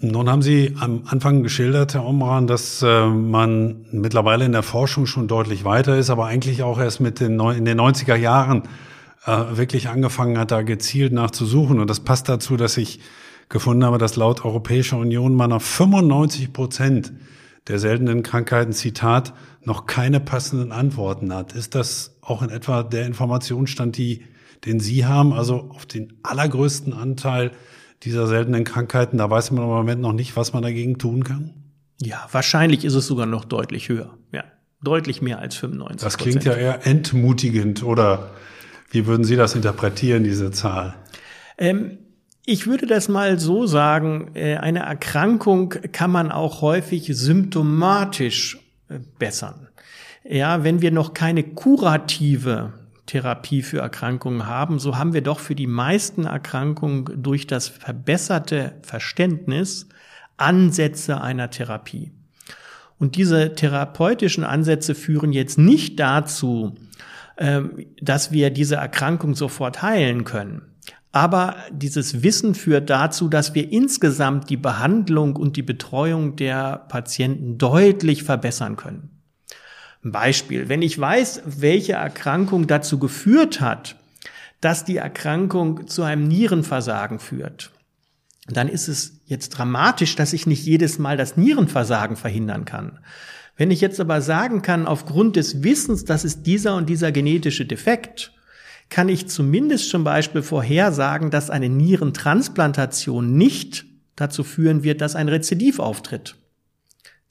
Nun 0.00 0.30
haben 0.30 0.42
Sie 0.42 0.76
am 0.78 1.02
Anfang 1.06 1.42
geschildert, 1.42 1.94
Herr 1.94 2.04
Omran, 2.04 2.46
dass 2.46 2.82
äh, 2.82 3.06
man 3.06 3.86
mittlerweile 3.90 4.44
in 4.44 4.52
der 4.52 4.62
Forschung 4.62 5.06
schon 5.06 5.26
deutlich 5.26 5.64
weiter 5.64 5.98
ist, 5.98 6.08
aber 6.08 6.26
eigentlich 6.26 6.62
auch 6.62 6.78
erst 6.78 7.00
mit 7.00 7.18
den 7.18 7.40
in 7.40 7.64
den 7.64 7.80
90er 7.80 8.14
Jahren 8.14 8.62
äh, 9.26 9.56
wirklich 9.56 9.88
angefangen 9.88 10.38
hat, 10.38 10.52
da 10.52 10.62
gezielt 10.62 11.12
nachzusuchen. 11.12 11.80
Und 11.80 11.90
das 11.90 11.98
passt 11.98 12.28
dazu, 12.28 12.56
dass 12.56 12.76
ich 12.76 13.00
gefunden 13.48 13.84
habe, 13.84 13.98
dass 13.98 14.14
laut 14.14 14.44
Europäischer 14.44 14.98
Union 14.98 15.34
man 15.34 15.52
auf 15.52 15.64
95 15.64 16.52
Prozent 16.52 17.12
der 17.66 17.80
seltenen 17.80 18.22
Krankheiten, 18.22 18.72
Zitat, 18.72 19.32
noch 19.64 19.86
keine 19.86 20.20
passenden 20.20 20.70
Antworten 20.70 21.34
hat. 21.34 21.54
Ist 21.54 21.74
das 21.74 22.16
auch 22.22 22.42
in 22.42 22.50
etwa 22.50 22.84
der 22.84 23.04
Informationsstand, 23.04 23.96
die, 23.96 24.22
den 24.64 24.78
Sie 24.78 25.06
haben, 25.06 25.32
also 25.32 25.70
auf 25.74 25.86
den 25.86 26.12
allergrößten 26.22 26.92
Anteil 26.92 27.50
dieser 28.02 28.26
seltenen 28.26 28.64
Krankheiten, 28.64 29.18
da 29.18 29.28
weiß 29.28 29.50
man 29.50 29.64
im 29.64 29.70
Moment 29.70 30.00
noch 30.00 30.12
nicht, 30.12 30.36
was 30.36 30.52
man 30.52 30.62
dagegen 30.62 30.98
tun 30.98 31.24
kann? 31.24 31.54
Ja, 32.00 32.28
wahrscheinlich 32.30 32.84
ist 32.84 32.94
es 32.94 33.06
sogar 33.06 33.26
noch 33.26 33.44
deutlich 33.44 33.88
höher. 33.88 34.16
Ja, 34.32 34.44
deutlich 34.82 35.20
mehr 35.20 35.40
als 35.40 35.56
95. 35.56 36.02
Das 36.02 36.16
klingt 36.16 36.44
ja 36.44 36.54
eher 36.54 36.86
entmutigend 36.86 37.82
oder 37.82 38.30
wie 38.90 39.06
würden 39.06 39.24
Sie 39.24 39.36
das 39.36 39.54
interpretieren, 39.54 40.24
diese 40.24 40.50
Zahl? 40.50 40.94
Ähm, 41.58 41.98
ich 42.46 42.66
würde 42.66 42.86
das 42.86 43.08
mal 43.08 43.38
so 43.38 43.66
sagen, 43.66 44.30
äh, 44.34 44.56
eine 44.56 44.80
Erkrankung 44.80 45.74
kann 45.92 46.10
man 46.10 46.32
auch 46.32 46.62
häufig 46.62 47.10
symptomatisch 47.12 48.58
äh, 48.88 49.00
bessern. 49.18 49.68
Ja, 50.24 50.64
wenn 50.64 50.80
wir 50.80 50.90
noch 50.90 51.14
keine 51.14 51.42
kurative 51.42 52.72
Therapie 53.08 53.62
für 53.62 53.78
Erkrankungen 53.80 54.46
haben, 54.46 54.78
so 54.78 54.96
haben 54.96 55.14
wir 55.14 55.22
doch 55.22 55.40
für 55.40 55.54
die 55.54 55.66
meisten 55.66 56.26
Erkrankungen 56.26 57.22
durch 57.22 57.46
das 57.46 57.66
verbesserte 57.66 58.76
Verständnis 58.82 59.88
Ansätze 60.36 61.20
einer 61.20 61.50
Therapie. 61.50 62.12
Und 62.98 63.16
diese 63.16 63.54
therapeutischen 63.54 64.44
Ansätze 64.44 64.94
führen 64.94 65.32
jetzt 65.32 65.58
nicht 65.58 65.98
dazu, 65.98 66.76
ähm, 67.36 67.86
dass 68.00 68.30
wir 68.30 68.50
diese 68.50 68.76
Erkrankung 68.76 69.34
sofort 69.34 69.82
heilen 69.82 70.24
können. 70.24 70.62
Aber 71.10 71.56
dieses 71.72 72.22
Wissen 72.22 72.54
führt 72.54 72.90
dazu, 72.90 73.28
dass 73.28 73.54
wir 73.54 73.72
insgesamt 73.72 74.50
die 74.50 74.56
Behandlung 74.56 75.36
und 75.36 75.56
die 75.56 75.62
Betreuung 75.62 76.36
der 76.36 76.84
Patienten 76.88 77.56
deutlich 77.56 78.24
verbessern 78.24 78.76
können. 78.76 79.17
Beispiel, 80.02 80.68
wenn 80.68 80.82
ich 80.82 80.98
weiß, 80.98 81.42
welche 81.44 81.94
Erkrankung 81.94 82.66
dazu 82.66 82.98
geführt 82.98 83.60
hat, 83.60 83.96
dass 84.60 84.84
die 84.84 84.96
Erkrankung 84.96 85.86
zu 85.86 86.02
einem 86.02 86.28
Nierenversagen 86.28 87.18
führt, 87.18 87.70
dann 88.46 88.68
ist 88.68 88.88
es 88.88 89.20
jetzt 89.26 89.50
dramatisch, 89.50 90.16
dass 90.16 90.32
ich 90.32 90.46
nicht 90.46 90.64
jedes 90.64 90.98
Mal 90.98 91.16
das 91.16 91.36
Nierenversagen 91.36 92.16
verhindern 92.16 92.64
kann. 92.64 92.98
Wenn 93.56 93.70
ich 93.70 93.80
jetzt 93.80 94.00
aber 94.00 94.22
sagen 94.22 94.62
kann, 94.62 94.86
aufgrund 94.86 95.36
des 95.36 95.62
Wissens, 95.62 96.04
das 96.04 96.24
ist 96.24 96.44
dieser 96.44 96.76
und 96.76 96.88
dieser 96.88 97.12
genetische 97.12 97.66
Defekt, 97.66 98.32
kann 98.88 99.08
ich 99.08 99.28
zumindest 99.28 99.90
zum 99.90 100.04
Beispiel 100.04 100.42
vorhersagen, 100.42 101.30
dass 101.30 101.50
eine 101.50 101.68
Nierentransplantation 101.68 103.36
nicht 103.36 103.84
dazu 104.16 104.44
führen 104.44 104.82
wird, 104.82 105.00
dass 105.00 105.14
ein 105.14 105.28
Rezidiv 105.28 105.78
auftritt 105.78 106.36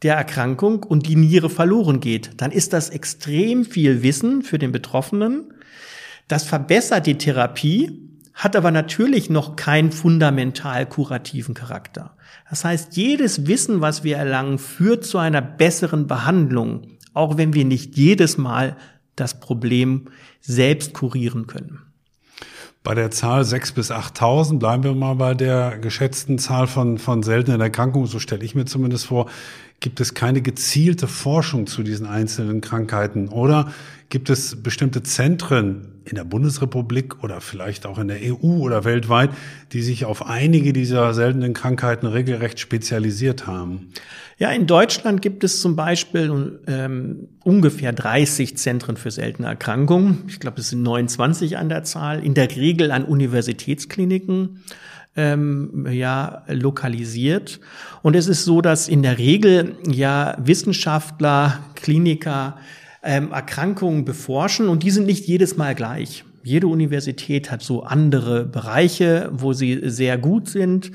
der 0.03 0.15
Erkrankung 0.15 0.83
und 0.83 1.07
die 1.07 1.15
Niere 1.15 1.49
verloren 1.49 1.99
geht, 1.99 2.31
dann 2.37 2.51
ist 2.51 2.73
das 2.73 2.89
extrem 2.89 3.65
viel 3.65 4.03
Wissen 4.03 4.43
für 4.43 4.59
den 4.59 4.71
Betroffenen. 4.71 5.53
Das 6.27 6.43
verbessert 6.43 7.07
die 7.07 7.17
Therapie, 7.17 8.07
hat 8.33 8.55
aber 8.55 8.69
natürlich 8.69 9.29
noch 9.29 9.55
keinen 9.55 9.91
fundamental 9.91 10.85
kurativen 10.85 11.55
Charakter. 11.55 12.15
Das 12.49 12.63
heißt, 12.63 12.95
jedes 12.95 13.47
Wissen, 13.47 13.81
was 13.81 14.03
wir 14.03 14.17
erlangen, 14.17 14.59
führt 14.59 15.03
zu 15.05 15.17
einer 15.17 15.41
besseren 15.41 16.05
Behandlung, 16.05 16.87
auch 17.13 17.37
wenn 17.37 17.53
wir 17.53 17.65
nicht 17.65 17.97
jedes 17.97 18.37
Mal 18.37 18.77
das 19.15 19.39
Problem 19.39 20.05
selbst 20.39 20.93
kurieren 20.93 21.47
können. 21.47 21.81
Bei 22.83 22.95
der 22.95 23.11
Zahl 23.11 23.41
6.000 23.41 23.73
bis 23.73 23.91
8.000 23.91 24.59
bleiben 24.59 24.83
wir 24.83 24.93
mal 24.93 25.15
bei 25.15 25.33
der 25.33 25.77
geschätzten 25.77 26.39
Zahl 26.39 26.67
von, 26.67 26.99
von 26.99 27.21
seltenen 27.21 27.59
Erkrankungen, 27.59 28.07
so 28.07 28.19
stelle 28.19 28.45
ich 28.45 28.55
mir 28.55 28.63
zumindest 28.63 29.07
vor, 29.07 29.29
gibt 29.79 29.99
es 29.99 30.13
keine 30.13 30.41
gezielte 30.41 31.07
Forschung 31.07 31.67
zu 31.67 31.83
diesen 31.83 32.07
einzelnen 32.07 32.61
Krankheiten 32.61 33.29
oder 33.29 33.71
gibt 34.09 34.29
es 34.29 34.63
bestimmte 34.63 35.03
Zentren 35.03 35.89
in 36.05 36.15
der 36.15 36.23
Bundesrepublik 36.23 37.23
oder 37.23 37.41
vielleicht 37.41 37.85
auch 37.85 37.99
in 37.99 38.07
der 38.07 38.19
EU 38.21 38.59
oder 38.59 38.85
weltweit, 38.85 39.29
die 39.73 39.81
sich 39.81 40.05
auf 40.05 40.25
einige 40.25 40.71
dieser 40.71 41.13
seltenen 41.13 41.53
Krankheiten 41.53 42.07
regelrecht 42.07 42.59
spezialisiert 42.59 43.45
haben? 43.45 43.89
Ja, 44.37 44.51
in 44.51 44.67
Deutschland 44.67 45.21
gibt 45.21 45.43
es 45.43 45.61
zum 45.61 45.75
Beispiel 45.75 46.59
ähm, 46.67 47.27
ungefähr 47.43 47.91
30 47.91 48.55
Zentren 48.57 48.95
für 48.95 49.11
seltene 49.11 49.47
Erkrankungen. 49.47 50.23
Ich 50.27 50.39
glaube, 50.39 50.61
es 50.61 50.69
sind 50.69 50.83
29 50.83 51.57
an 51.57 51.69
der 51.69 51.83
Zahl. 51.83 52.23
In 52.23 52.33
der 52.33 52.55
Regel 52.55 52.91
an 52.91 53.03
Universitätskliniken 53.03 54.63
ähm, 55.17 55.87
ja 55.89 56.43
lokalisiert. 56.47 57.59
Und 58.03 58.15
es 58.15 58.27
ist 58.27 58.45
so, 58.45 58.61
dass 58.61 58.87
in 58.87 59.01
der 59.01 59.17
Regel 59.17 59.75
ja 59.91 60.37
Wissenschaftler, 60.39 61.59
Kliniker 61.75 62.57
ähm, 63.03 63.31
Erkrankungen 63.31 64.05
beforschen 64.05 64.69
und 64.69 64.83
die 64.83 64.91
sind 64.91 65.05
nicht 65.05 65.27
jedes 65.27 65.57
Mal 65.57 65.75
gleich. 65.75 66.23
Jede 66.43 66.67
Universität 66.67 67.51
hat 67.51 67.61
so 67.61 67.83
andere 67.83 68.45
Bereiche, 68.45 69.29
wo 69.33 69.51
sie 69.51 69.81
sehr 69.83 70.17
gut 70.17 70.47
sind. 70.47 70.91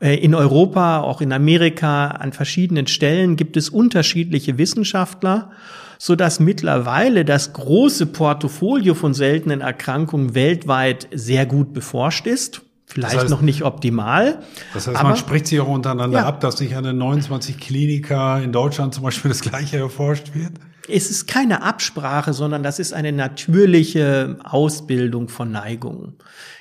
Äh, 0.00 0.16
in 0.16 0.34
Europa, 0.34 1.00
auch 1.00 1.20
in 1.20 1.32
Amerika, 1.32 2.08
an 2.08 2.32
verschiedenen 2.32 2.86
Stellen 2.86 3.36
gibt 3.36 3.56
es 3.56 3.68
unterschiedliche 3.68 4.58
Wissenschaftler, 4.58 5.50
so 5.98 6.14
dass 6.14 6.40
mittlerweile 6.40 7.24
das 7.24 7.54
große 7.54 8.06
Portfolio 8.06 8.94
von 8.94 9.14
seltenen 9.14 9.62
Erkrankungen 9.62 10.34
weltweit 10.34 11.08
sehr 11.12 11.46
gut 11.46 11.72
beforscht 11.72 12.26
ist. 12.26 12.65
Vielleicht 12.86 13.14
das 13.14 13.22
heißt, 13.22 13.30
noch 13.30 13.42
nicht 13.42 13.62
optimal. 13.62 14.42
Das 14.72 14.86
heißt, 14.86 15.02
man 15.02 15.16
spricht 15.16 15.48
sich 15.48 15.60
auch 15.60 15.68
untereinander 15.68 16.20
ja. 16.20 16.26
ab, 16.26 16.40
dass 16.40 16.58
sich 16.58 16.76
an 16.76 16.84
den 16.84 16.98
29 16.98 17.58
Kliniker 17.58 18.40
in 18.42 18.52
Deutschland 18.52 18.94
zum 18.94 19.02
Beispiel 19.02 19.28
das 19.28 19.40
Gleiche 19.40 19.78
erforscht 19.78 20.34
wird? 20.34 20.52
Es 20.88 21.10
ist 21.10 21.26
keine 21.26 21.62
Absprache, 21.62 22.32
sondern 22.32 22.62
das 22.62 22.78
ist 22.78 22.92
eine 22.92 23.10
natürliche 23.10 24.38
Ausbildung 24.44 25.28
von 25.28 25.50
Neigungen. 25.50 26.14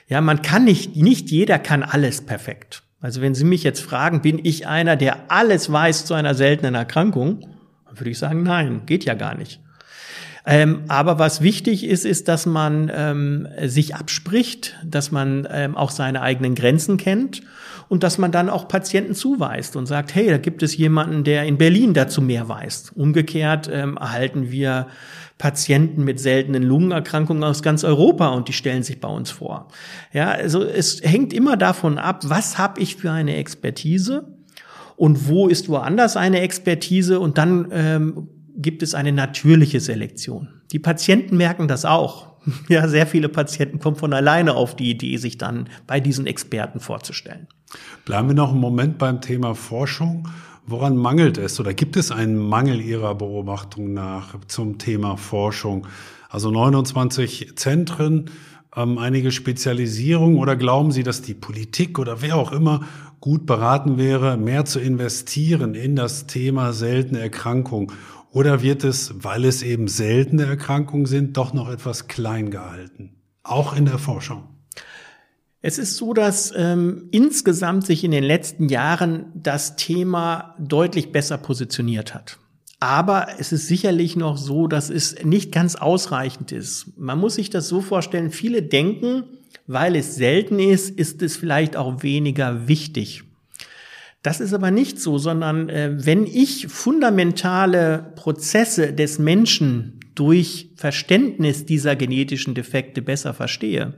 Ja, 0.07 0.19
man 0.19 0.41
kann 0.41 0.63
nicht, 0.63 0.95
nicht 0.95 1.30
jeder 1.30 1.59
kann 1.59 1.84
alles 1.84 2.21
perfekt. 2.21 2.82
Also 3.01 3.21
wenn 3.21 3.36
Sie 3.36 3.43
mich 3.43 3.63
jetzt 3.63 3.82
fragen, 3.82 4.23
bin 4.23 4.39
ich 4.43 4.65
einer, 4.65 4.95
der 4.95 5.32
alles 5.32 5.71
weiß 5.71 6.05
zu 6.05 6.15
einer 6.15 6.34
seltenen 6.34 6.73
Erkrankung, 6.73 7.41
dann 7.86 7.99
würde 7.99 8.09
ich 8.09 8.17
sagen, 8.17 8.41
nein, 8.41 8.82
geht 8.88 9.05
ja 9.05 9.13
gar 9.13 9.36
nicht. 9.36 9.61
Ähm, 10.46 10.84
aber 10.88 11.18
was 11.18 11.41
wichtig 11.41 11.84
ist, 11.84 12.06
ist, 12.06 12.28
dass 12.28 12.46
man 12.46 12.91
ähm, 12.93 13.48
sich 13.66 13.96
abspricht, 13.96 14.76
dass 14.86 15.12
man 15.12 15.48
ähm, 15.52 15.76
auch 15.76 15.89
seine 15.89 16.22
eigenen 16.22 16.54
Grenzen 16.54 16.98
kennt 16.98 17.41
und 17.89 18.04
dass 18.04 18.18
man 18.18 18.32
dann 18.32 18.50
auch 18.50 18.68
Patienten 18.68 19.16
zuweist 19.16 19.76
und 19.76 19.88
sagt, 19.88 20.14
hey, 20.14 20.30
da 20.30 20.38
gibt 20.38 20.62
es 20.64 20.78
jemanden, 20.78 21.24
der 21.24 21.46
in 21.46 21.58
Berlin 21.58 21.93
dazu 21.93 22.22
mehr 22.22 22.48
weiß. 22.48 22.91
Umgekehrt 22.96 23.70
ähm, 23.72 23.98
erhalten 23.98 24.52
wir 24.52 24.88
Patienten 25.38 26.04
mit 26.04 26.20
seltenen 26.20 26.64
Lungenerkrankungen 26.64 27.43
aus 27.43 27.62
ganz 27.62 27.84
Europa 27.84 28.30
und 28.30 28.48
die 28.48 28.54
stellen 28.54 28.84
sich 28.84 29.02
bei 29.02 29.10
uns 29.10 29.32
vor. 29.32 29.68
Ja, 30.14 30.30
also 30.30 30.64
es 30.64 31.02
hängt 31.04 31.34
immer 31.34 31.58
davon 31.58 31.98
ab, 31.98 32.22
was 32.26 32.58
habe 32.58 32.80
ich 32.80 32.96
für 32.96 33.12
eine 33.12 33.36
Expertise 33.36 34.28
und 34.96 35.28
wo 35.28 35.48
ist 35.48 35.68
woanders 35.68 36.16
eine 36.16 36.39
Expertise 36.39 37.20
und 37.20 37.38
dann 37.38 37.68
ähm, 37.72 38.30
gibt 38.56 38.84
es 38.84 38.93
eine 38.93 39.12
natürliche 39.12 39.80
Selektion. 39.80 40.49
Die 40.72 40.80
Patienten 40.80 41.38
merken 41.38 41.68
das 41.68 41.86
auch. 41.86 42.36
Ja, 42.70 42.88
sehr 42.88 43.08
viele 43.08 43.28
Patienten 43.28 43.80
kommen 43.80 43.95
von 43.95 44.14
alleine 44.14 44.53
auf 44.53 44.76
die 44.76 44.91
Idee, 44.91 45.18
sich 45.18 45.39
dann 45.39 45.68
bei 45.88 45.99
diesen 45.99 46.28
Experten 46.28 46.80
vorzustellen. 46.80 47.47
Bleiben 48.06 48.28
wir 48.28 48.36
noch 48.36 48.51
einen 48.51 48.60
Moment 48.60 48.99
beim 48.99 49.20
Thema 49.20 49.56
Forschung. 49.56 50.28
Woran 50.68 50.95
mangelt 50.95 51.39
es 51.39 51.60
oder 51.60 51.74
gibt 51.74 51.97
es 51.97 52.12
einen 52.12 52.38
Mangel 52.38 52.82
Ihrer 52.82 53.16
Beobachtung 53.16 53.93
nach 53.93 54.36
zum 54.47 54.78
Thema 54.78 55.18
Forschung? 55.18 55.88
Also 56.30 56.51
29 56.51 57.56
Zentren, 57.56 58.30
ähm, 58.76 58.97
einige 58.97 59.32
Spezialisierungen 59.32 60.38
oder 60.38 60.56
glauben 60.56 60.91
Sie, 60.91 61.03
dass 61.03 61.22
die 61.22 61.34
Politik 61.34 61.97
oder 61.97 62.22
wer 62.22 62.36
auch 62.36 62.51
immer 62.51 62.82
gut 63.22 63.45
beraten 63.45 63.97
wäre, 63.97 64.38
mehr 64.38 64.66
zu 64.66 64.80
investieren 64.80 65.74
in 65.74 65.95
das 65.95 66.28
Thema 66.28 66.74
seltene 66.74 67.20
Erkrankung 67.20 67.91
oder 68.36 68.62
wird 68.62 68.84
es, 68.84 69.14
weil 69.24 69.46
es 69.46 69.64
eben 69.64 69.88
seltene 69.88 70.44
Erkrankungen 70.44 71.06
sind, 71.06 71.38
doch 71.38 71.54
noch 71.54 71.70
etwas 71.70 72.10
klein 72.10 72.52
gehalten? 72.52 73.16
Auch 73.44 73.78
in 73.78 73.86
der 73.86 73.98
Forschung. 73.98 74.44
Es 75.62 75.78
ist 75.78 75.96
so, 75.96 76.14
dass 76.14 76.52
ähm, 76.54 77.08
insgesamt 77.12 77.86
sich 77.86 78.04
in 78.04 78.12
den 78.12 78.26
letzten 78.26 78.68
Jahren 78.68 79.28
das 79.34 79.78
Thema 79.78 80.54
deutlich 80.60 81.14
besser 81.14 81.38
positioniert 81.38 82.14
hat. 82.14 82.38
Aber 82.82 83.28
es 83.40 83.54
ist 83.54 83.68
sicherlich 83.68 84.18
noch 84.18 84.36
so, 84.36 84.68
dass 84.68 84.90
es 84.90 85.24
nicht 85.24 85.54
ganz 85.54 85.76
ausreichend 85.76 86.52
ist. 86.52 86.92
Man 86.98 87.20
muss 87.20 87.36
sich 87.36 87.50
das 87.50 87.70
so 87.70 87.80
vorstellen, 87.80 88.32
viele 88.32 88.62
denken, 88.62 89.24
weil 89.66 89.96
es 89.96 90.16
selten 90.16 90.60
ist, 90.60 90.90
ist 90.90 91.22
es 91.22 91.38
vielleicht 91.38 91.78
auch 91.78 92.04
weniger 92.04 92.68
wichtig. 92.68 93.24
Das 94.26 94.39
ist 94.39 94.55
aber 94.55 94.71
nicht 94.71 94.99
so, 94.99 95.19
sondern 95.19 95.69
äh, 95.69 96.03
wenn 96.03 96.26
ich 96.26 96.67
fundamentale 96.67 98.11
Prozesse 98.15 98.91
des 98.91 99.19
Menschen 99.19 99.99
durch 100.15 100.71
Verständnis 100.76 101.67
dieser 101.67 101.95
genetischen 101.95 102.55
Defekte 102.55 103.03
besser 103.03 103.36
verstehe, 103.36 103.93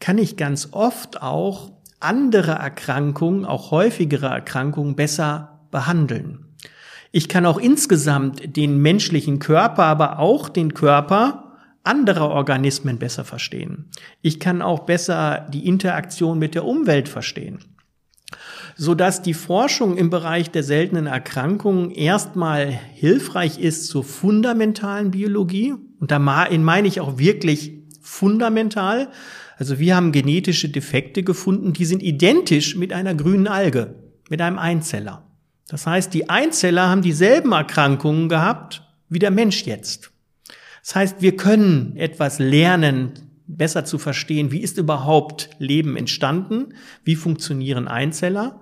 kann 0.00 0.16
ich 0.16 0.38
ganz 0.38 0.70
oft 0.72 1.20
auch 1.20 1.70
andere 2.00 2.52
Erkrankungen, 2.52 3.44
auch 3.44 3.72
häufigere 3.72 4.28
Erkrankungen 4.28 4.96
besser 4.96 5.60
behandeln. 5.70 6.46
Ich 7.10 7.28
kann 7.28 7.44
auch 7.44 7.58
insgesamt 7.58 8.56
den 8.56 8.78
menschlichen 8.78 9.38
Körper, 9.38 9.84
aber 9.84 10.18
auch 10.18 10.48
den 10.48 10.72
Körper 10.72 11.58
anderer 11.84 12.30
Organismen 12.30 12.98
besser 12.98 13.26
verstehen. 13.26 13.90
Ich 14.22 14.40
kann 14.40 14.62
auch 14.62 14.86
besser 14.86 15.46
die 15.52 15.66
Interaktion 15.66 16.38
mit 16.38 16.54
der 16.54 16.64
Umwelt 16.64 17.10
verstehen 17.10 17.58
so 18.76 18.94
dass 18.94 19.22
die 19.22 19.34
Forschung 19.34 19.96
im 19.96 20.10
Bereich 20.10 20.50
der 20.50 20.62
seltenen 20.62 21.06
Erkrankungen 21.06 21.90
erstmal 21.90 22.66
hilfreich 22.68 23.58
ist 23.58 23.86
zur 23.86 24.04
fundamentalen 24.04 25.10
Biologie. 25.10 25.74
Und 26.00 26.10
da 26.10 26.18
meine 26.18 26.88
ich 26.88 27.00
auch 27.00 27.18
wirklich 27.18 27.72
fundamental. 28.00 29.08
Also 29.58 29.78
wir 29.78 29.94
haben 29.94 30.12
genetische 30.12 30.68
Defekte 30.68 31.22
gefunden, 31.22 31.72
die 31.72 31.84
sind 31.84 32.02
identisch 32.02 32.76
mit 32.76 32.92
einer 32.92 33.14
grünen 33.14 33.46
Alge, 33.46 33.94
mit 34.28 34.40
einem 34.40 34.58
Einzeller. 34.58 35.26
Das 35.68 35.86
heißt, 35.86 36.12
die 36.12 36.28
Einzeller 36.28 36.88
haben 36.88 37.02
dieselben 37.02 37.52
Erkrankungen 37.52 38.28
gehabt 38.28 38.82
wie 39.08 39.18
der 39.18 39.30
Mensch 39.30 39.64
jetzt. 39.64 40.10
Das 40.82 40.96
heißt, 40.96 41.22
wir 41.22 41.36
können 41.36 41.96
etwas 41.96 42.38
lernen, 42.38 43.12
besser 43.46 43.84
zu 43.84 43.98
verstehen, 43.98 44.50
wie 44.50 44.60
ist 44.60 44.78
überhaupt 44.78 45.50
Leben 45.58 45.96
entstanden, 45.96 46.74
wie 47.04 47.14
funktionieren 47.14 47.88
Einzeller. 47.88 48.61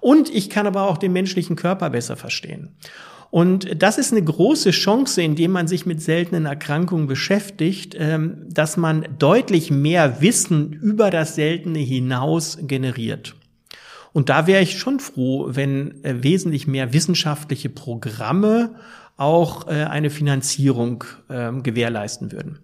Und 0.00 0.34
ich 0.34 0.50
kann 0.50 0.66
aber 0.66 0.88
auch 0.88 0.98
den 0.98 1.12
menschlichen 1.12 1.56
Körper 1.56 1.90
besser 1.90 2.16
verstehen. 2.16 2.76
Und 3.30 3.82
das 3.82 3.98
ist 3.98 4.12
eine 4.12 4.24
große 4.24 4.70
Chance, 4.70 5.20
indem 5.22 5.50
man 5.50 5.68
sich 5.68 5.84
mit 5.84 6.00
seltenen 6.00 6.46
Erkrankungen 6.46 7.06
beschäftigt, 7.06 7.94
ähm, 7.98 8.46
dass 8.48 8.76
man 8.76 9.06
deutlich 9.18 9.70
mehr 9.70 10.22
Wissen 10.22 10.72
über 10.72 11.10
das 11.10 11.34
Seltene 11.34 11.80
hinaus 11.80 12.58
generiert. 12.62 13.34
Und 14.14 14.30
da 14.30 14.46
wäre 14.46 14.62
ich 14.62 14.78
schon 14.78 14.98
froh, 14.98 15.48
wenn 15.50 16.02
äh, 16.04 16.22
wesentlich 16.22 16.66
mehr 16.66 16.94
wissenschaftliche 16.94 17.68
Programme 17.68 18.76
auch 19.18 19.66
äh, 19.66 19.84
eine 19.84 20.08
Finanzierung 20.08 21.04
ähm, 21.28 21.62
gewährleisten 21.62 22.32
würden. 22.32 22.60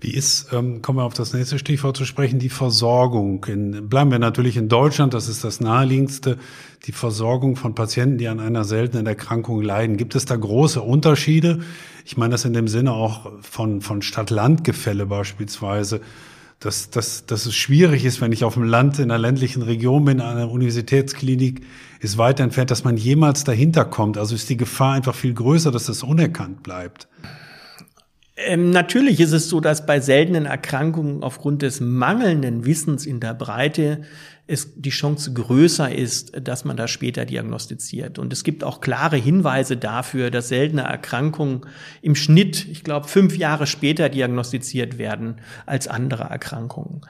Wie 0.00 0.14
ist, 0.14 0.52
ähm, 0.52 0.80
kommen 0.80 0.98
wir 0.98 1.04
auf 1.04 1.14
das 1.14 1.32
nächste 1.32 1.58
Stichwort 1.58 1.96
zu 1.96 2.04
sprechen, 2.04 2.38
die 2.38 2.48
Versorgung. 2.48 3.44
In, 3.46 3.88
bleiben 3.88 4.10
wir 4.10 4.20
natürlich 4.20 4.56
in 4.56 4.68
Deutschland, 4.68 5.12
das 5.12 5.28
ist 5.28 5.42
das 5.42 5.60
naheliegendste, 5.60 6.38
die 6.86 6.92
Versorgung 6.92 7.56
von 7.56 7.74
Patienten, 7.74 8.18
die 8.18 8.28
an 8.28 8.38
einer 8.38 8.64
seltenen 8.64 9.06
Erkrankung 9.06 9.60
leiden. 9.60 9.96
Gibt 9.96 10.14
es 10.14 10.24
da 10.24 10.36
große 10.36 10.80
Unterschiede? 10.80 11.60
Ich 12.04 12.16
meine 12.16 12.32
das 12.32 12.44
in 12.44 12.52
dem 12.52 12.68
Sinne 12.68 12.92
auch 12.92 13.32
von, 13.42 13.80
von 13.80 14.00
Stadt-Land-Gefälle 14.00 15.06
beispielsweise, 15.06 16.00
dass, 16.60 16.90
dass, 16.90 17.26
dass 17.26 17.46
es 17.46 17.54
schwierig 17.54 18.04
ist, 18.04 18.20
wenn 18.20 18.32
ich 18.32 18.44
auf 18.44 18.54
dem 18.54 18.64
Land 18.64 18.98
in 18.98 19.10
einer 19.10 19.18
ländlichen 19.18 19.62
Region 19.62 20.04
bin, 20.04 20.20
einer 20.20 20.50
Universitätsklinik 20.50 21.62
ist 22.00 22.18
weit 22.18 22.38
entfernt, 22.40 22.70
dass 22.70 22.84
man 22.84 22.96
jemals 22.96 23.42
dahinter 23.42 23.84
kommt. 23.84 24.16
Also 24.16 24.34
ist 24.34 24.48
die 24.48 24.56
Gefahr 24.56 24.94
einfach 24.94 25.14
viel 25.14 25.34
größer, 25.34 25.72
dass 25.72 25.86
das 25.86 26.04
unerkannt 26.04 26.62
bleibt. 26.62 27.08
Ähm, 28.46 28.70
natürlich 28.70 29.18
ist 29.20 29.32
es 29.32 29.48
so, 29.48 29.60
dass 29.60 29.84
bei 29.84 30.00
seltenen 30.00 30.46
Erkrankungen 30.46 31.22
aufgrund 31.22 31.62
des 31.62 31.80
mangelnden 31.80 32.64
Wissens 32.64 33.04
in 33.04 33.18
der 33.18 33.34
Breite 33.34 34.02
es 34.46 34.74
die 34.76 34.90
Chance 34.90 35.32
größer 35.34 35.94
ist, 35.94 36.32
dass 36.40 36.64
man 36.64 36.76
das 36.76 36.90
später 36.90 37.26
diagnostiziert. 37.26 38.18
Und 38.18 38.32
es 38.32 38.44
gibt 38.44 38.64
auch 38.64 38.80
klare 38.80 39.16
Hinweise 39.16 39.76
dafür, 39.76 40.30
dass 40.30 40.48
seltene 40.48 40.82
Erkrankungen 40.82 41.62
im 42.00 42.14
Schnitt, 42.14 42.66
ich 42.68 42.84
glaube, 42.84 43.08
fünf 43.08 43.36
Jahre 43.36 43.66
später 43.66 44.08
diagnostiziert 44.08 44.98
werden 44.98 45.36
als 45.66 45.88
andere 45.88 46.24
Erkrankungen. 46.24 47.02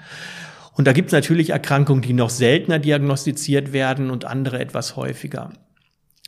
Und 0.72 0.86
da 0.86 0.92
gibt 0.92 1.08
es 1.08 1.12
natürlich 1.12 1.50
Erkrankungen, 1.50 2.02
die 2.02 2.12
noch 2.12 2.30
seltener 2.30 2.78
diagnostiziert 2.78 3.72
werden 3.72 4.10
und 4.10 4.24
andere 4.24 4.60
etwas 4.60 4.96
häufiger. 4.96 5.52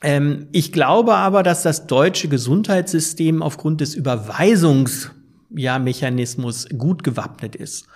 Ähm, 0.03 0.49
ich 0.53 0.73
glaube 0.73 1.15
aber, 1.15 1.43
dass 1.43 1.63
das 1.63 1.87
deutsche 1.87 2.29
Gesundheitssystem 2.29 3.43
aufgrund 3.43 3.81
des 3.81 3.95
Überweisungsmechanismus 3.95 6.67
ja, 6.71 6.77
gut 6.77 7.03
gewappnet 7.05 7.57
ist. 7.57 7.87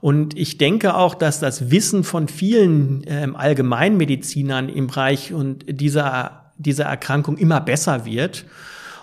Und 0.00 0.38
ich 0.38 0.58
denke 0.58 0.94
auch, 0.94 1.14
dass 1.14 1.40
das 1.40 1.70
Wissen 1.70 2.04
von 2.04 2.28
vielen 2.28 3.02
ähm, 3.06 3.34
Allgemeinmedizinern 3.34 4.68
im 4.68 4.86
Bereich 4.86 5.32
und 5.32 5.64
dieser, 5.68 6.52
dieser 6.56 6.84
Erkrankung 6.84 7.36
immer 7.36 7.60
besser 7.60 8.04
wird. 8.04 8.44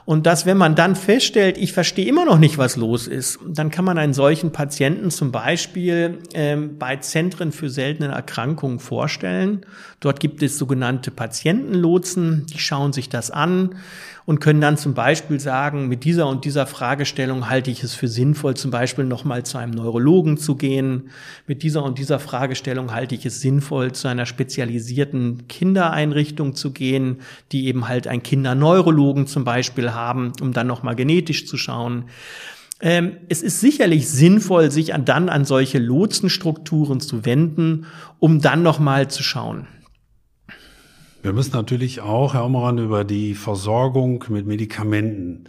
Und 0.06 0.28
dass, 0.28 0.46
wenn 0.46 0.58
man 0.58 0.76
dann 0.76 0.96
feststellt, 0.96 1.58
ich 1.58 1.74
verstehe 1.74 2.08
immer 2.08 2.26
noch 2.26 2.38
nicht, 2.38 2.60
was 2.60 2.76
los 2.76 3.08
ist, 3.08 3.40
dann 3.48 3.72
kann 3.72 3.86
man 3.86 3.98
einen 3.98 4.14
solchen 4.14 4.52
Patienten 4.52 5.10
zum 5.10 5.32
Beispiel 5.32 6.20
ähm, 6.36 6.78
bei 6.78 6.98
Zentren 6.98 7.52
für 7.52 7.70
seltene 7.72 8.10
Erkrankungen 8.10 8.80
vorstellen. 8.80 9.66
Dort 10.00 10.20
gibt 10.20 10.44
es 10.44 10.60
sogenannte 10.60 11.10
Patientenlotsen, 11.10 12.46
die 12.54 12.60
schauen 12.60 12.94
sich 12.94 13.10
das 13.10 13.32
an 13.32 13.76
und 14.26 14.40
können 14.40 14.62
dann 14.62 14.78
zum 14.78 14.94
Beispiel 14.94 15.40
sagen, 15.40 15.88
mit 15.88 16.04
dieser 16.04 16.28
und 16.28 16.46
dieser 16.46 16.66
Fragestellung 16.66 17.50
halte 17.50 17.70
ich 17.70 17.84
es 17.84 17.94
für 17.94 18.08
sinnvoll, 18.08 18.56
zum 18.56 18.72
Beispiel 18.72 19.06
nochmal 19.06 19.44
zu 19.44 19.58
einem 19.58 19.72
Neurologen 19.72 20.38
zu 20.38 20.56
gehen. 20.56 21.10
Mit 21.46 21.62
dieser 21.62 21.84
und 21.84 22.00
dieser 22.00 22.20
Fragestellung 22.20 22.94
halte 22.94 23.14
ich 23.14 23.26
es 23.26 23.42
sinnvoll, 23.42 23.92
zu 23.92 24.08
einer 24.08 24.26
spezialisierten 24.26 25.48
Kindereinrichtung 25.48 26.56
zu 26.56 26.72
gehen, 26.72 27.18
die 27.52 27.68
eben 27.68 27.88
halt 27.88 28.08
einen 28.08 28.24
Kinderneurologen 28.24 29.28
zum 29.28 29.44
Beispiel 29.44 29.94
haben, 29.94 30.32
um 30.42 30.54
dann 30.54 30.68
nochmal 30.68 30.96
genetisch 30.96 31.46
zu 31.46 31.58
schauen. 31.58 32.06
Ähm, 32.82 33.18
es 33.30 33.42
ist 33.42 33.62
sicherlich 33.62 34.10
sinnvoll, 34.10 34.70
sich 34.72 34.92
dann 35.06 35.30
an 35.30 35.46
solche 35.46 35.78
Lotsenstrukturen 35.78 37.00
zu 37.00 37.26
wenden, 37.26 37.86
um 38.20 38.42
dann 38.42 38.64
nochmal 38.64 39.08
zu 39.08 39.24
schauen. 39.24 39.68
Wir 41.26 41.34
müssen 41.34 41.54
natürlich 41.54 42.02
auch, 42.02 42.36
Herr 42.36 42.46
Ommeran, 42.46 42.78
über 42.78 43.04
die 43.04 43.34
Versorgung 43.34 44.24
mit 44.30 44.46
Medikamenten 44.46 45.46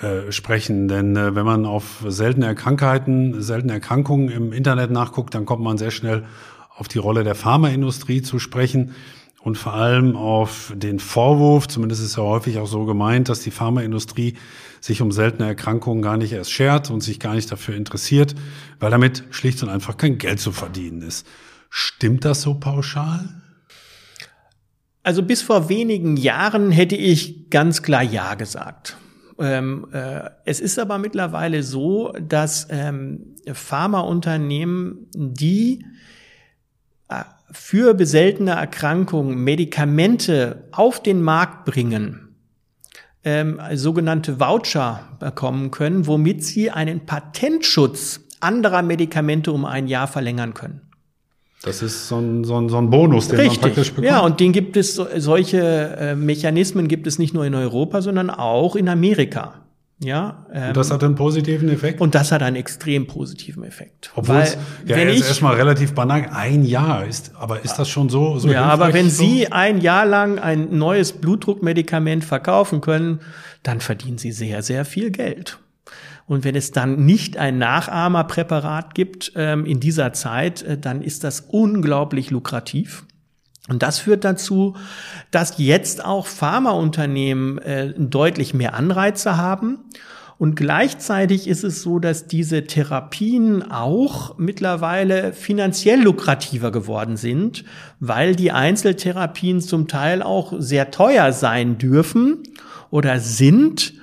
äh, 0.00 0.32
sprechen. 0.32 0.88
Denn 0.88 1.14
äh, 1.14 1.36
wenn 1.36 1.46
man 1.46 1.66
auf 1.66 2.04
seltene 2.08 2.52
Krankheiten, 2.56 3.40
seltene 3.40 3.74
Erkrankungen 3.74 4.28
im 4.28 4.52
Internet 4.52 4.90
nachguckt, 4.90 5.32
dann 5.36 5.46
kommt 5.46 5.62
man 5.62 5.78
sehr 5.78 5.92
schnell 5.92 6.24
auf 6.76 6.88
die 6.88 6.98
Rolle 6.98 7.22
der 7.22 7.36
Pharmaindustrie 7.36 8.22
zu 8.22 8.40
sprechen 8.40 8.90
und 9.40 9.56
vor 9.56 9.74
allem 9.74 10.16
auf 10.16 10.72
den 10.74 10.98
Vorwurf, 10.98 11.68
zumindest 11.68 12.02
ist 12.02 12.16
ja 12.16 12.24
häufig 12.24 12.58
auch 12.58 12.66
so 12.66 12.84
gemeint, 12.84 13.28
dass 13.28 13.38
die 13.38 13.52
Pharmaindustrie 13.52 14.34
sich 14.80 15.00
um 15.00 15.12
seltene 15.12 15.46
Erkrankungen 15.46 16.02
gar 16.02 16.16
nicht 16.16 16.32
erst 16.32 16.50
schert 16.50 16.90
und 16.90 17.04
sich 17.04 17.20
gar 17.20 17.36
nicht 17.36 17.52
dafür 17.52 17.76
interessiert, 17.76 18.34
weil 18.80 18.90
damit 18.90 19.22
schlicht 19.30 19.62
und 19.62 19.68
einfach 19.68 19.96
kein 19.96 20.18
Geld 20.18 20.40
zu 20.40 20.50
verdienen 20.50 21.02
ist. 21.02 21.24
Stimmt 21.70 22.24
das 22.24 22.42
so 22.42 22.54
pauschal? 22.54 23.43
Also 25.04 25.22
bis 25.22 25.42
vor 25.42 25.68
wenigen 25.68 26.16
Jahren 26.16 26.70
hätte 26.70 26.96
ich 26.96 27.50
ganz 27.50 27.82
klar 27.82 28.02
Ja 28.02 28.34
gesagt. 28.34 28.96
Ähm, 29.38 29.86
äh, 29.92 30.30
es 30.46 30.60
ist 30.60 30.78
aber 30.78 30.96
mittlerweile 30.98 31.62
so, 31.62 32.12
dass 32.12 32.68
ähm, 32.70 33.36
Pharmaunternehmen, 33.52 35.06
die 35.14 35.84
äh, 37.08 37.24
für 37.50 37.94
seltene 38.06 38.52
Erkrankungen 38.52 39.36
Medikamente 39.36 40.68
auf 40.72 41.02
den 41.02 41.20
Markt 41.20 41.66
bringen, 41.66 42.36
ähm, 43.24 43.60
sogenannte 43.74 44.40
Voucher 44.40 45.16
bekommen 45.18 45.70
können, 45.70 46.06
womit 46.06 46.42
sie 46.44 46.70
einen 46.70 47.04
Patentschutz 47.04 48.20
anderer 48.40 48.80
Medikamente 48.80 49.52
um 49.52 49.66
ein 49.66 49.86
Jahr 49.86 50.06
verlängern 50.06 50.54
können. 50.54 50.83
Das 51.64 51.82
ist 51.82 52.08
so 52.08 52.18
ein, 52.18 52.44
so 52.44 52.56
ein, 52.56 52.68
so 52.68 52.76
ein 52.76 52.90
Bonus, 52.90 53.28
den 53.28 53.40
Richtig. 53.40 53.62
man 53.62 53.70
praktisch 53.70 53.90
bekommt. 53.90 54.06
Ja, 54.06 54.20
und 54.20 54.38
den 54.38 54.52
gibt 54.52 54.76
es, 54.76 54.94
solche 54.94 55.96
äh, 55.98 56.14
Mechanismen 56.14 56.88
gibt 56.88 57.06
es 57.06 57.18
nicht 57.18 57.32
nur 57.32 57.46
in 57.46 57.54
Europa, 57.54 58.02
sondern 58.02 58.28
auch 58.28 58.76
in 58.76 58.88
Amerika. 58.88 59.64
Ja, 60.00 60.44
ähm, 60.52 60.68
und 60.68 60.76
das 60.76 60.90
hat 60.90 61.02
einen 61.02 61.14
positiven 61.14 61.70
Effekt? 61.70 62.00
Und 62.00 62.14
das 62.14 62.32
hat 62.32 62.42
einen 62.42 62.56
extrem 62.56 63.06
positiven 63.06 63.62
Effekt. 63.62 64.10
Obwohl 64.14 64.36
es 64.36 64.58
ja, 64.84 64.96
wenn 64.96 65.08
erstmal 65.08 65.54
relativ 65.54 65.94
banal 65.94 66.28
ein 66.32 66.64
Jahr 66.64 67.06
ist, 67.06 67.32
aber 67.36 67.64
ist 67.64 67.76
das 67.76 67.88
schon 67.88 68.10
so? 68.10 68.38
so 68.38 68.50
ja, 68.50 68.64
aber 68.64 68.92
wenn 68.92 69.08
so? 69.08 69.24
Sie 69.24 69.50
ein 69.50 69.80
Jahr 69.80 70.04
lang 70.04 70.38
ein 70.38 70.76
neues 70.76 71.12
Blutdruckmedikament 71.12 72.24
verkaufen 72.24 72.80
können, 72.80 73.20
dann 73.62 73.80
verdienen 73.80 74.18
Sie 74.18 74.32
sehr, 74.32 74.62
sehr 74.62 74.84
viel 74.84 75.10
Geld. 75.10 75.58
Und 76.26 76.44
wenn 76.44 76.56
es 76.56 76.70
dann 76.70 77.04
nicht 77.04 77.36
ein 77.36 77.58
Nachahmerpräparat 77.58 78.94
gibt 78.94 79.32
ähm, 79.36 79.66
in 79.66 79.80
dieser 79.80 80.12
Zeit, 80.12 80.62
äh, 80.62 80.78
dann 80.78 81.02
ist 81.02 81.24
das 81.24 81.40
unglaublich 81.40 82.30
lukrativ. 82.30 83.04
Und 83.68 83.82
das 83.82 83.98
führt 83.98 84.24
dazu, 84.24 84.76
dass 85.30 85.58
jetzt 85.58 86.04
auch 86.04 86.26
Pharmaunternehmen 86.26 87.58
äh, 87.58 87.94
deutlich 87.96 88.52
mehr 88.54 88.74
Anreize 88.74 89.36
haben. 89.36 89.78
Und 90.36 90.56
gleichzeitig 90.56 91.46
ist 91.46 91.62
es 91.62 91.80
so, 91.82 91.98
dass 91.98 92.26
diese 92.26 92.66
Therapien 92.66 93.70
auch 93.70 94.36
mittlerweile 94.36 95.32
finanziell 95.32 96.02
lukrativer 96.02 96.72
geworden 96.72 97.16
sind, 97.16 97.64
weil 98.00 98.34
die 98.34 98.50
Einzeltherapien 98.50 99.60
zum 99.60 99.88
Teil 99.88 100.22
auch 100.22 100.52
sehr 100.58 100.90
teuer 100.90 101.32
sein 101.32 101.78
dürfen 101.78 102.42
oder 102.90 103.20
sind 103.20 103.94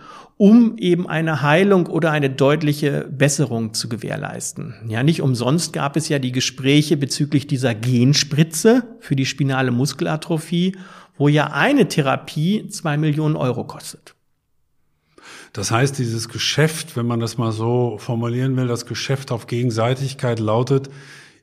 um 0.42 0.76
eben 0.80 1.08
eine 1.08 1.44
Heilung 1.44 1.86
oder 1.86 2.10
eine 2.10 2.32
deutliche 2.32 3.08
Besserung 3.12 3.76
zu 3.76 3.88
gewährleisten. 3.88 4.74
Ja, 4.88 5.04
nicht 5.04 5.22
umsonst 5.22 5.72
gab 5.72 5.96
es 5.96 6.10
ja 6.10 6.18
die 6.18 6.32
Gespräche 6.32 6.98
bezüglich 6.98 7.46
dieser 7.46 7.76
Genspritze 7.76 8.98
für 9.02 9.16
die 9.16 9.28
spinale 9.28 9.70
Muskelatrophie, 9.70 10.76
wo 11.16 11.28
ja 11.28 11.52
eine 11.52 11.88
Therapie 11.90 12.68
zwei 12.70 12.98
Millionen 12.98 13.36
Euro 13.36 13.66
kostet. 13.66 14.16
Das 15.54 15.70
heißt, 15.70 16.00
dieses 16.00 16.28
Geschäft, 16.28 16.98
wenn 16.98 17.06
man 17.06 17.20
das 17.20 17.38
mal 17.38 17.52
so 17.52 18.00
formulieren 18.00 18.58
will, 18.58 18.66
das 18.66 18.88
Geschäft 18.88 19.32
auf 19.32 19.46
Gegenseitigkeit 19.46 20.40
lautet, 20.40 20.90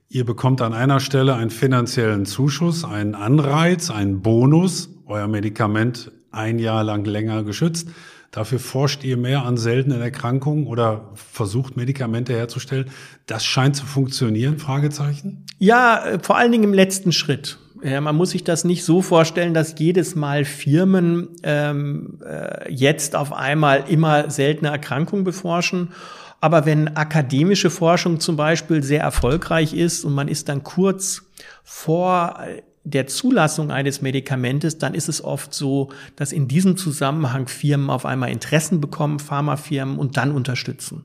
ihr 0.08 0.24
bekommt 0.24 0.60
an 0.60 0.72
einer 0.72 0.98
Stelle 0.98 1.36
einen 1.36 1.50
finanziellen 1.50 2.26
Zuschuss, 2.26 2.84
einen 2.84 3.14
Anreiz, 3.14 3.92
einen 3.92 4.22
Bonus, 4.22 4.90
euer 5.06 5.28
Medikament 5.28 6.10
ein 6.32 6.58
Jahr 6.58 6.82
lang 6.82 7.04
länger 7.04 7.44
geschützt. 7.44 7.90
Dafür 8.30 8.58
forscht 8.58 9.04
ihr 9.04 9.16
mehr 9.16 9.44
an 9.44 9.56
seltenen 9.56 10.02
Erkrankungen 10.02 10.66
oder 10.66 11.10
versucht 11.14 11.76
Medikamente 11.76 12.34
herzustellen. 12.34 12.90
Das 13.26 13.44
scheint 13.44 13.74
zu 13.74 13.86
funktionieren, 13.86 14.58
Fragezeichen? 14.58 15.46
Ja, 15.58 16.04
äh, 16.04 16.18
vor 16.20 16.36
allen 16.36 16.52
Dingen 16.52 16.64
im 16.64 16.74
letzten 16.74 17.12
Schritt. 17.12 17.58
Ja, 17.82 18.00
man 18.00 18.16
muss 18.16 18.30
sich 18.30 18.44
das 18.44 18.64
nicht 18.64 18.84
so 18.84 19.02
vorstellen, 19.02 19.54
dass 19.54 19.78
jedes 19.78 20.14
Mal 20.14 20.44
Firmen 20.44 21.28
ähm, 21.42 22.18
äh, 22.26 22.70
jetzt 22.72 23.14
auf 23.14 23.32
einmal 23.32 23.84
immer 23.88 24.30
seltene 24.30 24.70
Erkrankungen 24.70 25.24
beforschen. 25.24 25.92
Aber 26.40 26.66
wenn 26.66 26.96
akademische 26.96 27.70
Forschung 27.70 28.20
zum 28.20 28.36
Beispiel 28.36 28.82
sehr 28.82 29.00
erfolgreich 29.00 29.74
ist 29.74 30.04
und 30.04 30.12
man 30.12 30.28
ist 30.28 30.48
dann 30.48 30.62
kurz 30.62 31.22
vor 31.64 32.40
der 32.84 33.06
Zulassung 33.06 33.70
eines 33.70 34.02
Medikamentes, 34.02 34.78
dann 34.78 34.94
ist 34.94 35.08
es 35.08 35.22
oft 35.22 35.52
so, 35.52 35.90
dass 36.16 36.32
in 36.32 36.48
diesem 36.48 36.76
Zusammenhang 36.76 37.48
Firmen 37.48 37.90
auf 37.90 38.06
einmal 38.06 38.30
Interessen 38.30 38.80
bekommen, 38.80 39.18
Pharmafirmen 39.18 39.98
und 39.98 40.16
dann 40.16 40.32
unterstützen. 40.32 41.04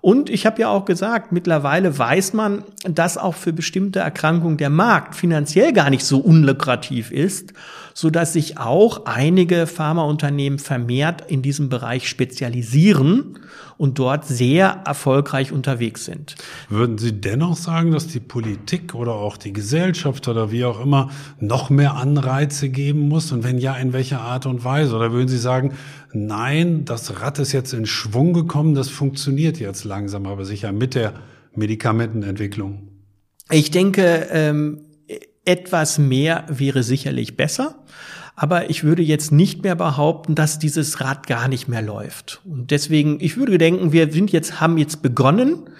Und 0.00 0.30
ich 0.30 0.46
habe 0.46 0.60
ja 0.60 0.68
auch 0.68 0.84
gesagt, 0.84 1.32
mittlerweile 1.32 1.98
weiß 1.98 2.32
man, 2.32 2.62
dass 2.84 3.18
auch 3.18 3.34
für 3.34 3.52
bestimmte 3.52 3.98
Erkrankungen 3.98 4.56
der 4.56 4.70
Markt 4.70 5.16
finanziell 5.16 5.72
gar 5.72 5.90
nicht 5.90 6.04
so 6.04 6.18
unlukrativ 6.18 7.10
ist, 7.10 7.52
so 7.98 8.10
dass 8.10 8.32
sich 8.32 8.58
auch 8.58 9.06
einige 9.06 9.66
Pharmaunternehmen 9.66 10.60
vermehrt 10.60 11.28
in 11.28 11.42
diesem 11.42 11.68
Bereich 11.68 12.08
spezialisieren 12.08 13.40
und 13.76 13.98
dort 13.98 14.24
sehr 14.24 14.82
erfolgreich 14.86 15.50
unterwegs 15.50 16.04
sind. 16.04 16.36
Würden 16.68 16.96
Sie 16.98 17.20
dennoch 17.20 17.56
sagen, 17.56 17.90
dass 17.90 18.06
die 18.06 18.20
Politik 18.20 18.94
oder 18.94 19.14
auch 19.14 19.36
die 19.36 19.52
Gesellschaft 19.52 20.28
oder 20.28 20.52
wie 20.52 20.64
auch 20.64 20.80
immer 20.80 21.10
noch 21.40 21.70
mehr 21.70 21.96
Anreize 21.96 22.68
geben 22.68 23.08
muss? 23.08 23.32
Und 23.32 23.42
wenn 23.42 23.58
ja, 23.58 23.74
in 23.74 23.92
welcher 23.92 24.20
Art 24.20 24.46
und 24.46 24.62
Weise? 24.62 24.94
Oder 24.94 25.10
würden 25.10 25.26
Sie 25.26 25.36
sagen, 25.36 25.72
nein, 26.12 26.84
das 26.84 27.20
Rad 27.20 27.40
ist 27.40 27.50
jetzt 27.50 27.72
in 27.72 27.84
Schwung 27.84 28.32
gekommen, 28.32 28.76
das 28.76 28.90
funktioniert 28.90 29.58
jetzt 29.58 29.82
langsam, 29.82 30.26
aber 30.26 30.44
sicher 30.44 30.70
mit 30.70 30.94
der 30.94 31.14
Medikamentenentwicklung? 31.56 32.90
Ich 33.50 33.72
denke, 33.72 34.28
ähm, 34.30 34.82
etwas 35.48 35.98
mehr 35.98 36.44
wäre 36.48 36.82
sicherlich 36.82 37.36
besser. 37.36 37.76
Aber 38.36 38.70
ich 38.70 38.84
würde 38.84 39.02
jetzt 39.02 39.32
nicht 39.32 39.64
mehr 39.64 39.74
behaupten, 39.74 40.36
dass 40.36 40.60
dieses 40.60 41.00
Rad 41.00 41.26
gar 41.26 41.48
nicht 41.48 41.66
mehr 41.66 41.82
läuft. 41.82 42.40
Und 42.44 42.70
deswegen, 42.70 43.18
ich 43.20 43.36
würde 43.36 43.58
denken, 43.58 43.90
wir 43.90 44.12
sind 44.12 44.30
jetzt, 44.30 44.60
haben 44.60 44.78
jetzt 44.78 45.02
begonnen. 45.02 45.70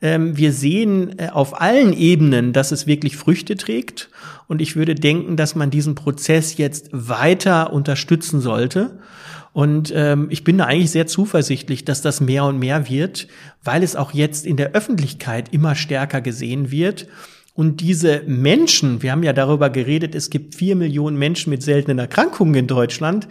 Ähm, 0.00 0.34
wir 0.36 0.52
sehen 0.52 1.18
äh, 1.18 1.28
auf 1.28 1.60
allen 1.60 1.92
Ebenen, 1.92 2.54
dass 2.54 2.72
es 2.72 2.86
wirklich 2.86 3.18
Früchte 3.18 3.56
trägt. 3.56 4.08
Und 4.46 4.62
ich 4.62 4.74
würde 4.74 4.94
denken, 4.94 5.36
dass 5.36 5.54
man 5.54 5.70
diesen 5.70 5.94
Prozess 5.96 6.56
jetzt 6.56 6.88
weiter 6.92 7.74
unterstützen 7.74 8.40
sollte. 8.40 9.00
Und 9.52 9.92
ähm, 9.94 10.28
ich 10.30 10.44
bin 10.44 10.56
da 10.56 10.64
eigentlich 10.64 10.92
sehr 10.92 11.08
zuversichtlich, 11.08 11.84
dass 11.84 12.00
das 12.00 12.20
mehr 12.20 12.44
und 12.44 12.58
mehr 12.58 12.88
wird, 12.88 13.28
weil 13.64 13.82
es 13.82 13.96
auch 13.96 14.14
jetzt 14.14 14.46
in 14.46 14.56
der 14.56 14.72
Öffentlichkeit 14.72 15.52
immer 15.52 15.74
stärker 15.74 16.20
gesehen 16.20 16.70
wird. 16.70 17.08
Und 17.58 17.80
diese 17.80 18.22
Menschen, 18.24 19.02
wir 19.02 19.10
haben 19.10 19.24
ja 19.24 19.32
darüber 19.32 19.68
geredet, 19.68 20.14
es 20.14 20.30
gibt 20.30 20.54
vier 20.54 20.76
Millionen 20.76 21.18
Menschen 21.18 21.50
mit 21.50 21.60
seltenen 21.60 21.98
Erkrankungen 21.98 22.54
in 22.54 22.66
Deutschland, 22.68 23.26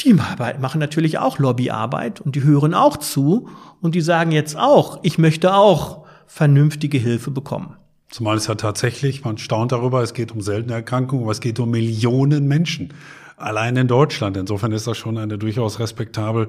die 0.00 0.14
machen 0.14 0.80
natürlich 0.80 1.18
auch 1.18 1.38
Lobbyarbeit 1.38 2.22
und 2.22 2.34
die 2.34 2.44
hören 2.44 2.72
auch 2.72 2.96
zu 2.96 3.50
und 3.82 3.94
die 3.94 4.00
sagen 4.00 4.32
jetzt 4.32 4.56
auch, 4.56 5.00
ich 5.02 5.18
möchte 5.18 5.52
auch 5.52 6.06
vernünftige 6.26 6.96
Hilfe 6.96 7.30
bekommen. 7.30 7.76
Zumal 8.08 8.38
es 8.38 8.46
ja 8.46 8.54
tatsächlich, 8.54 9.22
man 9.22 9.36
staunt 9.36 9.70
darüber, 9.72 10.02
es 10.02 10.14
geht 10.14 10.32
um 10.32 10.40
seltene 10.40 10.72
Erkrankungen, 10.72 11.24
aber 11.24 11.32
es 11.32 11.40
geht 11.40 11.60
um 11.60 11.70
Millionen 11.70 12.48
Menschen. 12.48 12.94
Allein 13.36 13.76
in 13.76 13.86
Deutschland. 13.86 14.38
Insofern 14.38 14.72
ist 14.72 14.86
das 14.86 14.96
schon 14.96 15.18
eine 15.18 15.36
durchaus 15.36 15.78
respektabel 15.78 16.46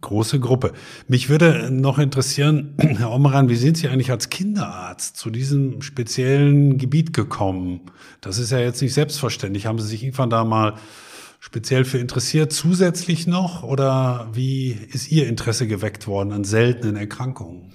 große 0.00 0.38
Gruppe. 0.40 0.72
Mich 1.08 1.28
würde 1.28 1.70
noch 1.70 1.98
interessieren, 1.98 2.74
Herr 2.78 3.10
Omran, 3.10 3.48
wie 3.48 3.56
sind 3.56 3.76
Sie 3.76 3.88
eigentlich 3.88 4.10
als 4.10 4.30
Kinderarzt 4.30 5.16
zu 5.16 5.30
diesem 5.30 5.82
speziellen 5.82 6.78
Gebiet 6.78 7.12
gekommen? 7.12 7.82
Das 8.20 8.38
ist 8.38 8.50
ja 8.50 8.58
jetzt 8.58 8.82
nicht 8.82 8.94
selbstverständlich. 8.94 9.66
Haben 9.66 9.78
Sie 9.78 9.88
sich 9.88 10.02
irgendwann 10.02 10.30
da 10.30 10.44
mal 10.44 10.74
speziell 11.40 11.84
für 11.84 11.98
interessiert, 11.98 12.52
zusätzlich 12.52 13.26
noch? 13.26 13.62
Oder 13.62 14.28
wie 14.32 14.72
ist 14.72 15.10
Ihr 15.10 15.26
Interesse 15.26 15.66
geweckt 15.66 16.06
worden 16.06 16.32
an 16.32 16.44
seltenen 16.44 16.96
Erkrankungen? 16.96 17.72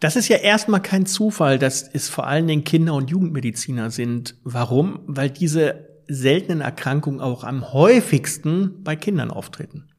Das 0.00 0.16
ist 0.16 0.28
ja 0.28 0.38
erstmal 0.38 0.80
kein 0.80 1.04
Zufall, 1.04 1.58
dass 1.58 1.82
es 1.82 2.08
vor 2.08 2.26
allen 2.26 2.46
Dingen 2.46 2.64
Kinder- 2.64 2.94
und 2.94 3.10
Jugendmediziner 3.10 3.90
sind. 3.90 4.34
Warum? 4.44 5.00
Weil 5.06 5.28
diese 5.28 5.88
seltenen 6.08 6.62
Erkrankungen 6.62 7.20
auch 7.20 7.44
am 7.44 7.72
häufigsten 7.72 8.82
bei 8.82 8.96
Kindern 8.96 9.30
auftreten. 9.30 9.89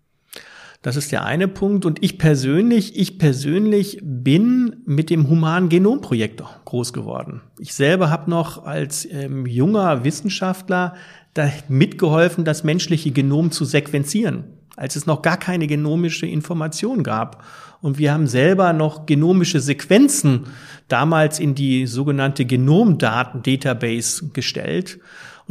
Das 0.82 0.96
ist 0.96 1.12
der 1.12 1.26
eine 1.26 1.48
Punkt. 1.48 1.86
Und 1.86 2.04
ich 2.04 2.18
persönlich, 2.18 2.98
ich 2.98 3.20
persönlich 3.20 4.00
bin 4.02 4.78
mit 4.86 5.10
dem 5.10 5.30
Human 5.30 5.70
Genomprojekt 5.70 6.44
groß 6.66 6.92
geworden. 6.92 7.42
Ich 7.60 7.74
selber 7.74 8.10
habe 8.10 8.30
noch 8.30 8.66
als 8.66 9.08
ähm, 9.12 9.46
junger 9.46 10.04
Wissenschaftler 10.04 10.96
da 11.34 11.50
mitgeholfen, 11.70 12.46
das 12.46 12.64
menschliche 12.64 13.12
Genom 13.12 13.52
zu 13.52 13.64
sequenzieren, 13.64 14.44
als 14.76 14.96
es 14.96 15.06
noch 15.06 15.22
gar 15.22 15.38
keine 15.38 15.68
genomische 15.68 16.26
Information 16.26 17.04
gab. 17.04 17.44
Und 17.82 18.00
wir 18.00 18.12
haben 18.12 18.28
selber 18.28 18.74
noch 18.74 19.06
genomische 19.06 19.60
Sequenzen 19.60 20.48
damals 20.88 21.40
in 21.40 21.56
die 21.56 21.86
sogenannte 21.88 22.46
Genomdaten-Database 22.46 24.30
gestellt 24.34 25.00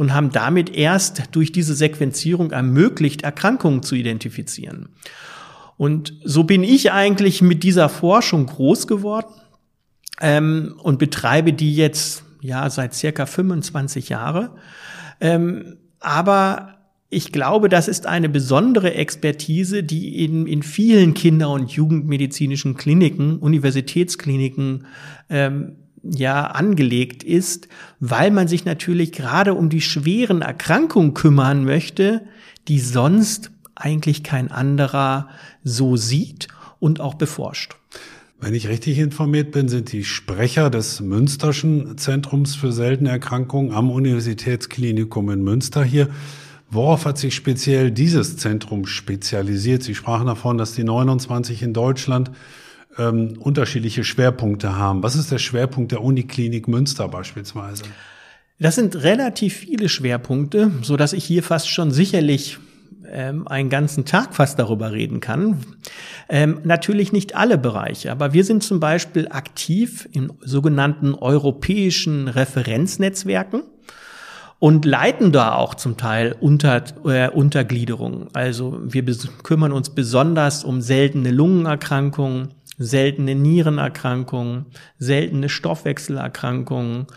und 0.01 0.15
haben 0.15 0.31
damit 0.31 0.75
erst 0.75 1.25
durch 1.33 1.51
diese 1.51 1.75
Sequenzierung 1.75 2.49
ermöglicht, 2.49 3.21
Erkrankungen 3.21 3.83
zu 3.83 3.93
identifizieren. 3.93 4.89
Und 5.77 6.15
so 6.23 6.43
bin 6.43 6.63
ich 6.63 6.91
eigentlich 6.91 7.43
mit 7.43 7.61
dieser 7.61 7.87
Forschung 7.87 8.47
groß 8.47 8.87
geworden 8.87 9.31
ähm, 10.19 10.73
und 10.81 10.97
betreibe 10.97 11.53
die 11.53 11.75
jetzt 11.75 12.23
ja 12.41 12.67
seit 12.71 12.95
circa 12.95 13.27
25 13.27 14.09
Jahre. 14.09 14.55
Ähm, 15.19 15.77
aber 15.99 16.79
ich 17.11 17.31
glaube, 17.31 17.69
das 17.69 17.87
ist 17.87 18.07
eine 18.07 18.27
besondere 18.27 18.95
Expertise, 18.95 19.83
die 19.83 20.25
in, 20.25 20.47
in 20.47 20.63
vielen 20.63 21.13
Kinder- 21.13 21.51
und 21.51 21.69
Jugendmedizinischen 21.69 22.75
Kliniken, 22.75 23.37
Universitätskliniken 23.37 24.87
ähm, 25.29 25.75
ja 26.03 26.47
angelegt 26.47 27.23
ist, 27.23 27.67
weil 27.99 28.31
man 28.31 28.47
sich 28.47 28.65
natürlich 28.65 29.11
gerade 29.11 29.53
um 29.53 29.69
die 29.69 29.81
schweren 29.81 30.41
Erkrankungen 30.41 31.13
kümmern 31.13 31.63
möchte, 31.63 32.21
die 32.67 32.79
sonst 32.79 33.51
eigentlich 33.75 34.23
kein 34.23 34.51
anderer 34.51 35.29
so 35.63 35.97
sieht 35.97 36.47
und 36.79 36.99
auch 36.99 37.15
beforscht. 37.15 37.75
Wenn 38.39 38.55
ich 38.55 38.67
richtig 38.67 38.97
informiert 38.97 39.51
bin, 39.51 39.69
sind 39.69 39.91
die 39.91 40.03
Sprecher 40.03 40.71
des 40.71 40.99
Münsterschen 40.99 41.97
Zentrums 41.99 42.55
für 42.55 42.71
seltene 42.71 43.09
Erkrankungen 43.09 43.71
am 43.71 43.91
Universitätsklinikum 43.91 45.29
in 45.29 45.43
Münster 45.43 45.83
hier. 45.83 46.09
Worauf 46.71 47.05
hat 47.05 47.19
sich 47.19 47.35
speziell 47.35 47.91
dieses 47.91 48.37
Zentrum 48.37 48.87
spezialisiert? 48.87 49.83
Sie 49.83 49.93
sprachen 49.93 50.25
davon, 50.25 50.57
dass 50.57 50.73
die 50.73 50.83
29 50.83 51.61
in 51.61 51.73
Deutschland 51.73 52.31
ähm, 52.97 53.37
unterschiedliche 53.39 54.03
Schwerpunkte 54.03 54.75
haben. 54.75 55.03
Was 55.03 55.15
ist 55.15 55.31
der 55.31 55.39
Schwerpunkt 55.39 55.91
der 55.91 56.01
Uniklinik 56.01 56.67
Münster 56.67 57.07
beispielsweise? 57.07 57.83
Das 58.59 58.75
sind 58.75 58.95
relativ 59.03 59.55
viele 59.55 59.89
Schwerpunkte, 59.89 60.71
so 60.81 60.97
dass 60.97 61.13
ich 61.13 61.23
hier 61.23 61.41
fast 61.41 61.69
schon 61.69 61.91
sicherlich 61.91 62.59
ähm, 63.11 63.47
einen 63.47 63.69
ganzen 63.69 64.05
Tag 64.05 64.35
fast 64.35 64.59
darüber 64.59 64.91
reden 64.91 65.19
kann. 65.19 65.57
Ähm, 66.29 66.59
natürlich 66.63 67.11
nicht 67.11 67.35
alle 67.35 67.57
Bereiche, 67.57 68.11
aber 68.11 68.33
wir 68.33 68.43
sind 68.43 68.63
zum 68.63 68.79
Beispiel 68.79 69.27
aktiv 69.29 70.07
in 70.11 70.31
sogenannten 70.41 71.13
europäischen 71.13 72.27
Referenznetzwerken 72.27 73.63
und 74.59 74.85
leiten 74.85 75.31
da 75.31 75.55
auch 75.55 75.73
zum 75.73 75.97
Teil 75.97 76.35
unter, 76.39 76.83
äh, 77.03 77.29
Untergliederungen. 77.29 78.27
Also 78.33 78.79
wir 78.83 79.03
kümmern 79.41 79.71
uns 79.71 79.89
besonders 79.89 80.63
um 80.63 80.81
seltene 80.81 81.31
Lungenerkrankungen, 81.31 82.49
seltene 82.77 83.35
Nierenerkrankungen, 83.35 84.65
seltene 84.97 85.49
Stoffwechselerkrankungen, 85.49 87.07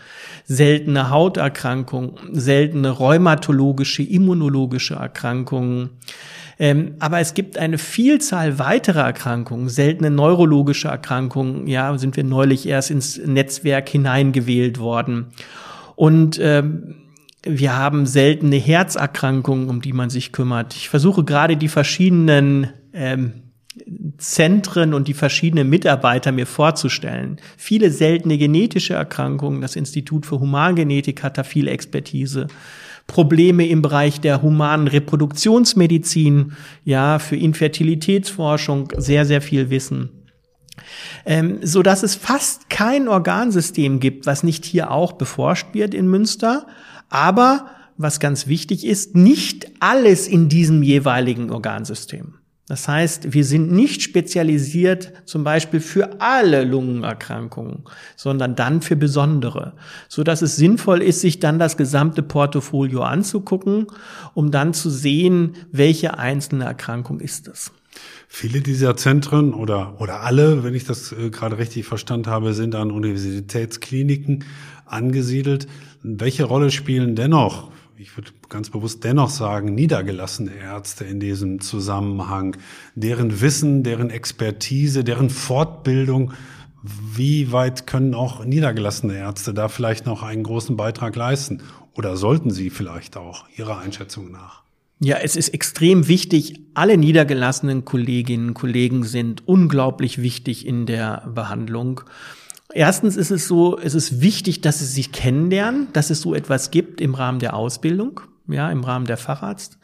seltene 0.45 1.09
Hauterkrankungen, 1.09 2.13
seltene 2.33 2.89
rheumatologische, 2.89 4.03
immunologische 4.03 4.95
Erkrankungen. 4.95 5.91
Ähm, 6.57 6.95
aber 6.99 7.19
es 7.19 7.33
gibt 7.33 7.57
eine 7.57 7.77
Vielzahl 7.77 8.59
weiterer 8.59 9.03
Erkrankungen, 9.03 9.67
seltene 9.67 10.09
neurologische 10.09 10.87
Erkrankungen. 10.87 11.67
Ja, 11.67 11.97
sind 11.97 12.15
wir 12.15 12.23
neulich 12.23 12.67
erst 12.67 12.91
ins 12.91 13.17
Netzwerk 13.17 13.89
hineingewählt 13.89 14.79
worden. 14.79 15.27
Und 15.95 16.39
ähm, 16.41 16.95
wir 17.43 17.77
haben 17.77 18.05
seltene 18.05 18.55
Herzerkrankungen, 18.55 19.69
um 19.69 19.81
die 19.81 19.93
man 19.93 20.09
sich 20.09 20.31
kümmert. 20.31 20.75
Ich 20.75 20.89
versuche 20.89 21.23
gerade 21.23 21.57
die 21.57 21.67
verschiedenen 21.67 22.69
ähm, 22.93 23.44
Zentren 24.17 24.93
und 24.93 25.07
die 25.07 25.13
verschiedenen 25.13 25.69
Mitarbeiter 25.69 26.31
mir 26.31 26.45
vorzustellen. 26.45 27.37
Viele 27.57 27.91
seltene 27.91 28.37
genetische 28.37 28.93
Erkrankungen. 28.93 29.61
Das 29.61 29.75
Institut 29.75 30.25
für 30.25 30.39
Humangenetik 30.39 31.23
hat 31.23 31.37
da 31.37 31.43
viel 31.43 31.67
Expertise. 31.67 32.47
Probleme 33.07 33.67
im 33.67 33.81
Bereich 33.81 34.21
der 34.21 34.41
humanen 34.41 34.87
Reproduktionsmedizin, 34.87 36.53
ja, 36.83 37.19
für 37.19 37.35
Infertilitätsforschung 37.35 38.91
sehr, 38.97 39.25
sehr 39.25 39.41
viel 39.41 39.69
Wissen. 39.69 40.09
Ähm, 41.25 41.59
so 41.61 41.83
dass 41.83 42.03
es 42.03 42.15
fast 42.15 42.69
kein 42.69 43.07
Organsystem 43.07 43.99
gibt, 43.99 44.25
was 44.25 44.43
nicht 44.43 44.65
hier 44.65 44.91
auch 44.91 45.13
beforscht 45.13 45.73
wird 45.73 45.93
in 45.93 46.07
Münster. 46.07 46.67
Aber 47.09 47.67
was 47.97 48.19
ganz 48.19 48.47
wichtig 48.47 48.85
ist, 48.85 49.15
nicht 49.15 49.67
alles 49.79 50.27
in 50.27 50.49
diesem 50.49 50.83
jeweiligen 50.83 51.51
Organsystem. 51.51 52.35
Das 52.67 52.87
heißt, 52.87 53.33
wir 53.33 53.45
sind 53.45 53.71
nicht 53.71 54.01
spezialisiert 54.01 55.13
zum 55.25 55.43
Beispiel 55.43 55.79
für 55.79 56.19
alle 56.19 56.63
Lungenerkrankungen, 56.63 57.83
sondern 58.15 58.55
dann 58.55 58.81
für 58.81 58.95
besondere, 58.95 59.73
so 60.07 60.23
dass 60.23 60.41
es 60.41 60.55
sinnvoll 60.55 61.03
ist, 61.03 61.21
sich 61.21 61.39
dann 61.39 61.59
das 61.59 61.77
gesamte 61.77 62.23
Portfolio 62.23 63.03
anzugucken, 63.03 63.85
um 64.33 64.49
dann 64.49 64.73
zu 64.73 64.89
sehen, 64.89 65.53
welche 65.71 66.17
einzelne 66.17 66.65
Erkrankung 66.65 67.19
ist 67.19 67.47
es. 67.47 67.71
Viele 68.27 68.61
dieser 68.61 68.97
Zentren 68.97 69.53
oder, 69.53 70.01
oder 70.01 70.21
alle, 70.21 70.63
wenn 70.63 70.73
ich 70.73 70.85
das 70.85 71.11
äh, 71.11 71.29
gerade 71.29 71.57
richtig 71.57 71.85
verstanden 71.85 72.29
habe, 72.29 72.53
sind 72.53 72.75
an 72.75 72.91
Universitätskliniken 72.91 74.43
angesiedelt. 74.85 75.67
Welche 76.01 76.43
Rolle 76.43 76.71
spielen 76.71 77.15
dennoch 77.15 77.71
ich 77.97 78.17
würde 78.17 78.31
ganz 78.49 78.69
bewusst 78.69 79.03
dennoch 79.03 79.29
sagen, 79.29 79.73
niedergelassene 79.73 80.53
Ärzte 80.53 81.05
in 81.05 81.19
diesem 81.19 81.61
Zusammenhang, 81.61 82.57
deren 82.95 83.39
Wissen, 83.41 83.83
deren 83.83 84.09
Expertise, 84.09 85.03
deren 85.03 85.29
Fortbildung, 85.29 86.33
wie 86.83 87.51
weit 87.51 87.87
können 87.87 88.13
auch 88.13 88.43
niedergelassene 88.43 89.17
Ärzte 89.17 89.53
da 89.53 89.69
vielleicht 89.69 90.05
noch 90.05 90.23
einen 90.23 90.43
großen 90.43 90.75
Beitrag 90.75 91.15
leisten? 91.15 91.63
Oder 91.93 92.17
sollten 92.17 92.51
sie 92.51 92.69
vielleicht 92.69 93.15
auch 93.15 93.45
Ihrer 93.55 93.79
Einschätzung 93.79 94.29
nach? 94.29 94.63
Ja, 94.99 95.17
es 95.17 95.35
ist 95.35 95.49
extrem 95.49 96.07
wichtig. 96.07 96.59
Alle 96.73 96.97
niedergelassenen 96.97 97.85
Kolleginnen 97.85 98.49
und 98.49 98.53
Kollegen 98.53 99.03
sind 99.03 99.47
unglaublich 99.47 100.21
wichtig 100.21 100.65
in 100.65 100.85
der 100.85 101.29
Behandlung. 101.33 102.01
Erstens 102.73 103.15
ist 103.15 103.31
es 103.31 103.47
so, 103.47 103.77
es 103.77 103.93
ist 103.93 104.21
wichtig, 104.21 104.61
dass 104.61 104.79
sie 104.79 104.85
sich 104.85 105.11
kennenlernen, 105.11 105.87
dass 105.93 106.09
es 106.09 106.21
so 106.21 106.33
etwas 106.33 106.71
gibt 106.71 106.99
im 106.99 107.13
Rahmen 107.13 107.39
der 107.39 107.53
Ausbildung, 107.53 108.21
ja, 108.47 108.69
im 108.71 108.83
Rahmen 108.83 109.05
der 109.05 109.17
Facharzt. 109.17 109.77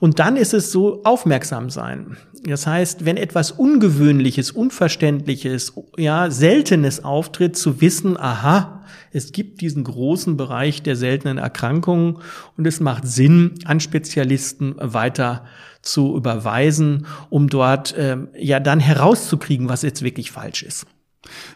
Und 0.00 0.18
dann 0.18 0.36
ist 0.36 0.52
es 0.52 0.72
so, 0.72 1.02
aufmerksam 1.04 1.70
sein. 1.70 2.16
Das 2.44 2.66
heißt, 2.66 3.04
wenn 3.04 3.16
etwas 3.16 3.52
Ungewöhnliches, 3.52 4.50
Unverständliches, 4.50 5.72
ja, 5.96 6.30
Seltenes 6.30 7.02
auftritt, 7.02 7.56
zu 7.56 7.80
wissen, 7.80 8.18
aha, 8.18 8.82
es 9.12 9.32
gibt 9.32 9.60
diesen 9.60 9.84
großen 9.84 10.36
Bereich 10.36 10.82
der 10.82 10.96
seltenen 10.96 11.38
Erkrankungen 11.38 12.18
und 12.56 12.66
es 12.66 12.80
macht 12.80 13.06
Sinn, 13.06 13.54
an 13.64 13.80
Spezialisten 13.80 14.74
weiter 14.78 15.46
zu 15.80 16.16
überweisen, 16.16 17.06
um 17.30 17.48
dort 17.48 17.94
ähm, 17.96 18.28
ja 18.36 18.60
dann 18.60 18.80
herauszukriegen, 18.80 19.68
was 19.68 19.82
jetzt 19.82 20.02
wirklich 20.02 20.32
falsch 20.32 20.62
ist. 20.62 20.86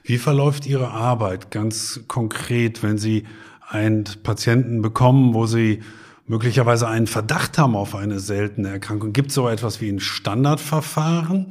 Wie 0.02 0.18
verläuft 0.18 0.66
Ihre 0.66 0.90
Arbeit 0.90 1.50
ganz 1.50 2.00
konkret, 2.08 2.82
wenn 2.82 2.98
Sie 2.98 3.24
einen 3.68 4.04
Patienten 4.22 4.82
bekommen, 4.82 5.34
wo 5.34 5.46
Sie 5.46 5.80
möglicherweise 6.26 6.88
einen 6.88 7.06
Verdacht 7.06 7.58
haben 7.58 7.74
auf 7.76 7.94
eine 7.94 8.20
seltene 8.20 8.68
Erkrankung? 8.68 9.12
Gibt 9.12 9.28
es 9.28 9.34
so 9.34 9.48
etwas 9.48 9.80
wie 9.80 9.88
ein 9.88 10.00
Standardverfahren 10.00 11.46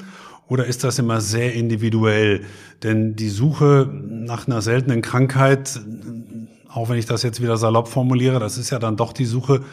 oder 0.47 0.65
ist 0.65 0.83
das 0.83 0.99
immer 0.99 1.21
sehr 1.21 1.53
individuell? 1.53 2.45
Denn 2.83 3.15
die 3.15 3.29
Suche 3.29 3.89
nach 3.91 4.47
einer 4.47 4.61
seltenen 4.61 5.01
Krankheit, 5.01 5.79
auch 6.69 6.89
wenn 6.89 6.97
ich 6.97 7.05
das 7.05 7.23
jetzt 7.23 7.41
wieder 7.41 7.57
salopp 7.57 7.87
formuliere, 7.87 8.39
das 8.39 8.57
ist 8.57 8.69
ja 8.69 8.79
dann 8.79 8.97
doch 8.97 9.13
die 9.13 9.25
Suche 9.25 9.63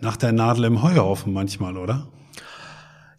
nach 0.00 0.16
der 0.16 0.32
Nadel 0.32 0.64
im 0.64 0.82
Heuhaufen 0.82 1.32
manchmal, 1.32 1.76
oder? 1.76 2.08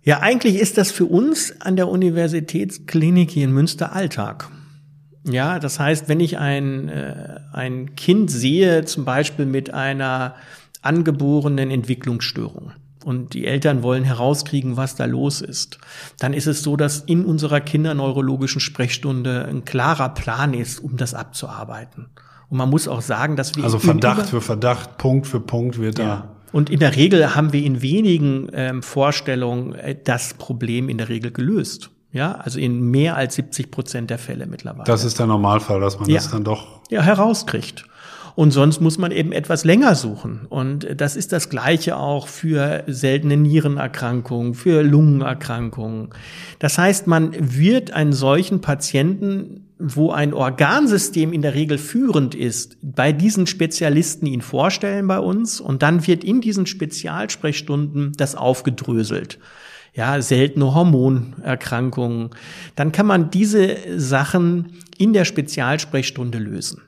Ja, 0.04 0.22
eigentlich 0.22 0.56
ist 0.56 0.78
das 0.78 0.92
für 0.92 1.06
uns 1.06 1.54
an 1.60 1.76
der 1.76 1.90
Universitätsklinik 1.90 3.30
hier 3.32 3.44
in 3.44 3.52
Münster 3.52 3.94
Alltag. 3.94 4.50
Ja, 5.24 5.60
das 5.60 5.80
heißt, 5.80 6.08
wenn 6.08 6.20
ich 6.20 6.38
ein, 6.38 6.90
äh, 6.90 7.40
ein 7.52 7.96
Kind 7.96 8.32
sehe, 8.32 8.86
zum 8.86 9.06
Beispiel 9.06 9.46
mit 9.46 9.74
einer 9.74 10.36
angeborenen 10.82 11.72
Entwicklungsstörung, 11.72 12.72
und 13.06 13.34
die 13.34 13.46
Eltern 13.46 13.82
wollen 13.82 14.04
herauskriegen, 14.04 14.78
was 14.78 14.96
da 14.96 15.06
los 15.06 15.42
ist, 15.42 15.80
dann 16.20 16.34
ist 16.34 16.48
es 16.48 16.64
so, 16.64 16.76
dass 16.76 17.00
in 17.00 17.26
unserer 17.26 17.62
kinderneurologischen 17.62 18.60
Sprechstunde 18.60 19.46
ein 19.46 19.64
klarer 19.64 20.10
Plan 20.10 20.54
ist, 20.54 20.80
um 20.80 20.98
das 20.98 21.14
abzuarbeiten. 21.14 22.08
Und 22.50 22.58
man 22.58 22.70
muss 22.70 22.88
auch 22.88 23.02
sagen, 23.02 23.36
dass 23.36 23.56
wir. 23.56 23.64
Also 23.64 23.80
Verdacht 23.80 24.30
für 24.30 24.42
Verdacht, 24.42 24.98
Punkt 24.98 25.28
für 25.28 25.40
Punkt 25.40 25.80
wird 25.80 26.00
ja. 26.00 26.06
da. 26.06 26.36
Und 26.52 26.70
in 26.70 26.80
der 26.80 26.96
Regel 26.96 27.36
haben 27.36 27.54
wir 27.54 27.64
in 27.64 27.82
wenigen 27.82 28.50
ähm, 28.54 28.82
Vorstellungen 28.82 29.76
äh, 29.76 29.96
das 30.04 30.34
Problem 30.34 30.90
in 30.90 30.98
der 30.98 31.08
Regel 31.08 31.32
gelöst. 31.32 31.92
Ja, 32.12 32.34
also 32.34 32.60
in 32.60 32.82
mehr 32.82 33.16
als 33.16 33.36
70 33.36 33.70
Prozent 33.70 34.10
der 34.10 34.18
Fälle 34.18 34.48
mittlerweile. 34.48 34.86
Das 34.86 35.04
ist 35.04 35.20
der 35.20 35.28
Normalfall, 35.28 35.80
dass 35.80 36.00
man 36.00 36.10
ja. 36.10 36.16
das 36.16 36.32
dann 36.32 36.44
doch 36.44 36.82
ja, 36.90 37.02
herauskriegt. 37.02 37.86
Und 38.36 38.52
sonst 38.52 38.80
muss 38.80 38.98
man 38.98 39.12
eben 39.12 39.34
etwas 39.34 39.66
länger 39.66 39.96
suchen. 39.96 40.46
Und 40.48 40.88
das 40.96 41.18
ist 41.18 41.34
das 41.34 41.50
Gleiche 41.50 41.98
auch 41.98 42.28
für 42.28 42.84
seltene 42.88 43.36
Nierenerkrankungen, 43.36 44.54
für 44.54 44.82
Lungenerkrankungen. 44.82 46.10
Das 46.58 46.78
heißt, 46.78 47.06
man 47.06 47.34
wird 47.38 47.92
einen 47.92 48.14
solchen 48.14 48.62
Patienten, 48.62 49.68
wo 49.78 50.12
ein 50.12 50.34
Organsystem 50.34 51.34
in 51.34 51.42
der 51.42 51.54
Regel 51.54 51.78
führend 51.78 52.34
ist, 52.34 52.78
bei 52.82 53.12
diesen 53.12 53.46
Spezialisten 53.46 54.26
ihn 54.26 54.42
vorstellen 54.42 55.08
bei 55.08 55.20
uns. 55.20 55.60
Und 55.60 55.84
dann 55.84 56.08
wird 56.08 56.24
in 56.24 56.40
diesen 56.40 56.66
Spezialsprechstunden 56.66 58.14
das 58.16 58.36
aufgedröselt 58.36 59.38
ja, 59.94 60.22
seltene 60.22 60.74
Hormonerkrankungen, 60.74 62.30
dann 62.76 62.92
kann 62.92 63.06
man 63.06 63.32
diese 63.32 63.78
Sachen 64.00 64.78
in 64.98 65.14
der 65.14 65.26
Spezialsprechstunde 65.26 66.38
lösen. 66.38 66.82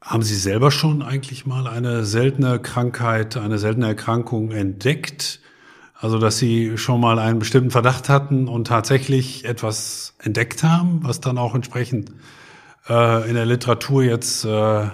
Haben 0.00 0.22
Sie 0.22 0.36
selber 0.36 0.70
schon 0.70 1.02
eigentlich 1.02 1.46
mal 1.46 1.66
eine 1.66 2.04
seltene 2.04 2.60
Krankheit, 2.60 3.36
eine 3.36 3.58
seltene 3.58 3.88
Erkrankung 3.88 4.52
entdeckt? 4.52 5.40
Also, 5.94 6.18
dass 6.18 6.38
Sie 6.38 6.78
schon 6.78 7.00
mal 7.00 7.18
einen 7.18 7.38
bestimmten 7.38 7.70
Verdacht 7.70 8.08
hatten 8.08 8.46
und 8.46 8.66
tatsächlich 8.66 9.44
etwas 9.44 10.14
entdeckt 10.22 10.62
haben, 10.62 11.00
was 11.02 11.20
dann 11.20 11.38
auch 11.38 11.54
entsprechend 11.54 12.12
äh, 12.88 13.28
in 13.28 13.34
der 13.34 13.46
Literatur 13.46 14.04
jetzt 14.04 14.44
äh, 14.44 14.86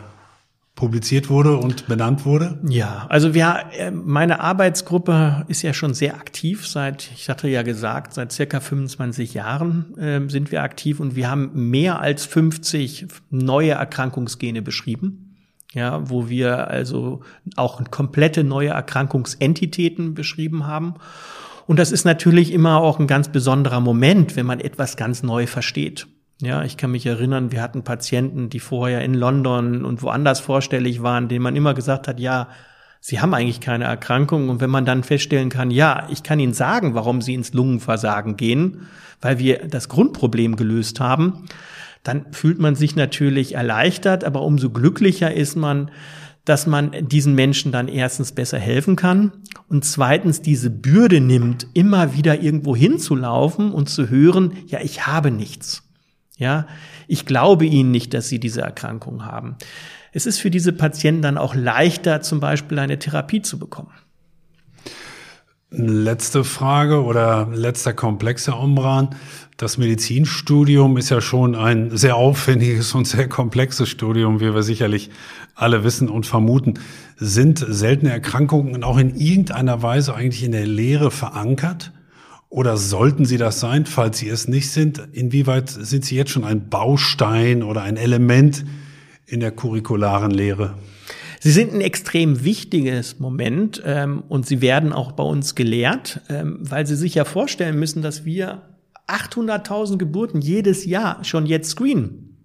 publiziert 0.74 1.28
wurde 1.28 1.56
und 1.58 1.86
benannt 1.86 2.24
wurde? 2.24 2.58
Ja, 2.66 3.06
also 3.08 3.34
wir, 3.34 3.64
äh, 3.76 3.90
meine 3.90 4.40
Arbeitsgruppe 4.40 5.44
ist 5.48 5.62
ja 5.62 5.74
schon 5.74 5.94
sehr 5.94 6.14
aktiv 6.14 6.66
seit, 6.66 7.10
ich 7.14 7.28
hatte 7.28 7.48
ja 7.48 7.62
gesagt, 7.62 8.14
seit 8.14 8.32
circa 8.32 8.60
25 8.60 9.34
Jahren 9.34 9.96
äh, 9.98 10.28
sind 10.28 10.50
wir 10.50 10.62
aktiv 10.62 10.98
und 10.98 11.14
wir 11.14 11.30
haben 11.30 11.70
mehr 11.70 12.00
als 12.00 12.24
50 12.24 13.06
neue 13.30 13.72
Erkrankungsgene 13.72 14.62
beschrieben. 14.62 15.28
Ja, 15.74 16.10
wo 16.10 16.28
wir 16.28 16.68
also 16.68 17.22
auch 17.56 17.82
komplette 17.90 18.44
neue 18.44 18.68
Erkrankungsentitäten 18.68 20.12
beschrieben 20.12 20.66
haben. 20.66 20.96
Und 21.66 21.78
das 21.78 21.92
ist 21.92 22.04
natürlich 22.04 22.52
immer 22.52 22.76
auch 22.76 22.98
ein 22.98 23.06
ganz 23.06 23.30
besonderer 23.30 23.80
Moment, 23.80 24.36
wenn 24.36 24.44
man 24.44 24.60
etwas 24.60 24.98
ganz 24.98 25.22
neu 25.22 25.46
versteht. 25.46 26.08
Ja, 26.42 26.64
ich 26.64 26.76
kann 26.76 26.90
mich 26.90 27.06
erinnern, 27.06 27.52
wir 27.52 27.62
hatten 27.62 27.84
Patienten, 27.84 28.50
die 28.50 28.58
vorher 28.58 29.02
in 29.02 29.14
London 29.14 29.84
und 29.84 30.02
woanders 30.02 30.40
vorstellig 30.40 31.00
waren, 31.00 31.28
denen 31.28 31.44
man 31.44 31.54
immer 31.54 31.72
gesagt 31.72 32.08
hat, 32.08 32.18
ja, 32.18 32.48
sie 32.98 33.20
haben 33.20 33.32
eigentlich 33.32 33.60
keine 33.60 33.84
Erkrankung. 33.84 34.48
Und 34.48 34.60
wenn 34.60 34.68
man 34.68 34.84
dann 34.84 35.04
feststellen 35.04 35.50
kann, 35.50 35.70
ja, 35.70 36.08
ich 36.10 36.24
kann 36.24 36.40
Ihnen 36.40 36.52
sagen, 36.52 36.96
warum 36.96 37.22
Sie 37.22 37.34
ins 37.34 37.52
Lungenversagen 37.52 38.36
gehen, 38.36 38.88
weil 39.20 39.38
wir 39.38 39.68
das 39.68 39.88
Grundproblem 39.88 40.56
gelöst 40.56 40.98
haben, 40.98 41.44
dann 42.02 42.32
fühlt 42.32 42.58
man 42.58 42.74
sich 42.74 42.96
natürlich 42.96 43.54
erleichtert, 43.54 44.24
aber 44.24 44.42
umso 44.42 44.70
glücklicher 44.70 45.32
ist 45.32 45.54
man, 45.54 45.92
dass 46.44 46.66
man 46.66 46.90
diesen 47.06 47.36
Menschen 47.36 47.70
dann 47.70 47.86
erstens 47.86 48.32
besser 48.32 48.58
helfen 48.58 48.96
kann 48.96 49.30
und 49.68 49.84
zweitens 49.84 50.42
diese 50.42 50.70
Bürde 50.70 51.20
nimmt, 51.20 51.68
immer 51.72 52.16
wieder 52.16 52.40
irgendwo 52.42 52.74
hinzulaufen 52.74 53.70
und 53.70 53.88
zu 53.88 54.10
hören, 54.10 54.54
ja, 54.66 54.80
ich 54.80 55.06
habe 55.06 55.30
nichts. 55.30 55.84
Ja, 56.36 56.66
ich 57.08 57.26
glaube 57.26 57.66
ihnen 57.66 57.90
nicht, 57.90 58.14
dass 58.14 58.28
sie 58.28 58.40
diese 58.40 58.62
Erkrankung 58.62 59.24
haben. 59.24 59.56
Es 60.12 60.26
ist 60.26 60.38
für 60.38 60.50
diese 60.50 60.72
Patienten 60.72 61.22
dann 61.22 61.38
auch 61.38 61.54
leichter, 61.54 62.20
zum 62.20 62.40
Beispiel 62.40 62.78
eine 62.78 62.98
Therapie 62.98 63.42
zu 63.42 63.58
bekommen. 63.58 63.92
Letzte 65.74 66.44
Frage 66.44 67.02
oder 67.02 67.48
letzter 67.50 67.94
Komplex, 67.94 68.46
Herr 68.46 68.58
Ombran. 68.58 69.14
Das 69.56 69.78
Medizinstudium 69.78 70.98
ist 70.98 71.08
ja 71.08 71.22
schon 71.22 71.54
ein 71.54 71.96
sehr 71.96 72.16
aufwendiges 72.16 72.94
und 72.94 73.06
sehr 73.06 73.26
komplexes 73.26 73.88
Studium, 73.88 74.40
wie 74.40 74.52
wir 74.52 74.62
sicherlich 74.62 75.08
alle 75.54 75.82
wissen 75.82 76.10
und 76.10 76.26
vermuten. 76.26 76.74
Sind 77.16 77.64
seltene 77.66 78.10
Erkrankungen 78.10 78.84
auch 78.84 78.98
in 78.98 79.16
irgendeiner 79.16 79.80
Weise 79.82 80.14
eigentlich 80.14 80.44
in 80.44 80.52
der 80.52 80.66
Lehre 80.66 81.10
verankert? 81.10 81.92
Oder 82.52 82.76
sollten 82.76 83.24
sie 83.24 83.38
das 83.38 83.60
sein, 83.60 83.86
falls 83.86 84.18
sie 84.18 84.28
es 84.28 84.46
nicht 84.46 84.70
sind? 84.70 85.00
Inwieweit 85.12 85.70
sind 85.70 86.04
sie 86.04 86.16
jetzt 86.16 86.32
schon 86.32 86.44
ein 86.44 86.68
Baustein 86.68 87.62
oder 87.62 87.80
ein 87.80 87.96
Element 87.96 88.66
in 89.24 89.40
der 89.40 89.52
curricularen 89.52 90.30
Lehre? 90.30 90.74
Sie 91.40 91.50
sind 91.50 91.72
ein 91.72 91.80
extrem 91.80 92.44
wichtiges 92.44 93.18
Moment 93.18 93.82
ähm, 93.86 94.22
und 94.28 94.44
sie 94.44 94.60
werden 94.60 94.92
auch 94.92 95.12
bei 95.12 95.22
uns 95.22 95.54
gelehrt, 95.54 96.20
ähm, 96.28 96.58
weil 96.60 96.86
Sie 96.86 96.94
sich 96.94 97.14
ja 97.14 97.24
vorstellen 97.24 97.78
müssen, 97.78 98.02
dass 98.02 98.26
wir 98.26 98.60
800.000 99.08 99.96
Geburten 99.96 100.42
jedes 100.42 100.84
Jahr 100.84 101.24
schon 101.24 101.46
jetzt 101.46 101.70
screenen. 101.70 102.36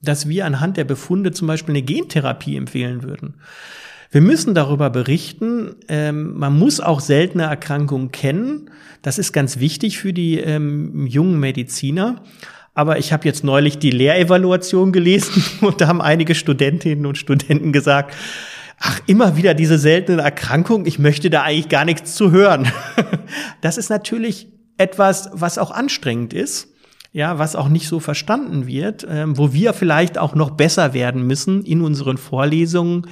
Dass 0.00 0.28
wir 0.28 0.46
anhand 0.46 0.76
der 0.76 0.84
Befunde 0.84 1.32
zum 1.32 1.48
Beispiel 1.48 1.74
eine 1.74 1.82
Gentherapie 1.82 2.54
empfehlen 2.54 3.02
würden. 3.02 3.34
Wir 4.10 4.20
müssen 4.20 4.54
darüber 4.54 4.90
berichten. 4.90 5.76
Ähm, 5.88 6.38
man 6.38 6.58
muss 6.58 6.80
auch 6.80 7.00
seltene 7.00 7.44
Erkrankungen 7.44 8.12
kennen. 8.12 8.70
Das 9.02 9.18
ist 9.18 9.32
ganz 9.32 9.58
wichtig 9.58 9.98
für 9.98 10.12
die 10.12 10.38
ähm, 10.38 11.06
jungen 11.06 11.38
Mediziner. 11.40 12.22
Aber 12.74 12.98
ich 12.98 13.12
habe 13.12 13.24
jetzt 13.24 13.42
neulich 13.42 13.78
die 13.78 13.90
Lehrevaluation 13.90 14.92
gelesen 14.92 15.42
und 15.60 15.80
da 15.80 15.88
haben 15.88 16.02
einige 16.02 16.34
Studentinnen 16.34 17.06
und 17.06 17.18
Studenten 17.18 17.72
gesagt, 17.72 18.14
ach, 18.78 19.00
immer 19.06 19.36
wieder 19.36 19.54
diese 19.54 19.78
seltenen 19.78 20.20
Erkrankungen, 20.20 20.86
ich 20.86 20.98
möchte 20.98 21.30
da 21.30 21.42
eigentlich 21.42 21.68
gar 21.68 21.84
nichts 21.84 22.14
zu 22.14 22.30
hören. 22.30 22.70
Das 23.60 23.78
ist 23.78 23.88
natürlich 23.88 24.48
etwas, 24.78 25.30
was 25.32 25.58
auch 25.58 25.70
anstrengend 25.72 26.32
ist 26.32 26.75
ja, 27.12 27.38
was 27.38 27.56
auch 27.56 27.68
nicht 27.68 27.88
so 27.88 28.00
verstanden 28.00 28.66
wird, 28.66 29.06
ähm, 29.08 29.38
wo 29.38 29.52
wir 29.52 29.72
vielleicht 29.72 30.18
auch 30.18 30.34
noch 30.34 30.50
besser 30.50 30.94
werden 30.94 31.26
müssen 31.26 31.64
in 31.64 31.80
unseren 31.80 32.18
Vorlesungen, 32.18 33.06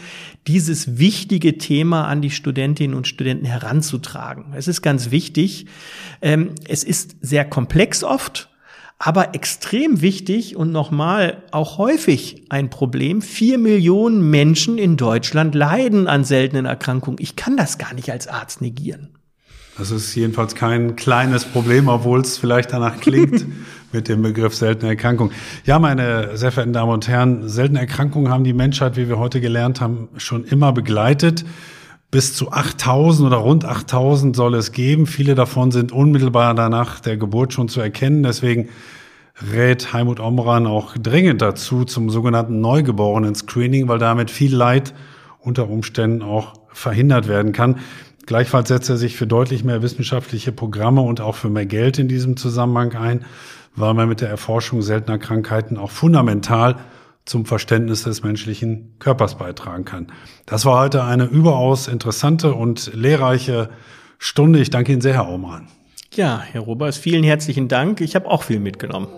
dieses 0.47 0.99
wichtige 0.99 1.59
Thema 1.59 2.07
an 2.07 2.21
die 2.21 2.31
Studentinnen 2.31 2.97
und 2.97 3.09
Studenten 3.09 3.47
heranzutragen. 3.47 4.53
Es 4.55 4.69
ist 4.69 4.83
ganz 4.83 5.11
wichtig. 5.11 5.67
Ähm, 6.21 6.51
es 6.69 6.85
ist 6.85 7.17
sehr 7.21 7.45
komplex 7.45 8.05
oft, 8.05 8.51
aber 8.99 9.35
extrem 9.35 10.01
wichtig 10.01 10.57
und 10.57 10.73
nochmal 10.73 11.43
auch 11.51 11.79
häufig 11.79 12.45
ein 12.49 12.71
Problem. 12.71 13.23
Vier 13.23 13.59
Millionen 13.59 14.31
Menschen 14.31 14.79
in 14.79 14.97
Deutschland 14.97 15.55
leiden 15.55 16.07
an 16.07 16.25
seltenen 16.25 16.67
Erkrankungen. 16.67 17.19
Ich 17.21 17.37
kann 17.37 17.57
das 17.57 17.79
gar 17.79 17.95
nicht 17.95 18.11
als 18.11 18.29
Arzt 18.29 18.61
negieren. 18.61 19.11
Das 19.77 19.91
ist 19.91 20.15
jedenfalls 20.15 20.55
kein 20.55 20.95
kleines 20.95 21.45
Problem, 21.45 21.89
obwohl 21.89 22.21
es 22.21 22.39
vielleicht 22.39 22.73
danach 22.73 23.01
klingt 23.01 23.45
mit 23.95 24.09
dem 24.09 24.21
Begriff 24.23 24.55
seltene 24.55 24.91
Erkrankung. 24.91 25.31
Ja, 25.65 25.79
meine 25.79 26.37
sehr 26.37 26.53
verehrten 26.53 26.75
Damen 26.75 26.93
und 26.93 27.09
Herren, 27.09 27.49
seltene 27.49 27.81
Erkrankungen 27.81 28.31
haben 28.31 28.45
die 28.45 28.53
Menschheit, 28.53 28.97
wie 28.97 29.09
wir 29.09 29.19
heute 29.19 29.41
gelernt 29.41 29.81
haben, 29.81 30.09
schon 30.19 30.45
immer 30.45 30.73
begleitet. 30.73 31.45
Bis 32.11 32.35
zu 32.35 32.53
8000 32.53 33.27
oder 33.27 33.39
rund 33.39 33.65
8000 33.65 34.37
soll 34.37 34.55
es 34.55 34.73
geben. 34.73 35.07
Viele 35.07 35.35
davon 35.35 35.73
sind 35.73 35.91
unmittelbar 35.91 36.55
danach 36.55 37.01
der 37.01 37.17
Geburt 37.17 37.53
schon 37.53 37.69
zu 37.69 37.81
erkennen. 37.81 38.23
Deswegen 38.23 38.69
rät 39.53 39.93
Heimut 39.93 40.21
Omran 40.21 40.67
auch 40.67 40.97
dringend 40.97 41.43
dazu 41.43 41.85
zum 41.85 42.11
sogenannten 42.11 42.61
Neugeborenen-Screening, 42.61 43.89
weil 43.89 43.99
damit 43.99 44.31
viel 44.31 44.55
Leid 44.55 44.95
unter 45.41 45.69
Umständen 45.69 46.23
auch 46.23 46.55
verhindert 46.69 47.29
werden 47.29 47.53
kann. 47.53 47.81
Gleichfalls 48.27 48.69
setzt 48.69 48.89
er 48.89 48.97
sich 48.97 49.17
für 49.17 49.27
deutlich 49.27 49.65
mehr 49.65 49.83
wissenschaftliche 49.83 50.53
Programme 50.53 51.03
und 51.03 51.21
auch 51.21 51.35
für 51.35 51.51
mehr 51.51 51.67
Geld 51.67 51.99
in 51.99 52.09
diesem 52.09 52.37
Zusammenhang 52.37 52.95
ein, 52.95 53.25
weil 53.77 53.95
man 53.95 54.09
mit 54.09 54.21
der 54.21 54.29
Erforschung 54.29 54.83
seltener 54.83 55.19
Krankheiten 55.19 55.77
auch 55.77 55.91
fundamental 55.91 56.77
zum 57.25 57.47
Verständnis 57.47 58.05
des 58.05 58.23
menschlichen 58.23 58.97
Körpers 58.99 59.37
beitragen 59.37 59.85
kann. 59.85 60.09
Das 60.47 60.65
war 60.67 60.81
heute 60.81 61.05
eine 61.05 61.25
überaus 61.25 61.89
interessante 61.89 62.55
und 62.55 62.93
lehrreiche 62.95 63.71
Stunde. 64.19 64.59
Ich 64.61 64.71
danke 64.71 64.93
Ihnen 64.93 65.01
sehr, 65.01 65.15
Herr 65.15 65.29
Aumann. 65.29 65.69
Ja, 66.13 66.41
Herr 66.41 66.61
Robers, 66.61 66.99
vielen 66.99 67.25
herzlichen 67.25 67.69
Dank. 67.69 68.01
Ich 68.01 68.15
habe 68.15 68.31
auch 68.31 68.43
viel 68.43 68.61
mitgenommen. 68.61 69.09